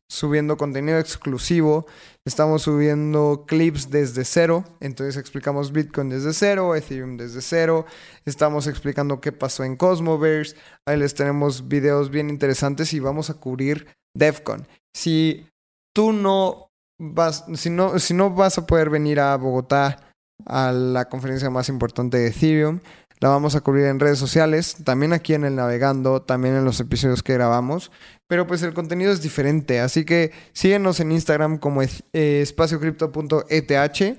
subiendo 0.09 0.57
contenido 0.57 0.99
exclusivo, 0.99 1.85
estamos 2.25 2.61
subiendo 2.63 3.45
clips 3.47 3.89
desde 3.89 4.23
cero, 4.23 4.63
entonces 4.79 5.17
explicamos 5.17 5.71
Bitcoin 5.71 6.09
desde 6.09 6.33
cero, 6.33 6.75
Ethereum 6.75 7.17
desde 7.17 7.41
cero, 7.41 7.85
estamos 8.25 8.67
explicando 8.67 9.19
qué 9.19 9.31
pasó 9.31 9.63
en 9.63 9.75
Cosmoverse, 9.75 10.55
ahí 10.85 10.97
les 10.97 11.13
tenemos 11.13 11.67
videos 11.67 12.09
bien 12.09 12.29
interesantes 12.29 12.93
y 12.93 12.99
vamos 12.99 13.29
a 13.29 13.35
cubrir 13.35 13.87
DevCon. 14.15 14.67
Si 14.95 15.47
tú 15.93 16.13
no 16.13 16.69
vas, 16.99 17.45
si 17.55 17.69
no, 17.69 17.99
si 17.99 18.13
no 18.13 18.29
vas 18.29 18.57
a 18.57 18.65
poder 18.65 18.89
venir 18.89 19.19
a 19.19 19.35
Bogotá 19.35 20.13
a 20.45 20.71
la 20.71 21.09
conferencia 21.09 21.49
más 21.49 21.67
importante 21.67 22.17
de 22.17 22.27
Ethereum, 22.27 22.79
la 23.19 23.29
vamos 23.29 23.55
a 23.55 23.61
cubrir 23.61 23.85
en 23.85 23.99
redes 23.99 24.19
sociales, 24.19 24.77
también 24.83 25.11
aquí 25.11 25.33
en 25.33 25.43
el 25.43 25.55
Navegando, 25.55 26.21
también 26.21 26.55
en 26.55 26.65
los 26.65 26.79
episodios 26.79 27.23
que 27.23 27.33
grabamos. 27.33 27.91
Pero 28.27 28.45
pues 28.45 28.61
el 28.61 28.73
contenido 28.73 29.11
es 29.11 29.21
diferente. 29.21 29.79
Así 29.79 30.05
que 30.05 30.31
síguenos 30.53 30.99
en 30.99 31.11
Instagram 31.11 31.57
como 31.57 31.81
eh, 31.81 31.89
espaciocripto.eth. 32.13 34.17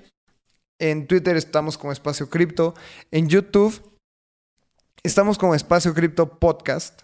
En 0.80 1.07
Twitter 1.07 1.36
estamos 1.36 1.78
como 1.78 1.92
Espacio 1.92 2.28
Cripto. 2.28 2.74
En 3.11 3.28
YouTube 3.28 3.80
estamos 5.05 5.38
como 5.38 5.55
Espacio 5.55 5.94
Cripto 5.94 6.38
Podcast. 6.38 7.03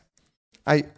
Hay 0.64 0.92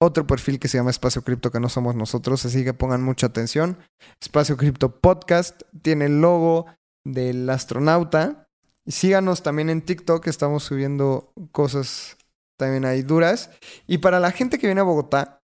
otro 0.00 0.26
perfil 0.26 0.60
que 0.60 0.68
se 0.68 0.78
llama 0.78 0.90
Espacio 0.90 1.22
Cripto 1.22 1.50
que 1.50 1.58
no 1.58 1.68
somos 1.68 1.96
nosotros, 1.96 2.44
así 2.44 2.62
que 2.62 2.74
pongan 2.74 3.02
mucha 3.02 3.26
atención. 3.26 3.78
Espacio 4.20 4.56
Cripto 4.56 5.00
Podcast 5.00 5.62
tiene 5.82 6.06
el 6.06 6.20
logo 6.20 6.66
del 7.04 7.48
astronauta 7.50 8.47
síganos 8.88 9.42
también 9.42 9.70
en 9.70 9.82
TikTok, 9.82 10.26
estamos 10.26 10.64
subiendo 10.64 11.32
cosas 11.52 12.16
también 12.58 12.84
ahí 12.84 13.02
duras. 13.02 13.50
Y 13.86 13.98
para 13.98 14.20
la 14.20 14.32
gente 14.32 14.58
que 14.58 14.66
viene 14.66 14.80
a 14.80 14.84
Bogotá, 14.84 15.40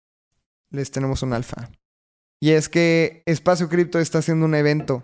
les 0.71 0.91
tenemos 0.91 1.21
un 1.21 1.33
alfa. 1.33 1.69
Y 2.41 2.51
es 2.51 2.67
que 2.67 3.23
Espacio 3.25 3.69
Cripto 3.69 3.99
está 3.99 4.19
haciendo 4.19 4.45
un 4.45 4.55
evento. 4.55 5.03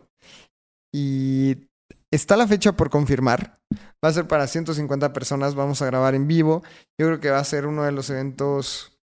Y 0.93 1.69
está 2.11 2.35
la 2.35 2.47
fecha 2.47 2.73
por 2.73 2.89
confirmar. 2.89 3.59
Va 4.03 4.09
a 4.09 4.13
ser 4.13 4.27
para 4.27 4.47
150 4.47 5.13
personas. 5.13 5.55
Vamos 5.55 5.81
a 5.81 5.85
grabar 5.85 6.15
en 6.15 6.27
vivo. 6.27 6.63
Yo 6.97 7.07
creo 7.07 7.19
que 7.19 7.29
va 7.29 7.39
a 7.39 7.43
ser 7.43 7.65
uno 7.67 7.83
de 7.83 7.91
los 7.91 8.09
eventos 8.09 8.99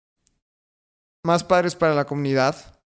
más 1.23 1.43
padres 1.43 1.75
para 1.75 1.93
la 1.93 2.05
comunidad. 2.05 2.81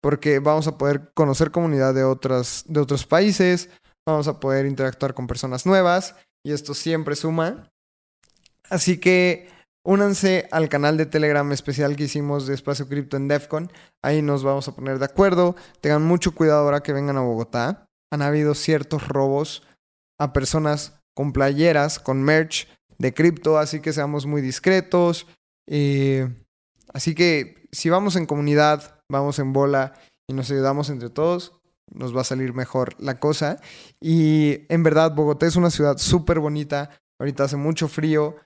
Porque 0.00 0.38
vamos 0.38 0.66
a 0.66 0.78
poder 0.78 1.12
conocer 1.14 1.50
comunidad 1.50 1.94
de, 1.94 2.04
otras, 2.04 2.64
de 2.66 2.80
otros 2.80 3.06
países 3.06 3.68
vamos 4.06 4.28
a 4.28 4.40
poder 4.40 4.66
interactuar 4.66 5.14
con 5.14 5.26
personas 5.26 5.66
nuevas 5.66 6.14
y 6.44 6.52
esto 6.52 6.74
siempre 6.74 7.16
suma. 7.16 7.70
Así 8.70 8.98
que 8.98 9.48
únanse 9.84 10.48
al 10.50 10.68
canal 10.68 10.96
de 10.96 11.06
Telegram 11.06 11.50
especial 11.52 11.96
que 11.96 12.04
hicimos 12.04 12.46
de 12.46 12.54
Espacio 12.54 12.88
Cripto 12.88 13.16
en 13.16 13.28
DEFCON. 13.28 13.70
Ahí 14.02 14.22
nos 14.22 14.44
vamos 14.44 14.68
a 14.68 14.74
poner 14.74 14.98
de 14.98 15.04
acuerdo. 15.04 15.56
Tengan 15.80 16.02
mucho 16.02 16.34
cuidado 16.34 16.62
ahora 16.62 16.82
que 16.82 16.92
vengan 16.92 17.16
a 17.16 17.22
Bogotá. 17.22 17.86
Han 18.12 18.22
habido 18.22 18.54
ciertos 18.54 19.08
robos 19.08 19.62
a 20.18 20.32
personas 20.32 20.98
con 21.14 21.32
playeras, 21.32 21.98
con 21.98 22.22
merch 22.22 22.68
de 22.98 23.12
cripto, 23.12 23.58
así 23.58 23.80
que 23.80 23.92
seamos 23.92 24.26
muy 24.26 24.40
discretos. 24.40 25.26
Así 26.92 27.14
que 27.14 27.66
si 27.72 27.88
vamos 27.90 28.16
en 28.16 28.26
comunidad, 28.26 29.00
vamos 29.10 29.38
en 29.38 29.52
bola 29.52 29.94
y 30.28 30.34
nos 30.34 30.50
ayudamos 30.50 30.90
entre 30.90 31.10
todos, 31.10 31.54
nos 31.90 32.16
va 32.16 32.22
a 32.22 32.24
salir 32.24 32.54
mejor 32.54 32.94
la 32.98 33.18
cosa. 33.18 33.60
Y 34.00 34.60
en 34.68 34.82
verdad, 34.82 35.14
Bogotá 35.14 35.46
es 35.46 35.56
una 35.56 35.70
ciudad 35.70 35.98
súper 35.98 36.38
bonita. 36.38 36.90
Ahorita 37.18 37.44
hace 37.44 37.56
mucho 37.56 37.88
frío, 37.88 38.36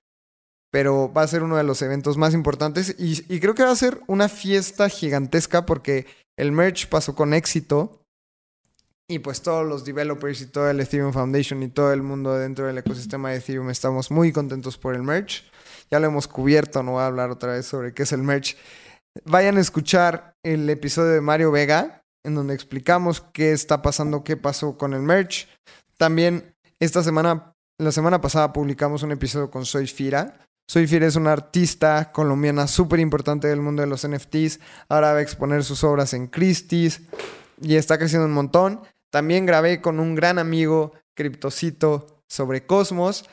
pero 0.70 1.12
va 1.12 1.22
a 1.22 1.28
ser 1.28 1.42
uno 1.42 1.56
de 1.56 1.64
los 1.64 1.80
eventos 1.82 2.16
más 2.16 2.34
importantes. 2.34 2.94
Y, 2.98 3.40
creo 3.40 3.54
que 3.54 3.64
va 3.64 3.70
a 3.70 3.76
ser 3.76 4.00
una 4.06 4.28
fiesta 4.28 4.88
gigantesca 4.88 5.64
porque 5.66 6.06
el 6.36 6.52
merch 6.52 6.88
pasó 6.88 7.14
con 7.14 7.34
éxito. 7.34 8.02
Y 9.08 9.20
pues 9.20 9.40
todos 9.40 9.64
los 9.64 9.84
developers 9.84 10.40
y 10.40 10.46
todo 10.46 10.68
el 10.68 10.80
Ethereum 10.80 11.12
Foundation 11.12 11.62
y 11.62 11.68
todo 11.68 11.92
el 11.92 12.02
mundo 12.02 12.36
dentro 12.36 12.66
del 12.66 12.78
ecosistema 12.78 13.30
de 13.30 13.36
Ethereum 13.36 13.70
estamos 13.70 14.10
muy 14.10 14.32
contentos 14.32 14.76
por 14.76 14.96
el 14.96 15.04
merch. 15.04 15.44
Ya 15.92 16.00
lo 16.00 16.08
hemos 16.08 16.26
cubierto, 16.26 16.82
no 16.82 16.92
voy 16.92 17.02
a 17.02 17.06
hablar 17.06 17.30
otra 17.30 17.52
vez 17.52 17.66
sobre 17.66 17.94
qué 17.94 18.02
es 18.02 18.10
el 18.10 18.22
merch. 18.22 18.56
Vayan 19.24 19.56
a 19.58 19.60
escuchar 19.60 20.34
el 20.42 20.68
episodio 20.68 21.12
de 21.12 21.20
Mario 21.20 21.52
Vega, 21.52 22.04
en 22.26 22.34
donde 22.34 22.54
explicamos 22.54 23.20
qué 23.32 23.52
está 23.52 23.82
pasando, 23.82 24.24
qué 24.24 24.36
pasó 24.36 24.76
con 24.76 24.92
el 24.94 25.02
merch. 25.02 25.48
También 25.96 26.56
esta 26.80 27.02
semana, 27.04 27.54
la 27.78 27.92
semana 27.92 28.20
pasada 28.20 28.52
publicamos 28.52 29.04
un 29.04 29.12
episodio 29.12 29.48
con 29.48 29.64
Soy 29.64 29.86
Fira. 29.86 30.40
Soy 30.68 30.88
Fira 30.88 31.06
es 31.06 31.14
una 31.14 31.32
artista 31.32 32.10
colombiana 32.10 32.66
súper 32.66 32.98
importante 32.98 33.46
del 33.46 33.60
mundo 33.60 33.82
de 33.82 33.88
los 33.88 34.06
NFTs. 34.06 34.58
Ahora 34.88 35.12
va 35.12 35.18
a 35.18 35.22
exponer 35.22 35.62
sus 35.62 35.84
obras 35.84 36.14
en 36.14 36.26
Christie's 36.26 37.02
y 37.62 37.76
está 37.76 37.96
creciendo 37.96 38.26
un 38.26 38.34
montón. 38.34 38.80
También 39.10 39.46
grabé 39.46 39.80
con 39.80 40.00
un 40.00 40.16
gran 40.16 40.40
amigo, 40.40 40.94
Criptocito, 41.14 42.24
sobre 42.28 42.66
Cosmos. 42.66 43.24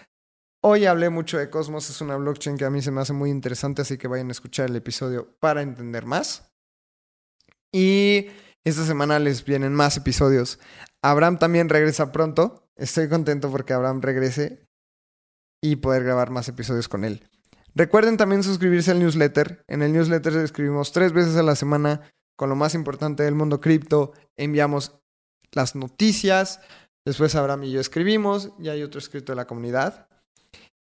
Hoy 0.61 0.85
hablé 0.85 1.09
mucho 1.09 1.39
de 1.39 1.49
Cosmos, 1.49 1.89
es 1.89 1.99
una 1.99 2.15
blockchain 2.15 2.57
que 2.57 2.65
a 2.65 2.69
mí 2.69 2.81
se 2.83 2.91
me 2.91 3.01
hace 3.01 3.11
muy 3.11 3.31
interesante, 3.31 3.81
así 3.81 3.97
que 3.97 4.07
vayan 4.07 4.29
a 4.29 4.33
escuchar 4.33 4.69
el 4.69 4.75
episodio 4.75 5.35
para 5.39 5.63
entender 5.63 6.05
más. 6.05 6.53
Y 7.73 8.27
esta 8.65 8.85
semana 8.85 9.19
les 9.19 9.43
vienen 9.43 9.73
más 9.73 9.97
episodios. 9.97 10.59
Abraham 11.01 11.37
también 11.37 11.69
regresa 11.69 12.11
pronto. 12.11 12.69
Estoy 12.75 13.09
contento 13.09 13.51
porque 13.51 13.73
Abraham 13.73 14.01
regrese 14.01 14.65
y 15.61 15.77
poder 15.77 16.03
grabar 16.03 16.29
más 16.29 16.47
episodios 16.47 16.87
con 16.87 17.03
él. 17.03 17.29
Recuerden 17.75 18.17
también 18.17 18.43
suscribirse 18.43 18.91
al 18.91 18.99
newsletter. 18.99 19.63
En 19.67 19.81
el 19.81 19.91
newsletter 19.93 20.35
escribimos 20.37 20.91
tres 20.91 21.11
veces 21.11 21.35
a 21.35 21.43
la 21.43 21.55
semana 21.55 22.01
con 22.37 22.49
lo 22.49 22.55
más 22.55 22.75
importante 22.75 23.23
del 23.23 23.35
mundo 23.35 23.59
cripto. 23.59 24.13
Enviamos 24.37 24.99
las 25.51 25.75
noticias. 25.75 26.59
Después 27.05 27.35
Abraham 27.35 27.65
y 27.65 27.71
yo 27.71 27.81
escribimos. 27.81 28.51
Y 28.59 28.69
hay 28.69 28.83
otro 28.83 28.99
escrito 28.99 29.31
de 29.31 29.37
la 29.37 29.47
comunidad. 29.47 30.07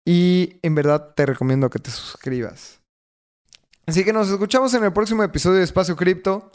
Y 0.06 0.58
en 0.62 0.74
verdad 0.74 1.12
te 1.14 1.26
recomiendo 1.26 1.68
que 1.68 1.80
te 1.80 1.90
suscribas. 1.90 2.80
Así 3.86 4.04
que 4.04 4.12
nos 4.12 4.30
escuchamos 4.30 4.72
en 4.74 4.84
el 4.84 4.92
próximo 4.92 5.22
episodio 5.22 5.58
de 5.58 5.64
Espacio 5.64 5.96
Cripto. 5.96 6.50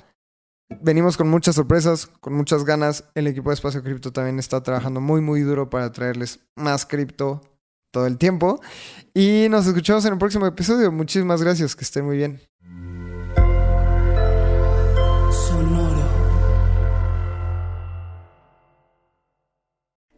Venimos 0.82 1.18
con 1.18 1.30
muchas 1.30 1.56
sorpresas, 1.56 2.08
con 2.20 2.34
muchas 2.34 2.66
ganas. 2.66 3.06
El 3.16 3.28
equipo 3.28 3.50
de 3.50 3.56
Espacio 3.56 3.84
Cripto 3.84 4.12
también 4.12 4.40
está 4.40 4.62
trabajando 4.64 5.02
muy, 5.02 5.22
muy 5.22 5.42
duro 5.42 5.70
para 5.70 5.92
traerles 5.92 6.40
más 6.56 6.86
cripto 6.86 7.42
todo 7.92 8.08
el 8.08 8.18
tiempo. 8.18 8.60
Y 9.14 9.48
nos 9.50 9.68
escuchamos 9.68 10.06
en 10.06 10.14
el 10.14 10.20
próximo 10.20 10.46
episodio. 10.46 10.92
Muchísimas 10.92 11.42
gracias, 11.42 11.76
que 11.76 11.84
estén 11.84 12.06
muy 12.06 12.18
bien. 12.18 12.42